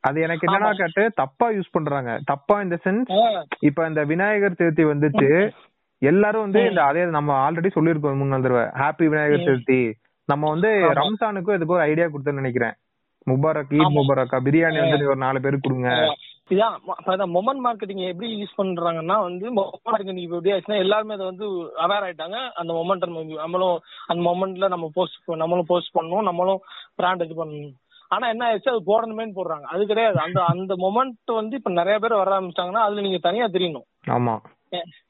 அத- 0.00 0.20
எனக்கு 0.20 0.46
என்னன்னா. 0.46 0.76
கேட்டு 0.76 1.10
தப்பா 1.10 1.50
யூஸ் 1.50 1.72
பண்றாங்க. 1.72 2.20
தப்பா 2.24 2.60
இந்த 2.60 2.78
சென்ஸ் 2.84 3.44
இப்ப 3.60 3.88
இந்த 3.88 4.04
விநாயகர் 4.04 4.52
சதுர்த்தி 4.52 4.84
வந்துச்சு 4.84 5.50
எல்லாரும் 5.98 6.40
வந்து 6.40 6.60
இந்த 6.68 6.82
அதே 6.82 7.04
நம்ம 7.04 7.50
ஆல்ரெடி 7.50 7.70
சொல்லியிருக்கோம் 7.74 8.16
முன்னாள் 8.16 8.40
தடவை. 8.40 8.62
ஹாப்பி 8.62 9.08
விநாயகர் 9.08 9.38
சதுர்த்தி. 9.38 9.92
நம்ம 10.24 10.50
வந்து 10.50 10.68
ஆமா. 10.68 10.94
ரம்ஜானுக்கும் 10.94 11.54
இதுக்கு 11.54 11.72
ஒரு 11.72 11.82
ஐடியா 11.82 12.06
கொடுத்தேன்னு 12.06 12.32
நினைக்கிறேன். 12.32 12.72
முபாரக் 13.30 13.70
ஈத். 13.70 13.92
முபாரக்கா 13.94 14.36
பிரியாணி 14.44 14.88
வந்து 14.88 15.06
ஒரு 15.06 15.16
நாலு 15.16 15.40
பேருக்கு 15.40 15.68
கொடுங்க. 15.68 16.14
இதான் 16.50 16.76
ம- 16.86 17.08
அதான் 17.08 17.38
மொமெண்ட் 17.38 17.60
மார்க்கெட்டிங் 17.64 18.08
எப்படி 18.08 18.42
யூஸ் 18.42 18.60
பண்றாங்கன்னா 18.60 19.20
வந்து 19.20 19.54
மார்க்கெட்டிங் 19.54 20.16
இப்போ 20.16 20.36
எப்படி 20.36 20.52
ஆச்சுன்னா 20.52 20.78
எல்லாருமே 20.78 21.14
அதை 21.14 21.26
வந்து 21.26 21.44
அவேர் 21.62 22.08
ஆயிட்டாங்க. 22.08 22.50
அந்த 22.50 22.72
மொமெண்ட் 22.72 23.34
நம்மளும் 23.34 23.80
அந்த 24.06 24.30
மொமெண்ட்ல 24.30 24.68
நம்ம 24.68 24.90
போஸ்ட் 24.94 25.30
நம்மளும் 25.30 25.64
போஸ்ட் 25.68 25.96
பண்ணணும் 25.96 26.22
நம்மளும் 26.22 26.60
பிராண்ட் 26.94 27.20
இது 27.20 27.44
பண்ணணும். 27.44 27.72
ஆனா 28.08 28.28
என்ன 28.28 28.44
ஆயிடுச்சு? 28.46 28.72
அது 28.74 28.82
போடணுமேன்னு 28.88 29.36
போடுறாங்க. 29.36 29.66
அது 29.74 29.86
கிடையாது. 29.86 30.18
அந்த 30.18 30.42
அந்த 30.44 30.74
மொமெண்ட் 30.74 31.34
வந்து 31.34 31.56
இப்ப 31.56 31.70
நிறைய 31.70 31.98
பேர் 31.98 32.14
வர 32.14 32.40
ஆரம்பிச்சிட்டாங்கன்னா 32.40 32.84
அதுல 32.88 33.00
நீங்க 33.00 33.18
தனியா 33.18 33.46
தெரியணும். 33.46 33.88
ஆமா. 34.10 34.36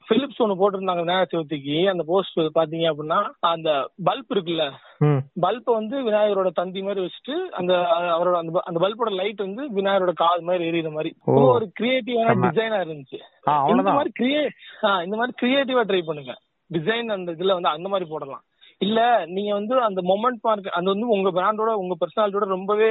பிலிப்ஸ் 0.09 0.41
ஒன்னு 0.43 0.57
போட்டிருந்தாங்க 0.59 0.97
விநாயகர் 0.97 1.29
சதுர்த்திக்கு. 1.31 1.89
அந்த 1.89 2.03
போஸ்ட் 2.07 2.39
பாத்தீங்க 2.39 2.85
அப்படின்னா 2.89 3.29
அந்த 3.39 3.69
பல்ப் 4.05 4.29
இருக்குல்ல? 4.33 4.65
பல்ப 5.41 5.73
வந்து 5.73 5.95
விநாயகரோட 6.09 6.49
தந்தி 6.51 6.81
மாதிரி 6.81 7.01
வச்சுட்டு 7.05 7.35
அந்த 7.59 7.73
அவரோட 8.17 8.35
அந்த 8.41 8.61
அந்த 8.63 8.79
பல்போட 8.83 9.11
லைட் 9.19 9.41
வந்து 9.45 9.63
விநாயகரோட 9.77 10.13
காது 10.13 10.41
மாதிரி 10.41 10.69
எரியுற 10.69 10.91
மாதிரி. 10.91 11.11
ஒரு 11.25 11.71
கிரியேட்டிவான. 11.79 12.35
டிசைனா 12.45 12.79
இருந்துச்சு. 12.85 13.19
இந்த 13.69 13.91
மாதிரி 13.97 14.11
கிரியே 14.19 14.43
இந்த 15.03 15.17
மாதிரி 15.17 15.33
கிரியேட்டிவா 15.41 15.83
ட்ரை 15.87 16.01
பண்ணுங்க. 16.05 16.35
டிசைன் 16.69 17.11
அந்த 17.17 17.31
இதுல 17.31 17.53
வந்து 17.53 17.69
அந்த 17.69 17.89
மாதிரி 17.89 18.09
போடலாம். 18.09 18.43
இல்ல 18.81 19.25
நீங்க 19.25 19.53
வந்து 19.53 19.75
அந்த 19.81 20.01
மொமெண்ட் 20.01 20.41
மார்க் 20.41 20.75
அந்த 20.77 20.87
வந்து 20.91 21.07
உங்க 21.07 21.29
பிராண்டோட 21.37 21.71
உங்க 21.83 21.95
பர்சனாலிட்டியோட 22.01 22.47
ரொம்பவே 22.55 22.89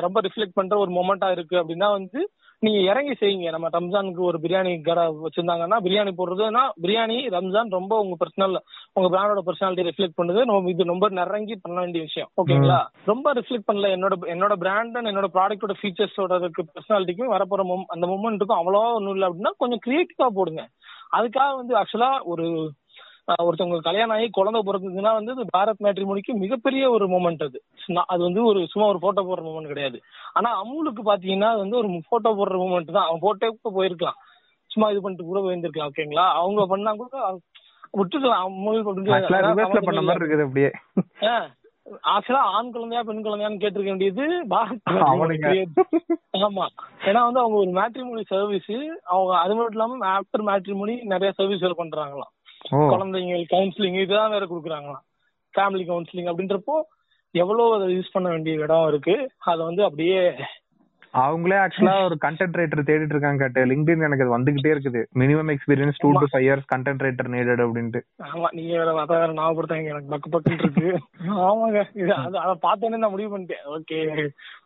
ரொம்ப 0.00 0.20
ரிஃப்ளெக்ட் 0.20 0.58
பண்ற 0.58 0.74
ஒரு 0.78 0.90
மொமெண்டா 0.92 1.30
இருக்கு 1.30 1.56
அப்படின்னா 1.62 1.90
வந்து 1.90 2.20
நீங்க 2.62 2.78
இறங்கி 2.90 3.14
செய்யுங்க. 3.20 3.50
நம்ம 3.50 3.68
ரம்ஜானுக்கு 3.68 4.22
ஒரு 4.28 4.38
பிரியாணி 4.42 4.70
கடை 4.82 5.02
வச்சிருந்தாங்கன்னா 5.24 5.78
பிரியாணி 5.86 6.12
போடுறதுன்னா 6.18 6.62
பிரியாணி 6.82 7.16
ரம்ஜான் 7.34 7.74
ரொம்ப 7.76 7.98
உங்க 7.98 8.16
பர்சனல் 8.22 8.56
உங்க 8.92 9.08
பிராண்டோட 9.14 9.40
பர்சனாலிட்டி 9.48 9.86
ரிஃப்ளெக்ட் 9.88 10.18
பண்ணுது. 10.20 10.40
நம்ம 10.44 10.70
இது 10.70 10.84
ரொம்ப 10.84 11.08
நிறங்கி 11.08 11.56
பண்ண 11.56 11.80
வேண்டிய 11.80 12.02
விஷயம். 12.04 12.30
ஓகேங்களா? 12.42 12.78
ரொம்ப 13.04 13.34
ரிஃப்ளெக்ட் 13.34 13.68
பண்ணல. 13.70 13.90
என்னோட 13.96 14.16
என்னோட 14.34 14.56
பிராண்ட் 14.64 14.96
என்னோட 15.12 15.28
ப்ராடக்டோட 15.36 15.76
ஃபீச்சர்ஸோட 15.82 16.40
பர்சனாலிட்டிக்கும் 16.76 17.34
வரப்போற 17.34 17.64
அந்த 17.96 18.06
மூமெண்ட்டுக்கும் 18.06 18.60
அவ்வளவா 18.60 18.90
ஒன்றும் 18.98 19.14
இல்லை 19.14 19.28
அப்படின்னா 19.28 19.54
கொஞ்சம் 19.58 19.84
கிரியேட்டிவா 19.86 20.28
போடுங்க. 20.40 20.64
அதுக்காக 21.18 21.52
வந்து 21.54 21.74
ஆக்சுவலா 21.82 22.12
ஒரு 22.24 22.46
ஒருத்தவங்க 23.28 23.78
கல்யாணம் 23.78 24.16
ஆகி 24.16 24.30
குழந்தை 24.30 24.62
பிறந்ததுன்னா 24.66 25.12
வந்து 25.14 25.32
அது 25.32 25.44
பாரத் 25.56 25.82
மேட்ரிமோனிக்கு 25.84 26.32
மிகப்பெரிய 26.34 26.90
ஒரு 26.90 27.08
மூமெண்ட் 27.08 27.42
அது. 27.42 27.62
அது 28.06 28.22
வந்து 28.22 28.44
ஒரு 28.44 28.66
சும்மா 28.66 28.88
ஒரு 28.88 28.98
போட்டோ 28.98 29.22
போடுற 29.22 29.44
மூமெண்ட் 29.46 29.66
கிடையாது. 29.66 29.98
ஆனா 30.32 30.62
அமுலுக்கு 30.62 31.02
பாத்தீங்கன்னா 31.04 31.50
அது 31.50 31.58
வந்து 31.58 31.76
ஒரு 31.76 32.02
போட்டோ 32.08 32.32
போடுற 32.34 32.56
மூமெண்ட் 32.62 32.92
தான். 32.92 33.06
அவன் 33.06 33.18
போட்டோ 33.18 33.50
போயிருக்கலாம். 33.64 34.18
சும்மா 34.70 34.90
இது 34.90 35.00
பண்ணிட்டு 35.00 35.24
கூட 35.24 35.40
போயிருந்திருக்கலாம் 35.40 35.92
ஓகேங்களா 35.92 36.24
அவங்க 36.32 36.66
பண்ணா 36.66 36.92
கூட 36.92 37.38
விட்டுக்கலாம். 37.98 38.42
அமுல் 38.46 38.80
ஆக்சுவலா 39.14 39.40
ரிவர்ஸ்ல 39.50 39.80
பண்ண 39.80 40.00
மாதிரி 40.00 40.24
இருக்குது 40.24 40.46
அப்படியே. 40.46 40.70
ஆக்சுவலா 42.04 42.40
ஆண் 42.54 42.70
குழந்தையா 42.70 43.02
பெண் 43.02 43.24
குழந்தையான்னு 43.24 43.60
கேட்டிருக்க 43.62 43.92
வேண்டியது. 43.94 44.24
ஆமா. 46.46 46.64
ஏன்னா 47.04 47.20
வந்து 47.26 47.40
அவங்க 47.40 47.56
ஒரு 47.56 47.70
மேட்ரிமோனி 47.70 48.24
சர்வீஸ் 48.26 48.72
அவங்க 49.04 49.38
அது 49.38 49.54
மட்டும் 49.54 49.76
இல்லாம 49.76 50.18
ஆஃப்டர் 50.18 50.46
மேட்ரிமோனி 50.48 51.04
நிறைய 51.04 51.32
சர்வீஸ் 51.32 51.78
பண்றாங்களாம். 51.82 52.32
குழந்தைங்க 52.70 53.46
கவுன்சிலிங் 53.54 54.00
இதெல்லாம் 54.00 54.30
வேற 54.30 54.44
கொடுக்குறாங்களாம். 54.46 55.04
ஃபேமிலி 55.54 55.84
கவுன்சிலிங் 55.88 56.30
அப்படின்றப்போ 56.32 56.76
எவ்வளவு 57.34 57.74
அதை 57.74 57.96
யூஸ் 57.96 58.12
பண்ண 58.12 58.28
வேண்டிய 58.28 58.54
இடம் 58.56 58.88
இருக்கு? 58.88 59.16
அதை 59.44 59.64
வந்து 59.64 59.84
அப்படியே 59.84 60.20
அவங்களே 61.14 61.56
ஆக்சுவலா 61.56 61.92
ஒரு 62.06 62.16
கண்டென்ட் 62.24 62.56
ரைட்டர் 62.60 62.86
தேடிட்டு 62.88 63.14
இருக்காங்க 63.14 63.42
கேட்டு. 63.42 63.60
லிங்க்டின் 63.64 64.02
எனக்கு 64.02 64.24
அது 64.24 64.34
வந்துகிட்டே 64.36 64.72
இருக்குது. 64.74 65.00
Minimum 65.16 65.50
experience 65.54 66.00
two 66.02 66.10
to 66.12 66.26
five 66.26 66.46
years 66.46 66.66
content 66.74 67.02
writer 67.02 67.30
needed 67.34 67.62
அப்படின்ட்டு. 67.64 68.00
ஆமா 68.26 68.48
நீங்க 68.52 68.78
வேற 68.78 68.90
அதான் 69.02 69.22
வேற 69.22 69.32
ஞாபகப்படுத்தாங்க 69.32 69.92
எனக்கு 69.94 70.12
பக்கு 70.14 70.30
பக்குன்னு 70.30 70.58
இருக்கு. 70.58 70.88
ஆமாங்க. 71.48 71.82
இது 71.94 72.12
அது 72.14 72.38
அதை 72.38 72.54
பார்த்தோன்னே 72.62 72.96
நான் 72.96 73.10
முடிவு 73.10 73.36
பண்ணிட்டேன். 73.36 73.64
ஓகே 73.66 74.00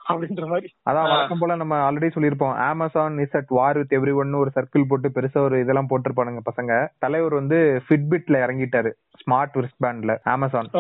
அப்படின்ற 0.09 0.45
மாதிரி. 0.53 0.69
அதான் 0.91 1.09
வழக்கம் 1.11 1.41
போல 1.41 1.57
நம்ம 1.61 1.75
ஆல்ரெடி 1.87 2.09
சொல்லியிருப்போம். 2.15 2.55
Amazon 2.69 3.17
is 3.25 3.37
at 3.41 3.53
war 3.59 3.79
with 3.81 3.95
everyone 4.23 4.39
ஒரு 4.41 4.51
சர்க்கிள் 4.57 4.89
போட்டு 4.91 5.11
பெருசா 5.17 5.41
ஒரு 5.49 5.59
இதெல்லாம் 5.65 5.91
போட்டிருப்பானுங்க 5.91 6.43
பசங்க. 6.49 6.73
தலைவர் 7.05 7.35
வந்து 7.41 7.59
ஃபிட்பிட்ல 7.87 8.43
இறங்கிட்டாரு. 8.45 8.93
ஸ்மார்ட் 9.23 9.61
ரிஸ்க் 9.63 9.83
பேண்ட்ல 9.85 10.13
அமேசான் 10.35 10.71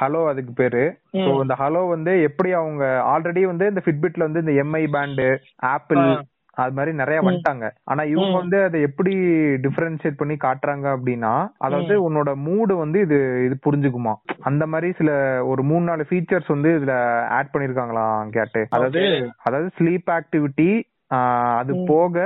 ஹலோ 0.00 0.22
அதுக்கு 0.32 0.54
பேரு. 0.62 0.82
சோ 1.24 1.30
இந்த 1.44 1.56
ஹலோ 1.62 1.82
வந்து 1.88 2.14
எப்படி 2.28 2.52
அவங்க 2.60 2.84
ஆல்ரெடி 3.14 3.44
வந்து 3.52 3.68
இந்த 3.72 3.82
ஃபிட்பிட்ல 3.86 4.28
வந்து 4.28 4.42
இந்த 4.44 4.54
எம்ஐ 4.64 4.84
பேண்டு 4.96 5.28
ஆப்பிள். 5.74 6.04
அது 6.58 6.72
மாதிரி 6.72 6.96
நிறைய 6.96 7.18
வந்துட்டாங்க. 7.20 7.64
ஆனா 7.84 8.02
இவங்க. 8.04 8.36
வந்து 8.36 8.62
அதை 8.62 8.80
எப்படி 8.80 9.12
டிஃபரன்ஷியேட் 9.64 10.16
பண்ணி 10.16 10.36
காட்டுறாங்க 10.44 10.86
அப்படின்னா 10.96 11.32
அதாவது 11.58 11.94
உன்னோட 12.04 12.34
மூடு 12.46 12.76
வந்து 12.76 13.00
இது 13.00 13.18
இது 13.44 13.56
புரிஞ்சுக்குமா? 13.66 14.14
அந்த 14.40 14.66
மாதிரி 14.66 14.92
சில 14.92 15.10
ஒரு 15.44 15.62
மூணு 15.62 15.84
நாலு 15.84 16.06
ஃபீச்சர்ஸ் 16.10 16.48
வந்து 16.48 16.70
இதுல 16.78 16.94
ஆட் 17.30 17.52
பண்ணிருக்காங்களாம் 17.52 18.28
கேட்டு. 18.28 18.66
அதாவது. 18.70 19.02
அதாவது 19.42 19.70
ஸ்லீப் 19.78 20.08
ஆக்டிவிட்டி 20.10 20.70
அது. 21.58 21.84
போக 21.86 22.16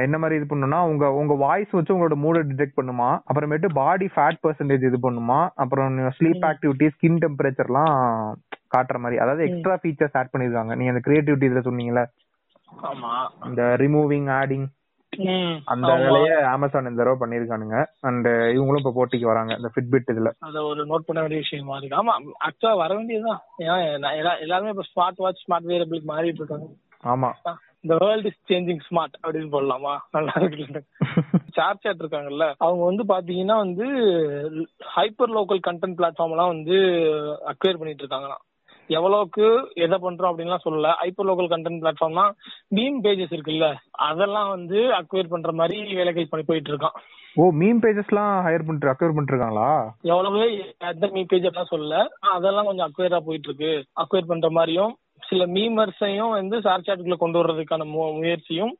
என்ன 0.00 0.18
மாதிரி 0.18 0.40
இது 0.40 0.46
பண்ணுனா 0.50 0.78
உங்க 0.82 1.12
உங்க 1.12 1.34
வாய்ஸ் 1.34 1.70
வச்சு 1.70 1.94
உங்களோட 1.94 2.14
மூட 2.14 2.42
டிடெக்ட் 2.42 2.78
பண்ணுமா? 2.80 3.08
அப்புறமேட்டு 3.30 3.68
பாடி 3.74 4.08
ஃபேட் 4.14 4.38
பர்சன்டேஜ் 4.42 4.84
இது 4.84 4.98
பண்ணுமா? 5.02 5.48
அப்புறம் 5.54 5.98
ஸ்லீப் 6.18 6.44
ஆக்டிவிட்டி 6.50 6.88
ஸ்கின் 6.94 7.20
டெம்பரேச்சர்லாம் 7.24 7.96
காட்டுற 8.76 8.98
மாதிரி. 8.98 9.18
அதாவது 9.18 9.42
எக்ஸ்ட்ரா 9.44 9.76
ஃபீச்சர்ஸ் 9.82 10.16
ஆட் 10.20 10.32
பண்ணிருக்காங்க. 10.32 10.76
நீங்க 10.76 10.92
அந்த 10.92 11.02
கிரியேட்டிவிட்டி 11.06 11.46
இதுல 11.50 11.62
சொன்னீங்கல்ல. 11.68 12.02
ஆமா 12.02 12.23
இந்த 13.48 13.62
ரிமூவிங் 13.80 14.30
ஆடிங் 14.38 14.66
அந்த. 15.64 15.88
வேலையை 15.94 16.36
அமேசான் 16.52 16.88
இந்த 16.88 17.02
தடவை 17.02 17.18
பண்ணிருக்கானுங்க 17.20 17.76
அண்ட் 18.00 18.28
இவங்களும் 18.56 18.82
இப்ப 18.82 18.94
போட்டிக்கு 18.96 19.30
வராங்க. 19.32 19.52
இந்த 19.54 19.70
ஃபிட்பிட் 19.74 20.10
இதுல. 20.12 20.30
அத 20.38 20.62
ஒரு 20.62 20.82
நோட் 20.86 21.06
பண்ண 21.08 21.20
வேண்டிய 21.20 21.40
விஷயமா 21.40 21.76
இருக்கு 21.76 21.98
ஆமா 22.00 22.14
ஆக்சுவலா 22.46 22.76
வர 22.76 22.94
வேண்டியதுதான். 22.94 23.42
ஏன்னா 23.58 24.40
எல்லாருமே 24.40 24.72
இப்ப 24.74 24.86
ஸ்மார்ட் 24.92 25.22
வாட்ச் 25.24 25.44
ஸ்மார்ட் 25.44 25.70
வேரபிளுக்கு 25.72 26.10
மாறிட்டு 26.14 26.42
இருக்காங்க. 26.42 26.68
ஆமா. 27.04 27.30
இந்த 27.80 27.96
வேர்ல்ட் 28.04 28.26
இஸ் 28.26 28.42
சேஞ்சிங் 28.50 28.82
ஸ்மார்ட் 28.88 29.16
அப்படின்னு 29.22 29.50
போடலாமா? 29.54 29.94
நல்லா 30.10 30.34
இருக்கு 30.36 30.82
சாட் 31.52 31.82
சாட் 31.82 32.02
இருக்காங்கல்ல. 32.02 32.46
அவங்க 32.58 32.84
வந்து 32.84 33.04
பாத்தீங்கன்னா 33.14 33.56
வந்து 33.56 33.86
ஹைப்பர் 34.96 35.34
லோக்கல் 35.36 35.64
கண்டென்ட் 35.68 35.98
பிளாட்ஃபார்ம் 35.98 36.34
எல்லாம் 36.36 36.52
வந்து 36.54 36.76
அக்வயர் 37.52 37.80
பண்ணிட்டு 37.80 38.04
இருக்காங்களாம். 38.04 38.42
எவ்வளவுக்கு 38.90 39.46
எதை 39.84 39.96
பண்றோம் 39.98 40.30
அப்படின்லாம் 40.30 40.64
சொல்லல. 40.64 40.88
ஹைப்பர் 41.00 41.28
லோக்கல் 41.28 41.50
கண்டென்ட் 41.50 41.82
பிளாட்ஃபார்ம்னா 41.82 42.24
மீம் 42.72 42.98
பேஜஸ் 43.04 43.34
இருக்குல்ல 43.34 43.68
அதெல்லாம் 44.06 44.50
வந்து 44.50 44.78
அக்வயர் 44.98 45.32
பண்ற 45.32 45.52
மாதிரி 45.54 45.78
வேலைகள் 45.98 46.30
பண்ணி 46.30 46.44
போயிட்டு 46.46 46.72
இருக்கான். 46.72 46.96
ஓ 47.36 47.44
மீம் 47.60 47.80
பேஜஸ்லாம் 47.82 48.34
ஹையர் 48.44 48.66
பண்ணிட்டு 48.66 48.90
அக்யூர் 48.90 49.14
பண்ணிட்டு 49.14 49.34
இருக்காங்களா 49.34 49.68
எவ்வளவு 50.10 50.42
எந்த 50.88 51.06
மீ 51.14 51.22
பேஜ் 51.26 51.48
எல்லாம் 51.50 51.72
சொல்லல 51.72 51.96
அதெல்லாம் 52.34 52.68
கொஞ்சம் 52.68 52.88
அக்வயரா 52.88 53.20
போயிட்டு 53.24 53.50
இருக்கு. 53.50 53.72
அக்வயர் 54.02 54.30
பண்ற 54.30 54.50
மாதிரியும் 54.52 54.92
சில 55.22 55.44
மீமர்ஸையும் 55.52 56.34
வந்து 56.34 56.56
ஷேர் 56.64 56.86
சாட்டுக்குள்ள 56.86 57.18
கொண்டு 57.18 57.40
வர்றதுக்கான 57.40 57.84
முயற்சியும் 58.16 58.74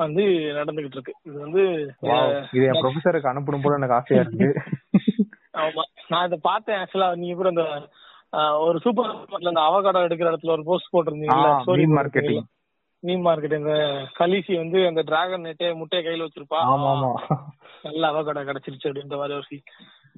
வந்து 0.00 0.22
நடந்துகிட்டு 0.56 0.96
இருக்கு. 0.98 1.12
இது 1.24 1.36
வந்து 1.38 1.62
இது 2.52 2.64
என் 2.68 2.80
ப்ரொஃபசருக்கு 2.80 3.32
அனுப்பணும் 3.32 3.64
போல 3.64 3.78
எனக்கு 3.80 3.98
ஆசையா 3.98 4.22
இருக்கு. 4.24 4.48
ஆமா. 5.64 5.82
நான் 6.10 6.26
இதை 6.28 6.38
பார்த்தேன் 6.44 6.80
ஆக்சுவலா 6.80 7.08
நீங்க 7.16 7.34
கூட 7.36 7.50
அஹ், 7.64 7.84
ஒரு 8.58 8.80
சூப்பர் 8.80 9.06
மார்க்கெட்ல 9.06 9.48
இந்த 9.48 9.60
அவகாடோ 9.60 9.98
எடுக்கிற 9.98 10.34
இடத்துல 10.34 10.50
ஒரு 10.50 10.64
போஸ்ட் 10.64 10.94
போட்டிருந்தீங்கல்ல. 10.94 11.62
marketing. 11.94 12.40
மீன் 12.98 13.24
மார்க்கெட் 13.24 13.58
இந்த 13.58 14.06
கலிசி 14.18 14.56
வந்து 14.56 14.86
அந்த 14.86 15.00
டிராகன் 15.00 15.42
நெட்டை 15.42 15.74
முட்டையை 15.74 16.04
கையில 16.06 16.24
வச்சிருப்பா. 16.24 16.58
நல்ல 17.82 18.06
அவகடை 18.06 18.42
கிடைச்சிருச்சு 18.42 18.86
அப்படின்ற 18.86 19.16
மாதிரி 19.16 19.34
ஒரு. 19.34 19.62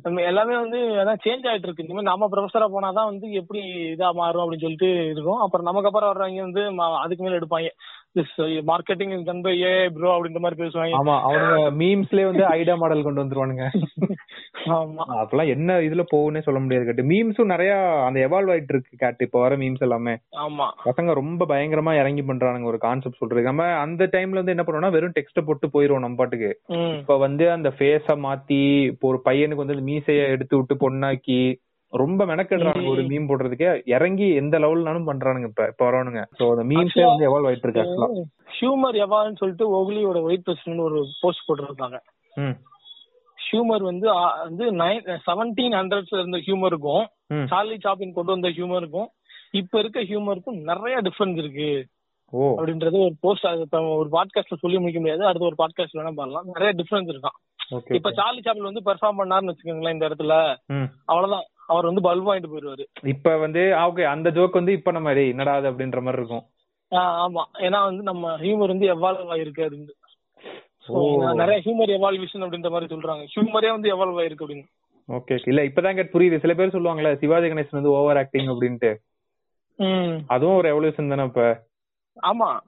நம்ம 0.02 0.20
எல்லாமே 0.20 0.56
வந்து 0.56 0.78
அதான் 0.78 1.18
சேஞ்ச் 1.24 1.46
ஆயிட்டு 1.46 1.62
இருக்கு. 1.62 1.82
இனிமே 1.82 2.02
நம்ம 2.02 2.28
ப்ரொஃபஸரா 2.32 2.66
போனாதான் 2.74 3.04
வந்து 3.04 3.32
எப்படி 3.32 3.60
இதா 3.94 4.12
மாறும் 4.12 4.44
அப்படின்னு 4.44 4.60
சொல்லிட்டு 4.60 5.10
இருக்கும். 5.10 5.38
அப்புறம் 5.38 5.66
நமக்கு 5.66 5.88
அப்புறம் 5.88 6.14
வர்றவங்க 6.14 6.40
வந்து 6.40 6.82
அதுக்கு 6.82 7.24
மேல 7.24 7.38
எடுப்பாங்க. 7.38 7.68
Marketing 8.70 9.24
done 9.24 9.40
by 9.40 9.62
a 9.62 9.88
bro 9.88 10.08
அப்படின்ற 10.16 10.38
மாதிரி 10.38 10.62
பேசுவாங்க. 10.62 10.94
ஆமா 10.94 11.16
அவனுங்க 11.22 11.70
மீம்ஸ்லயே 11.80 12.24
வந்து 12.24 12.44
ஐடியா 12.46 12.74
மாடல் 12.74 13.02
கொண்டு 13.02 13.22
வந்துருவானுங்க. 13.22 13.64
ஆமா. 14.76 15.02
அப்பெல்லாம் 15.16 15.46
என்ன 15.46 15.80
இதுல 15.80 16.04
போகும்னே 16.12 16.42
சொல்ல 16.42 16.60
முடியாது 16.60 16.84
கேட்டு. 16.84 17.02
மீம்ஸும் 17.02 17.52
நிறைய 17.54 17.72
அந்த 18.06 18.20
எவால்வ் 18.20 18.52
ஆயிட்டு 18.52 18.72
இருக்கு 18.74 18.96
கேட்டு. 18.96 19.24
இப்ப 19.24 19.40
வர 19.40 19.56
மீம்ஸ் 19.56 19.78
எல்லாமே. 19.78 20.14
ஆமா. 20.38 20.66
பசங்க 20.84 21.12
ரொம்ப 21.12 21.46
பயங்கரமா 21.46 21.94
இறங்கி 21.98 22.22
பண்றானுங்க 22.22 22.64
ஒரு 22.64 22.78
கான்செப்ட் 22.78 23.18
சொல்றது. 23.18 23.42
நம்ம 23.42 23.64
அந்த 23.76 24.04
டைம்ல 24.06 24.34
வந்து 24.34 24.50
என்ன 24.50 24.62
பண்ணுவோம்னா 24.62 24.90
வெறும் 24.90 25.16
டெக்ஸ்ட 25.18 25.40
போட்டு 25.40 25.68
போயிருவோம் 25.68 26.00
நம்ம 26.00 26.16
பாட்டுக்கு. 26.16 26.50
இப்ப 27.00 27.16
வந்து 27.16 27.50
அந்த 27.50 27.68
ஃபேஸ 27.78 28.16
மாத்தி 28.26 28.60
இப்போ 28.86 29.08
ஒரு 29.08 29.20
பையனுக்கு 29.24 29.64
வந்து 29.64 29.88
மீசைய 29.90 30.28
எடுத்து 30.28 30.56
விட்டு 30.56 30.76
பொண்ணாக்கி 30.76 31.40
ரொம்ப 31.96 32.24
மெனக்கெடுறானுங்க 32.26 32.90
ஒரு 32.90 33.02
மீம் 33.02 33.28
போடுறதுக்கே 33.28 33.70
இறங்கி 33.86 34.28
எந்த 34.34 34.58
லெவல்னாலும் 34.58 35.08
பண்றானுங்க 35.08 35.48
இப்ப 35.48 35.66
இப்ப 35.66 35.84
வரவனுங்க 35.86 36.22
சோ 36.38 36.46
அந்த 36.50 36.64
மீம்ஸே 36.64 37.04
வந்து 37.06 37.26
எவால்வ் 37.28 37.48
ஆயிட்டு 37.48 37.66
இருக்கு 37.66 37.84
ஆக்சுவலா 37.84 38.10
ஹியூமர் 38.56 38.98
எவால்னு 39.04 39.40
சொல்லிட்டு 39.40 39.66
ஓக்லியோட 39.78 40.20
ஒயிட் 40.22 40.46
பிரசிடன்ட் 40.46 40.86
ஒரு 40.86 41.00
போஸ்ட் 41.20 41.46
போட்டிருக்காங்க 41.48 41.98
ம். 42.36 42.56
ஹியூமர் 43.38 43.82
வந்து 43.82 44.06
வந்து 44.44 44.64
நைன் 44.76 45.02
செவன்டீன் 45.26 45.76
ஹண்ட்ரட்ஸ்ல 45.78 46.18
இருந்த 46.18 46.38
ஹியூமருக்கும் 46.38 47.04
சார்லி 47.48 47.76
சாப்பின் 47.78 48.12
கொண்டு 48.12 48.32
வந்த 48.32 48.48
ஹியூமருக்கும் 48.48 49.08
இப்ப 49.52 49.78
இருக்க 49.78 50.00
ஹியூமருக்கும் 50.02 50.58
நிறைய 50.62 50.96
டிஃபரன்ஸ் 51.00 51.38
இருக்கு. 51.38 51.68
அப்படின்றது 52.58 52.96
ஒரு 52.98 53.14
போஸ்ட் 53.20 53.46
அது 53.46 53.66
ஒரு 53.96 54.08
பாட்காஸ்ட்ல 54.08 54.56
சொல்லி 54.60 54.78
முடிக்க 54.78 55.00
முடியாது. 55.00 55.26
அடுத்த 55.26 55.46
ஒரு 55.46 55.58
பாட்காஸ்ட் 55.58 55.98
வேணா 55.98 56.12
பண்ணலாம். 56.16 56.48
நிறைய 56.54 56.72
டிஃபரன்ஸ் 56.76 57.12
இருக்கான். 57.12 57.36
இப்ப 57.90 58.10
சார்லி 58.12 58.42
சாப்பிள் 58.42 58.68
வந்து 58.70 58.84
பெர்ஃபார்ம் 58.84 59.20
பண்ணாருன்னு 59.20 59.52
வச்சுக்கோங்களேன் 59.52 59.90
இந்த 59.90 60.08
இடத்துல. 60.08 60.34
அவ்வளவுதான். 61.06 61.46
அவர் 61.66 61.84
வந்து 61.84 62.02
பல்ப் 62.06 62.28
வாங்கிட்டு 62.28 62.50
போயிருவாரு. 62.50 62.84
இப்ப 63.02 63.36
வந்து 63.36 63.60
ஓகே 63.60 64.04
அந்த 64.04 64.30
ஜோக் 64.30 64.58
வந்து 64.58 64.72
இப்ப 64.72 64.90
நம்ம 64.90 65.12
டேய் 65.12 65.28
என்னடா 65.28 65.54
அது 65.54 65.70
அப்படின்ற 65.70 66.02
மாதிரி 66.02 66.22
இருக்கும். 66.22 66.44
ஆமா. 66.90 67.42
ஏன்னா 67.58 67.82
வந்து 67.84 68.02
நம்ம 68.02 68.36
ஹியூமர் 68.38 68.72
வந்து 68.72 68.86
எவால்வ் 68.86 69.30
ஆயிருக்கு 69.34 69.64
அப்படின்னு. 69.66 69.94
நிறைய 71.34 71.62
ஹியூமர் 71.64 71.90
எவால்வேஷன் 71.90 72.44
அப்படின்ற 72.44 72.70
மாதிரி 72.70 72.94
சொல்றாங்க. 72.94 73.26
ஹியூமரே 73.36 73.70
வந்து 73.70 73.88
எவால்வ் 73.90 74.22
ஆயிருக்கு 74.22 74.44
அப்படின்னு. 74.44 74.66
ஓகே 75.08 75.38
இல்ல 75.44 75.62
இப்பதான் 75.62 75.94
கேட் 75.94 76.12
புரியுது. 76.12 76.40
சில 76.40 76.54
பேர் 76.54 76.76
சொல்லுவாங்கல்ல 76.76 77.18
சிவாஜி 77.18 77.46
கணேசன் 77.46 77.78
வந்து 77.78 77.90
ஓவர் 77.90 78.16
ஆக்டிங் 78.16 78.46
அப்படின்ட்டு. 78.46 78.92
அதுவும் 80.26 80.56
ஒரு 80.56 80.68
எவல்யூஷன் 80.70 81.08
தானே 81.08 81.22
இப்ப? 81.22 81.66
ஆமா. 82.22 82.58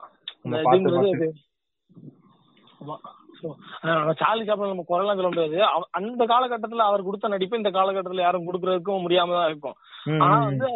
சார்லி 4.21 4.45
சாப்பிள் 4.45 4.67
நம்ம 4.67 4.85
குரலாம் 4.89 5.19
சொல்ல 5.19 5.31
முடியாது. 5.31 5.57
அந்த 5.91 6.25
காலகட்டத்துல 6.25 6.87
அவர் 6.89 7.03
கொடுத்த 7.03 7.27
நடிப்பு 7.27 7.57
இந்த 7.57 7.69
காலகட்டத்துல 7.69 8.25
யாரும் 8.25 8.47
கொடுக்கறதுக்கும் 8.47 9.05
முடியாம 9.05 9.37
தான் 9.39 9.47
இருக்கும். 9.47 9.77
ஆனா. 10.21 10.37
வந்து 10.45 10.69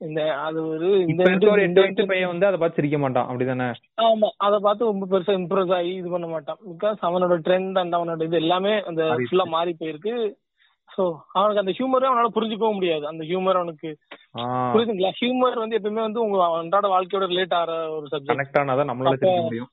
இந்த 0.00 0.34
அது 0.36 0.58
ஒரு 0.68 0.88
இந்த 1.06 1.22
ஒரு 1.50 1.62
எட்டு 1.62 1.82
வயசு 1.82 2.06
பையன் 2.06 2.28
வந்து 2.28 2.46
அதை 2.46 2.58
பார்த்து 2.58 2.78
சிரிக்க 2.80 2.98
மாட்டான். 2.98 3.28
அப்படிதானே? 3.28 3.68
ஆமா 4.02 4.28
அத 4.36 4.58
பார்த்து 4.58 4.84
ரொம்ப 4.84 5.06
பெருசா 5.12 5.34
இம்ப்ரெஸ் 5.36 5.74
ஆகி 5.74 5.92
இது 5.94 6.10
பண்ண 6.10 6.26
மாட்டான். 6.26 6.58
பிகாஸ் 6.72 6.98
அவனோட 7.02 7.36
ட்ரெண்ட் 7.46 7.78
அண்ட் 7.78 7.94
அவனோட 7.94 8.22
இது 8.22 8.36
எல்லாமே 8.36 8.82
அந்த. 8.82 9.02
ஃபுல்லா 9.28 9.46
மாறி 9.46 9.76
போயிருக்கு. 9.80 10.14
சோ 10.88 11.04
அவனுக்கு 11.32 11.62
அந்த 11.62 11.72
ஹியூமரே 11.78 12.08
அவனால 12.10 12.28
புரிஞ்சுக்கவும் 12.34 12.74
முடியாது. 12.74 13.06
அந்த 13.06 13.24
ஹியூமர் 13.24 13.58
அவனுக்கு 13.60 13.88
புரியுதுங்களா? 14.72 15.10
ஹியூமர் 15.20 15.62
வந்து 15.62 15.78
எப்பவுமே 15.78 16.02
வந்து 16.08 16.20
உங்க 16.20 16.44
அன்றாட 16.58 16.88
வாழ்க்கையோட 16.88 17.26
ரிலேட் 17.32 17.54
ஆகிற 17.54 17.72
ஒரு 17.90 18.06
சப்ஜெக்ட் 18.12 18.32
கனெக்ட் 18.32 18.60
ஆனாதான் 18.62 18.90
நம்மளால 18.92 19.18
தெரிஞ்சுக்க 19.18 19.42
முடியும். 19.42 19.70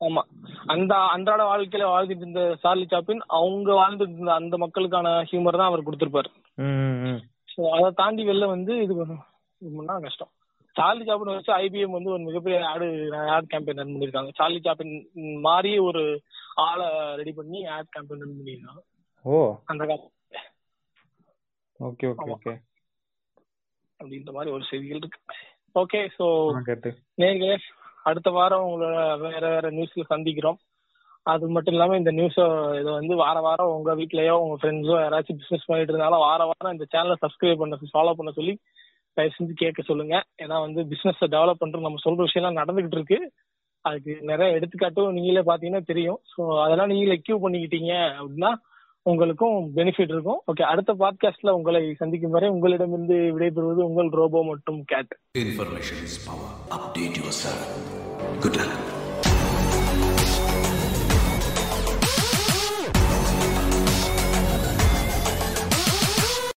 ஆமா. 0.00 0.22
அந்த 0.66 0.92
அன்றாட 1.08 1.42
வாழ்க்கையில 1.44 1.84
வாழ்ந்துட்டு 1.86 2.24
இருந்த 2.24 2.42
சார்லி 2.62 2.86
சாப்பின் 2.86 3.22
அவங்க 3.32 3.70
வாழ்ந்துட்டு 3.72 4.12
இருந்த 4.12 4.32
அந்த 4.32 4.56
மக்களுக்கான 4.56 5.08
ஹியூமர் 5.22 5.56
தான் 5.56 5.66
அவர் 5.66 5.82
கொடுத்திருப்பாரு. 5.82 6.30
அதை 7.72 7.90
தாண்டி 7.94 8.28
வெளில 8.28 8.46
வந்து 8.46 8.82
இது 8.82 8.94
பண்ண- 8.96 10.00
கஷ்டம். 10.00 10.32
சார்லி 10.76 11.04
சாப்பின் 11.04 11.30
வச்சு 11.30 11.52
ஐபிஎம் 11.56 11.90
வந்து 11.90 12.10
ஒரு 12.10 12.22
மிகப்பெரிய 12.22 12.66
ஆடு 12.68 12.86
ஆட் 13.30 13.50
கேம்பெயின் 13.50 13.78
ரன் 13.78 13.94
பண்ணிருக்காங்க 13.94 14.32
சார்லி 14.34 14.60
சாப்பின் 14.60 14.92
மாதிரி 15.40 15.78
ஒரு 15.80 16.02
ஆளை 16.62 16.86
ரெடி 17.14 17.32
பண்ணி 17.32 17.66
ஆட் 17.68 17.92
கேம்பெயின் 17.94 18.22
ரன் 18.22 18.36
பண்ணிருக்காங்க 18.38 18.82
ஓ. 19.24 19.38
அந்த 19.64 19.82
காலம் 19.86 20.12
ஓகே 21.80 22.06
ஓகே 22.10 22.28
ஓகே. 22.34 22.52
அப்படின்ற 24.00 24.32
மாதிரி 24.32 24.50
ஒரு 24.52 24.64
செய்திகள் 24.64 24.96
இருக்கு. 24.96 25.20
ஓகே 25.74 26.00
கேட்டு 26.64 26.90
நேர்களே 27.18 27.56
அடுத்த 28.06 28.30
வாரம் 28.38 28.64
உங்களோட 28.66 28.96
வேற 29.24 29.44
வேற 29.54 29.66
நியூஸ்ல 29.76 30.04
சந்திக்கிறோம். 30.12 30.58
அது 31.26 31.44
மட்டும் 31.54 31.74
இல்லாம 31.74 31.96
இந்த 31.96 32.10
நியூஸ் 32.18 32.38
இதை 32.80 32.90
வந்து 32.98 33.14
வார 33.22 33.36
வாரம் 33.40 33.72
உங்க 33.76 33.92
வீட்லயோ 34.00 34.34
உங்க 34.42 34.56
ஃப்ரெண்ட்ஸோ 34.60 34.96
யாராச்சும் 35.00 35.40
பிசினஸ் 35.40 35.68
பண்ணிட்டு 35.68 35.92
இருந்தாலும் 35.92 36.24
வார 36.26 36.42
வாரம் 36.50 36.74
இந்த 36.74 36.86
சேனலை 36.92 37.16
சப்ஸ்கிரைப் 37.24 37.62
பண்ண 37.62 37.78
ஃபாலோ 37.94 38.12
பண்ண 38.18 38.32
சொல்லி 38.38 38.54
தயவு 39.16 39.34
செஞ்சு 39.36 39.54
கேட்க 39.54 39.80
சொல்லுங்க. 39.82 40.14
ஏன்னா 40.44 40.56
வந்து 40.66 40.80
பிசினஸ் 40.92 41.20
டெவலப் 41.34 41.62
பண்றது 41.62 41.86
நம்ம 41.88 42.02
சொல்ற 42.06 42.20
விஷயம்லாம் 42.28 42.60
நடந்துகிட்டு 42.60 42.98
இருக்கு. 42.98 43.18
அதுக்கு 43.84 44.12
நிறைய 44.30 44.56
எடுத்துக்காட்டும் 44.58 45.16
நீங்களே 45.16 45.42
பாத்தீங்கன்னா 45.50 45.82
தெரியும். 45.90 46.20
ஸோ 46.32 46.40
அதெல்லாம் 46.64 46.92
நீங்களே 46.92 47.18
கியூ 47.26 47.36
பண்ணிக்கிட்டீங்க 47.44 47.92
அப்படின்னா 48.18 48.50
உங்களுக்கும் 49.06 49.76
பெனிஃபிட் 49.76 50.00
இருக்கும். 50.00 50.40
ஓகே 50.52 50.62
அடுத்த 50.62 50.94
பாட்காஸ்ட்ல 50.98 51.50
உங்களை 51.50 51.94
சந்திக்கும் 51.94 52.30
வரை 52.30 52.48
உங்களிடமிருந்து 52.48 53.14
விடைபெறுவது 53.14 53.70
உங்கள் 53.84 54.08
ரோபோ 54.08 54.44
மற்றும் 54.44 54.84
கேட். 54.84 55.18
Information 55.38 56.02
is 56.02 56.18
power. 56.26 56.54